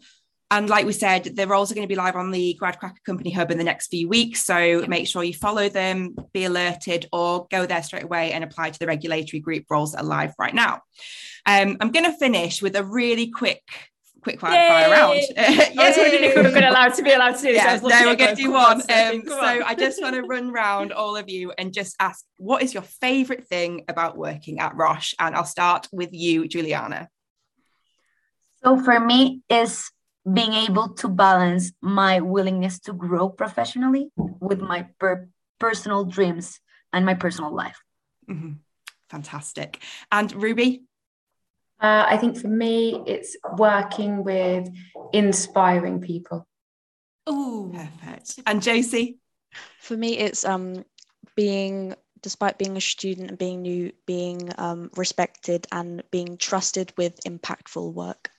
and 0.50 0.68
like 0.68 0.86
we 0.86 0.92
said, 0.92 1.24
the 1.24 1.46
roles 1.46 1.72
are 1.72 1.74
going 1.74 1.86
to 1.86 1.92
be 1.92 1.96
live 1.96 2.14
on 2.14 2.30
the 2.30 2.56
GradCracker 2.60 3.02
Company 3.04 3.30
Hub 3.30 3.50
in 3.50 3.58
the 3.58 3.64
next 3.64 3.88
few 3.88 4.08
weeks. 4.08 4.44
So 4.44 4.84
make 4.86 5.08
sure 5.08 5.24
you 5.24 5.34
follow 5.34 5.68
them, 5.68 6.14
be 6.32 6.44
alerted, 6.44 7.06
or 7.12 7.48
go 7.50 7.66
there 7.66 7.82
straight 7.82 8.04
away 8.04 8.32
and 8.32 8.44
apply 8.44 8.70
to 8.70 8.78
the 8.78 8.86
regulatory 8.86 9.40
group 9.40 9.64
roles 9.68 9.92
that 9.92 10.02
are 10.02 10.04
live 10.04 10.34
right 10.38 10.54
now. 10.54 10.82
Um, 11.46 11.76
I'm 11.80 11.90
going 11.90 12.04
to 12.04 12.16
finish 12.16 12.62
with 12.62 12.76
a 12.76 12.84
really 12.84 13.28
quick 13.28 13.62
quick 14.22 14.40
fire, 14.40 14.68
fire 14.68 14.90
round. 14.90 15.20
yes, 15.36 15.72
I 15.78 15.88
was 15.88 15.96
wondering 15.96 16.24
if 16.24 16.34
we 16.34 16.42
were 16.42 16.50
going 16.50 16.62
to 16.62 16.70
allow 16.70 16.88
to 16.88 17.02
be 17.02 17.12
allowed 17.12 17.36
to 17.36 17.42
do 17.42 17.52
yeah, 17.52 17.78
no, 17.80 18.06
we're 18.06 18.16
going 18.16 18.34
to 18.34 18.42
do 18.42 18.50
one. 18.50 18.80
Um, 18.80 19.22
so 19.24 19.38
I 19.40 19.76
just 19.78 20.02
want 20.02 20.16
to 20.16 20.22
run 20.28 20.52
round 20.52 20.92
all 20.92 21.16
of 21.16 21.28
you 21.28 21.52
and 21.56 21.72
just 21.72 21.94
ask, 22.00 22.24
what 22.38 22.62
is 22.62 22.74
your 22.74 22.82
favourite 22.82 23.46
thing 23.46 23.84
about 23.88 24.16
working 24.16 24.58
at 24.58 24.74
Roche? 24.74 25.14
And 25.20 25.36
I'll 25.36 25.44
start 25.44 25.86
with 25.92 26.12
you, 26.12 26.48
Juliana. 26.48 27.08
So 28.64 28.80
for 28.80 28.98
me, 28.98 29.42
is 29.48 29.92
being 30.32 30.52
able 30.52 30.88
to 30.94 31.08
balance 31.08 31.72
my 31.80 32.20
willingness 32.20 32.80
to 32.80 32.92
grow 32.92 33.28
professionally 33.28 34.10
with 34.16 34.60
my 34.60 34.86
per- 34.98 35.28
personal 35.58 36.04
dreams 36.04 36.60
and 36.92 37.06
my 37.06 37.14
personal 37.14 37.54
life. 37.54 37.80
Mm-hmm. 38.28 38.52
Fantastic. 39.08 39.82
And 40.10 40.32
Ruby? 40.34 40.82
Uh, 41.80 42.06
I 42.08 42.16
think 42.16 42.38
for 42.38 42.48
me, 42.48 43.02
it's 43.06 43.36
working 43.56 44.24
with 44.24 44.68
inspiring 45.12 46.00
people. 46.00 46.46
Oh, 47.26 47.70
perfect. 47.72 48.40
And 48.46 48.62
Josie? 48.62 49.18
For 49.78 49.96
me, 49.96 50.18
it's 50.18 50.44
um, 50.44 50.84
being 51.36 51.94
despite 52.22 52.58
being 52.58 52.76
a 52.76 52.80
student 52.80 53.30
and 53.30 53.38
being 53.38 53.62
new, 53.62 53.92
being 54.06 54.50
um, 54.58 54.90
respected 54.96 55.66
and 55.70 56.02
being 56.10 56.36
trusted 56.36 56.92
with 56.96 57.22
impactful 57.24 57.92
work. 57.92 58.30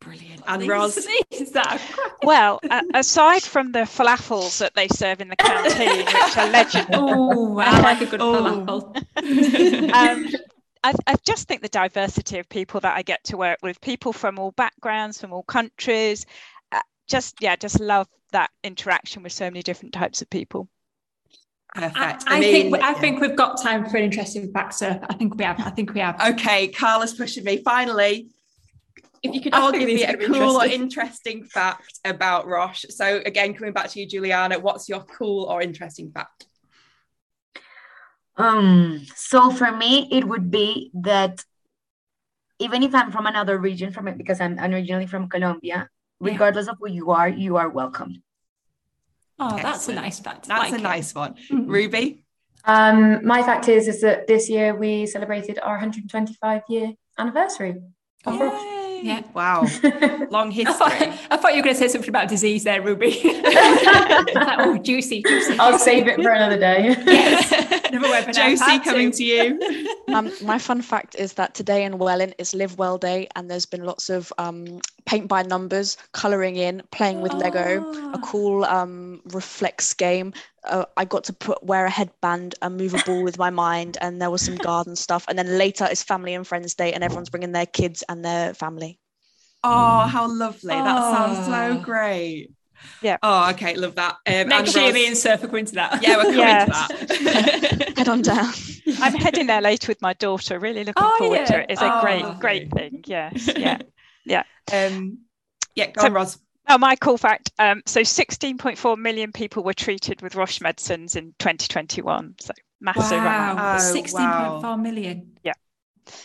Brilliant. 0.00 0.42
And 0.46 0.68
Ros, 0.68 0.96
is 1.30 1.50
that 1.52 1.82
well, 2.22 2.60
uh, 2.70 2.82
aside 2.94 3.42
from 3.42 3.72
the 3.72 3.80
falafels 3.80 4.58
that 4.58 4.74
they 4.74 4.86
serve 4.88 5.20
in 5.20 5.28
the 5.28 5.36
canteen, 5.36 6.04
which 6.06 6.36
are 6.36 6.48
legendary. 6.48 6.94
Oh, 6.94 7.58
I 7.58 7.80
like 7.80 8.00
a 8.00 8.06
good 8.06 8.20
falafel. 8.20 8.96
um, 9.92 10.28
I, 10.84 10.94
I, 11.06 11.14
just 11.26 11.48
think 11.48 11.62
the 11.62 11.68
diversity 11.68 12.38
of 12.38 12.48
people 12.48 12.80
that 12.80 12.96
I 12.96 13.02
get 13.02 13.24
to 13.24 13.36
work 13.36 13.58
with, 13.62 13.80
people 13.80 14.12
from 14.12 14.38
all 14.38 14.52
backgrounds, 14.52 15.20
from 15.20 15.32
all 15.32 15.42
countries, 15.42 16.26
uh, 16.70 16.80
just 17.08 17.36
yeah, 17.40 17.56
just 17.56 17.80
love 17.80 18.06
that 18.32 18.50
interaction 18.62 19.22
with 19.22 19.32
so 19.32 19.46
many 19.46 19.62
different 19.62 19.92
types 19.92 20.22
of 20.22 20.30
people. 20.30 20.68
Perfect. 21.74 21.96
I, 21.96 22.34
I, 22.34 22.36
I 22.36 22.40
mean, 22.40 22.70
think 22.70 22.82
I 22.82 22.94
think 22.94 23.20
we've 23.20 23.36
got 23.36 23.60
time 23.60 23.88
for 23.88 23.96
an 23.96 24.04
interesting 24.04 24.52
backsurf. 24.52 25.04
I 25.08 25.14
think 25.14 25.36
we 25.36 25.44
have. 25.44 25.60
I 25.60 25.70
think 25.70 25.92
we 25.92 26.00
have. 26.00 26.20
Okay, 26.20 26.68
Carla's 26.68 27.14
pushing 27.14 27.44
me. 27.44 27.58
Finally, 27.58 28.28
if 29.22 29.34
you 29.34 29.40
could 29.40 29.54
all 29.54 29.72
give 29.72 29.86
me 29.86 30.04
a 30.04 30.16
cool 30.16 30.56
or 30.56 30.66
interesting 30.66 31.44
fact 31.44 31.98
about 32.04 32.46
Roche. 32.46 32.86
So 32.90 33.20
again, 33.24 33.54
coming 33.54 33.72
back 33.72 33.90
to 33.90 34.00
you, 34.00 34.06
Juliana, 34.06 34.58
what's 34.58 34.88
your 34.88 35.00
cool 35.00 35.44
or 35.44 35.62
interesting 35.62 36.10
fact? 36.10 36.46
Um, 38.36 39.04
so 39.16 39.50
for 39.50 39.72
me, 39.72 40.08
it 40.12 40.24
would 40.24 40.50
be 40.50 40.90
that 40.94 41.44
even 42.60 42.82
if 42.82 42.94
I'm 42.94 43.10
from 43.10 43.26
another 43.26 43.58
region, 43.58 43.92
from 43.92 44.08
it 44.08 44.16
because 44.16 44.40
I'm 44.40 44.58
originally 44.58 45.06
from 45.06 45.28
Colombia, 45.28 45.88
regardless 46.20 46.68
of 46.68 46.76
who 46.80 46.88
you 46.88 47.10
are, 47.10 47.28
you 47.28 47.56
are 47.56 47.68
welcome. 47.68 48.22
Oh, 49.40 49.46
Excellent. 49.46 49.62
that's 49.62 49.88
a 49.88 49.94
nice 49.94 50.20
fact. 50.20 50.48
That's 50.48 50.60
like 50.60 50.72
a 50.72 50.76
it. 50.76 50.82
nice 50.82 51.14
one. 51.14 51.34
Mm-hmm. 51.34 51.70
Ruby? 51.70 52.24
Um, 52.64 53.24
my 53.24 53.42
fact 53.42 53.68
is 53.68 53.86
is 53.86 54.00
that 54.00 54.26
this 54.26 54.50
year 54.50 54.74
we 54.74 55.06
celebrated 55.06 55.58
our 55.60 55.74
125 55.74 56.62
year 56.68 56.92
anniversary. 57.18 57.76
Yeah. 59.02 59.22
Wow. 59.34 59.66
Long 60.30 60.50
history. 60.50 60.74
I 60.74 60.76
thought, 60.76 61.18
I 61.30 61.36
thought, 61.36 61.52
you 61.54 61.58
were 61.58 61.64
going 61.64 61.74
to 61.74 61.80
say 61.80 61.88
something 61.88 62.08
about 62.08 62.28
disease 62.28 62.64
there, 62.64 62.82
Ruby. 62.82 63.20
like, 63.24 64.58
oh, 64.58 64.78
juicy, 64.82 65.22
juicy. 65.22 65.58
I'll 65.58 65.78
save 65.78 66.06
it 66.08 66.16
for 66.16 66.30
another 66.30 66.58
day. 66.58 66.96
yes. 67.06 67.52
Another 67.92 68.32
Josie 68.32 68.78
coming 68.80 69.10
to, 69.12 69.16
to 69.16 69.24
you. 69.24 69.88
Um, 70.14 70.30
my 70.42 70.58
fun 70.58 70.82
fact 70.82 71.16
is 71.16 71.32
that 71.34 71.54
today 71.54 71.84
in 71.84 71.98
Welwyn 71.98 72.34
is 72.36 72.54
Live 72.54 72.76
Well 72.76 72.98
Day, 72.98 73.28
and 73.34 73.50
there's 73.50 73.64
been 73.64 73.84
lots 73.84 74.10
of 74.10 74.32
um, 74.36 74.80
paint 75.06 75.26
by 75.26 75.42
numbers, 75.42 75.96
colouring 76.12 76.56
in, 76.56 76.82
playing 76.92 77.22
with 77.22 77.32
oh. 77.32 77.38
Lego, 77.38 77.82
a 77.82 78.12
ah. 78.14 78.20
cool 78.22 78.64
um, 78.64 79.22
reflex 79.32 79.94
game. 79.94 80.34
Uh, 80.68 80.84
I 80.96 81.04
got 81.04 81.24
to 81.24 81.32
put 81.32 81.62
wear 81.62 81.84
a 81.86 81.90
headband 81.90 82.54
and 82.62 82.76
move 82.76 82.94
a 82.94 83.02
ball 83.04 83.22
with 83.22 83.38
my 83.38 83.50
mind, 83.50 83.98
and 84.00 84.20
there 84.20 84.30
was 84.30 84.42
some 84.42 84.56
garden 84.70 84.96
stuff. 84.96 85.24
And 85.28 85.38
then 85.38 85.58
later 85.58 85.86
it's 85.90 86.02
Family 86.02 86.34
and 86.34 86.46
Friends 86.46 86.74
Day, 86.74 86.92
and 86.92 87.02
everyone's 87.02 87.30
bringing 87.30 87.52
their 87.52 87.66
kids 87.66 88.04
and 88.08 88.24
their 88.24 88.54
family. 88.54 88.98
Oh, 89.64 90.00
how 90.00 90.30
lovely! 90.30 90.74
Oh. 90.74 90.84
That 90.84 91.16
sounds 91.16 91.46
so 91.46 91.82
great. 91.84 92.50
Yeah. 93.02 93.16
Oh, 93.22 93.50
okay. 93.50 93.74
Love 93.74 93.94
that. 93.96 94.16
Um, 94.26 94.48
Next 94.48 94.74
year, 94.76 94.92
me 94.92 95.06
and 95.06 95.16
Surf 95.16 95.42
are 95.42 95.48
going 95.48 95.66
to 95.66 95.74
that. 95.76 96.02
Yeah, 96.02 96.16
we're 96.16 96.22
coming 96.24 96.38
yes. 96.38 96.88
to 96.88 97.24
that. 97.24 97.92
Head 97.98 98.08
on 98.08 98.22
down. 98.22 98.52
I'm 99.00 99.14
heading 99.14 99.46
there 99.46 99.60
later 99.60 99.90
with 99.90 100.00
my 100.00 100.12
daughter. 100.14 100.58
Really 100.58 100.84
looking 100.84 101.02
oh, 101.04 101.18
forward 101.18 101.36
yeah. 101.36 101.44
to 101.46 101.60
it. 101.60 101.66
It's 101.70 101.82
a 101.82 101.98
oh, 101.98 102.00
great, 102.00 102.22
lovely. 102.22 102.40
great 102.40 102.72
thing. 102.72 103.04
Yes. 103.06 103.50
Yeah. 103.56 103.78
Yeah. 104.24 104.44
Um, 104.72 105.18
yeah. 105.74 105.90
Go 105.90 106.02
so, 106.02 106.06
on, 106.06 106.12
Ros. 106.12 106.38
Oh, 106.68 106.78
my 106.78 106.96
cool 106.96 107.18
fact. 107.18 107.50
Um, 107.58 107.82
so 107.86 108.00
16.4 108.00 108.98
million 108.98 109.32
people 109.32 109.64
were 109.64 109.74
treated 109.74 110.22
with 110.22 110.34
Roche 110.34 110.60
medicines 110.60 111.16
in 111.16 111.34
2021. 111.38 112.34
So 112.40 112.52
massive. 112.80 113.18
Wow. 113.18 113.76
Oh, 113.78 113.80
16.4 113.80 114.62
wow. 114.62 114.76
million. 114.76 115.38
Yeah 115.42 115.54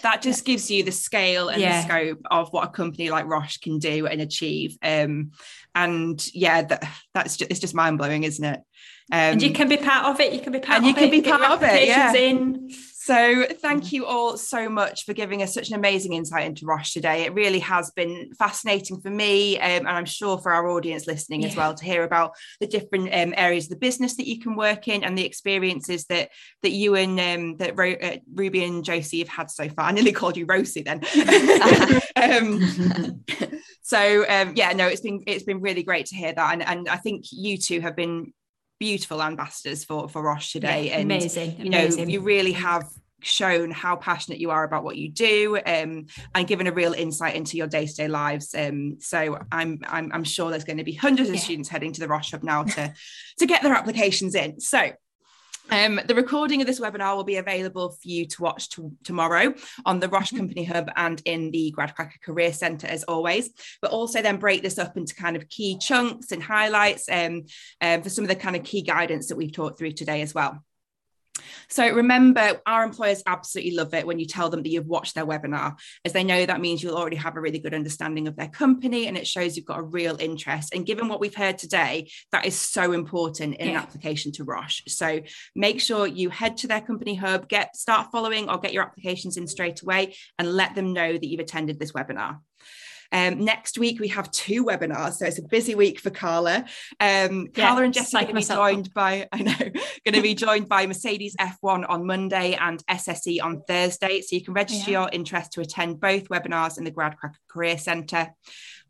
that 0.02 0.22
just 0.22 0.46
gives 0.46 0.70
you 0.70 0.84
the 0.84 0.92
scale 0.92 1.50
and 1.50 1.62
yeah. 1.62 1.82
the 1.82 1.88
scope 1.88 2.22
of 2.32 2.52
what 2.52 2.66
a 2.66 2.72
company 2.72 3.10
like 3.10 3.26
Roche 3.26 3.58
can 3.58 3.80
do 3.80 4.08
and 4.08 4.22
achieve. 4.22 4.78
Um, 4.82 5.32
and 5.76 6.26
yeah, 6.34 6.64
that, 6.64 6.84
that's 7.14 7.38
just, 7.38 7.52
it's 7.52 7.60
just 7.60 7.76
mind 7.76 7.98
blowing, 7.98 8.24
isn't 8.24 8.44
it? 8.44 8.60
Um, 9.12 9.34
and 9.34 9.42
you 9.42 9.52
can 9.52 9.68
be 9.68 9.78
part 9.78 10.06
of 10.06 10.20
it. 10.20 10.34
You 10.34 10.40
can 10.40 10.54
be 10.54 10.60
part. 10.60 10.78
And 10.78 10.88
you 10.88 10.94
can 10.94 11.06
it, 11.06 11.12
be 11.12 11.22
part 11.22 11.42
of 11.42 11.64
it. 11.64 11.88
Yeah. 11.88 12.14
In. 12.14 12.70
So, 13.06 13.46
thank 13.60 13.92
you 13.92 14.06
all 14.06 14.38
so 14.38 14.70
much 14.70 15.04
for 15.04 15.12
giving 15.12 15.44
us 15.44 15.54
such 15.54 15.68
an 15.68 15.76
amazing 15.76 16.14
insight 16.14 16.46
into 16.46 16.66
Roche 16.66 16.94
today. 16.94 17.24
It 17.24 17.34
really 17.34 17.60
has 17.60 17.92
been 17.92 18.32
fascinating 18.40 19.02
for 19.02 19.10
me, 19.10 19.60
um, 19.60 19.80
and 19.80 19.90
I'm 19.90 20.06
sure 20.06 20.38
for 20.38 20.54
our 20.54 20.70
audience 20.70 21.06
listening 21.06 21.42
yeah. 21.42 21.50
as 21.50 21.56
well, 21.58 21.74
to 21.74 21.84
hear 21.84 22.06
about 22.06 22.32
the 22.62 22.68
different 22.68 23.14
um, 23.14 23.34
areas 23.36 23.66
of 23.66 23.72
the 23.72 23.76
business 23.76 24.16
that 24.16 24.28
you 24.30 24.40
can 24.40 24.56
work 24.56 24.88
in 24.88 25.04
and 25.04 25.18
the 25.18 25.26
experiences 25.26 26.06
that 26.06 26.30
that 26.62 26.72
you 26.72 26.96
and 26.96 27.20
um, 27.20 27.58
that 27.58 27.78
Ro- 27.78 27.98
uh, 28.02 28.20
Ruby 28.34 28.64
and 28.64 28.86
Josie 28.86 29.20
have 29.20 29.28
had 29.28 29.52
so 29.52 29.68
far. 29.68 29.88
I 29.88 29.92
nearly 29.92 30.14
called 30.14 30.38
you 30.38 30.46
Rosie 30.46 30.84
then. 30.84 31.02
Um, 32.16 32.62
so, 33.82 34.26
um, 34.30 34.54
yeah, 34.56 34.72
no, 34.72 34.88
it's 34.88 35.02
been 35.02 35.24
it's 35.28 35.44
been 35.44 35.60
really 35.60 35.84
great 35.84 36.06
to 36.06 36.16
hear 36.16 36.32
that, 36.32 36.54
and 36.54 36.64
and 36.64 36.88
I 36.88 36.98
think 36.98 37.26
you 37.32 37.58
two 37.58 37.82
have 37.82 37.98
been 37.98 38.32
beautiful 38.84 39.24
ambassadors 39.24 39.86
for 39.86 40.10
for 40.10 40.22
Roche 40.22 40.52
today. 40.52 40.88
Yeah, 40.88 40.96
and 40.96 41.04
amazing, 41.04 41.56
you 41.58 41.70
know, 41.70 41.80
amazing. 41.80 42.10
you 42.10 42.20
really 42.20 42.52
have 42.52 42.84
shown 43.22 43.72
how 43.72 43.96
passionate 43.96 44.38
you 44.38 44.52
are 44.52 44.66
about 44.66 44.84
what 44.84 44.98
you 44.98 45.10
do 45.10 45.58
um, 45.66 46.06
and 46.36 46.46
given 46.46 46.68
a 46.68 46.74
real 46.74 46.92
insight 46.92 47.36
into 47.36 47.56
your 47.56 47.68
day-to-day 47.68 48.10
lives 48.10 48.54
um, 48.54 48.98
so 49.00 49.40
I'm, 49.50 49.80
I'm, 49.88 50.12
I'm 50.14 50.26
sure 50.26 50.52
there's 50.52 50.66
going 50.66 50.80
to 50.80 50.84
be 50.84 50.94
hundreds 50.94 51.30
of 51.30 51.36
yeah. 51.36 51.42
students 51.42 51.70
heading 51.70 51.94
to 51.94 52.02
the 52.02 52.10
Roche 52.10 52.32
Hub 52.32 52.44
now 52.44 52.64
to 52.64 52.94
to 53.38 53.46
get 53.46 53.64
their 53.64 53.74
applications 53.74 54.36
in 54.36 54.60
so 54.60 54.92
um, 55.72 56.00
the 56.06 56.16
recording 56.16 56.62
of 56.62 56.68
this 56.68 56.80
webinar 56.80 57.16
will 57.16 57.24
be 57.24 57.38
available 57.38 57.90
for 57.90 58.08
you 58.08 58.26
to 58.26 58.42
watch 58.42 58.70
tomorrow 59.04 59.54
on 59.86 60.00
the 60.00 60.10
Roche 60.10 60.28
mm-hmm. 60.28 60.38
Company 60.38 60.64
Hub 60.66 60.90
and 60.96 61.22
in 61.26 61.52
the 61.52 61.74
GradCracker 61.78 62.22
Career 62.22 62.54
Centre 62.54 62.88
as 62.88 63.04
always, 63.04 63.50
but 63.82 63.92
also 63.92 64.22
then 64.22 64.38
break 64.38 64.62
this 64.62 64.78
up 64.78 64.98
into 64.98 65.16
kind 65.16 65.36
of 65.36 65.50
key 65.50 65.78
chunks 65.78 66.32
and 66.32 66.44
highlights 66.44 67.08
um, 67.10 67.44
um, 67.82 68.02
for 68.02 68.10
some 68.10 68.24
of 68.24 68.30
the 68.30 68.36
kind 68.36 68.56
of 68.56 68.64
key 68.64 68.82
guidance 68.82 69.28
that 69.28 69.38
we've 69.38 69.54
talked 69.54 69.78
through 69.78 69.94
today 69.94 70.22
as 70.22 70.34
well. 70.34 70.64
So 71.70 71.90
remember, 71.90 72.62
our 72.66 72.84
employers 72.84 73.24
absolutely 73.26 73.76
love 73.76 73.94
it 73.94 74.06
when 74.06 74.20
you 74.20 74.26
tell 74.26 74.50
them 74.50 74.64
that 74.64 74.70
you've 74.70 74.88
watched 74.88 75.16
their 75.16 75.26
webinar, 75.26 75.78
as 76.06 76.14
they 76.14 76.24
know 76.24 76.46
that 76.46 76.62
means 76.62 76.82
you'll 76.82 76.98
already 76.98 77.16
have 77.18 77.36
a 77.36 77.42
really 77.42 77.60
good 77.60 77.74
understanding 77.74 78.28
of 78.28 78.36
their 78.36 78.48
company 78.48 79.08
and 79.08 79.18
it 79.18 79.28
shows 79.28 79.56
you've 79.56 79.66
got 79.66 79.80
a 79.80 79.84
real 79.84 80.18
interest. 80.20 80.74
And 80.74 80.86
given 80.86 81.08
what 81.08 81.20
we've 81.20 81.36
heard 81.36 81.58
today, 81.58 82.10
that 82.32 82.46
is 82.46 82.56
so 82.56 82.92
important 82.92 83.56
in 83.56 83.68
yeah. 83.68 83.72
an 83.74 83.78
application 83.78 84.32
to 84.34 84.44
Roche. 84.44 84.84
So 84.88 85.22
make 85.56 85.82
sure 85.82 86.08
you 86.08 86.30
head 86.30 86.58
to 86.58 86.68
their 86.68 86.82
company 86.82 87.16
hub, 87.16 87.48
get 87.48 87.76
start 87.76 88.12
following 88.12 88.50
or 88.50 88.58
get 88.58 88.74
your 88.74 88.84
applications 88.84 89.38
in 89.38 89.48
straight 89.48 89.82
away 89.82 90.16
and 90.40 90.54
let 90.54 90.76
them 90.76 90.94
know 90.94 91.14
that 91.14 91.26
you've 91.26 91.40
attended 91.40 91.80
this 91.80 91.92
webinar. 91.92 92.40
Um, 93.14 93.46
next 93.46 93.78
week 93.78 94.00
we 94.00 94.08
have 94.10 94.30
two 94.32 94.66
webinars, 94.66 95.14
so 95.14 95.26
it's 95.28 95.38
a 95.38 95.44
busy 95.44 95.76
week 95.76 96.00
for 96.00 96.10
Carla. 96.10 96.66
Um, 97.00 97.50
yeah, 97.56 97.68
Carla 97.68 97.84
and 97.84 97.94
Jesse 97.94 98.18
are 98.18 98.24
going 98.24 98.36
to 98.36 98.42
be 98.42 98.56
joined 98.56 98.94
by 98.94 99.30
I 99.32 99.44
know 99.44 99.54
going 99.58 100.16
to 100.16 100.22
be 100.22 100.34
joined 100.34 100.68
by 100.68 100.88
Mercedes 100.88 101.36
F1 101.40 101.86
on 101.88 102.06
Monday 102.06 102.58
and 102.60 102.84
SSE 102.88 103.42
on 103.42 103.62
Thursday. 103.68 104.22
So 104.22 104.36
you 104.36 104.44
can 104.44 104.56
register 104.56 104.92
yeah. 104.92 105.02
your 105.02 105.10
interest 105.14 105.54
to 105.54 105.62
attend 105.62 106.00
both 106.00 106.28
webinars 106.30 106.78
in 106.78 106.84
the 106.84 106.92
GradCracker 106.92 107.36
Career 107.48 107.78
Centre. 107.78 108.34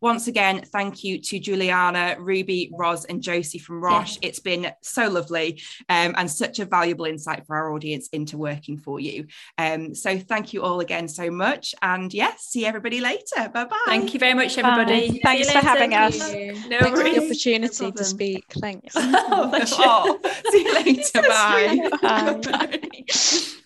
Once 0.04 0.26
again, 0.26 0.62
thank 0.66 1.02
you 1.02 1.18
to 1.18 1.38
Juliana, 1.38 2.14
Ruby, 2.18 2.70
Ros, 2.74 3.06
and 3.06 3.22
Josie 3.22 3.58
from 3.58 3.82
Roche. 3.82 4.18
Yeah. 4.20 4.28
It's 4.28 4.38
been 4.38 4.70
so 4.82 5.08
lovely 5.08 5.62
um, 5.88 6.12
and 6.18 6.30
such 6.30 6.58
a 6.58 6.66
valuable 6.66 7.06
insight 7.06 7.46
for 7.46 7.56
our 7.56 7.72
audience 7.72 8.10
into 8.10 8.36
working 8.36 8.76
for 8.76 9.00
you. 9.00 9.28
Um, 9.56 9.94
so 9.94 10.18
thank 10.18 10.52
you 10.52 10.62
all 10.62 10.80
again 10.80 11.08
so 11.08 11.30
much. 11.30 11.74
And 11.80 12.12
yes, 12.12 12.42
see 12.42 12.66
everybody 12.66 13.00
later. 13.00 13.48
Bye 13.48 13.64
bye. 13.64 13.82
Thank 13.86 14.12
you 14.12 14.20
very 14.20 14.34
much, 14.34 14.58
everybody. 14.58 15.12
Bye. 15.12 15.20
Thanks 15.22 15.50
for 15.50 15.60
having 15.60 15.94
us. 15.94 16.18
No 16.18 16.26
Thanks 16.26 16.70
worries. 16.70 17.14
for 17.14 17.20
the 17.20 17.24
opportunity 17.24 17.84
no 17.86 17.90
to 17.92 18.04
speak. 18.04 18.44
Thanks. 18.60 18.92
oh, 18.98 19.50
oh, 19.78 20.20
see 20.50 20.64
you 20.64 20.74
later. 20.74 21.22
Bye. 21.22 21.88
bye. 22.02 22.40
bye. 22.42 23.60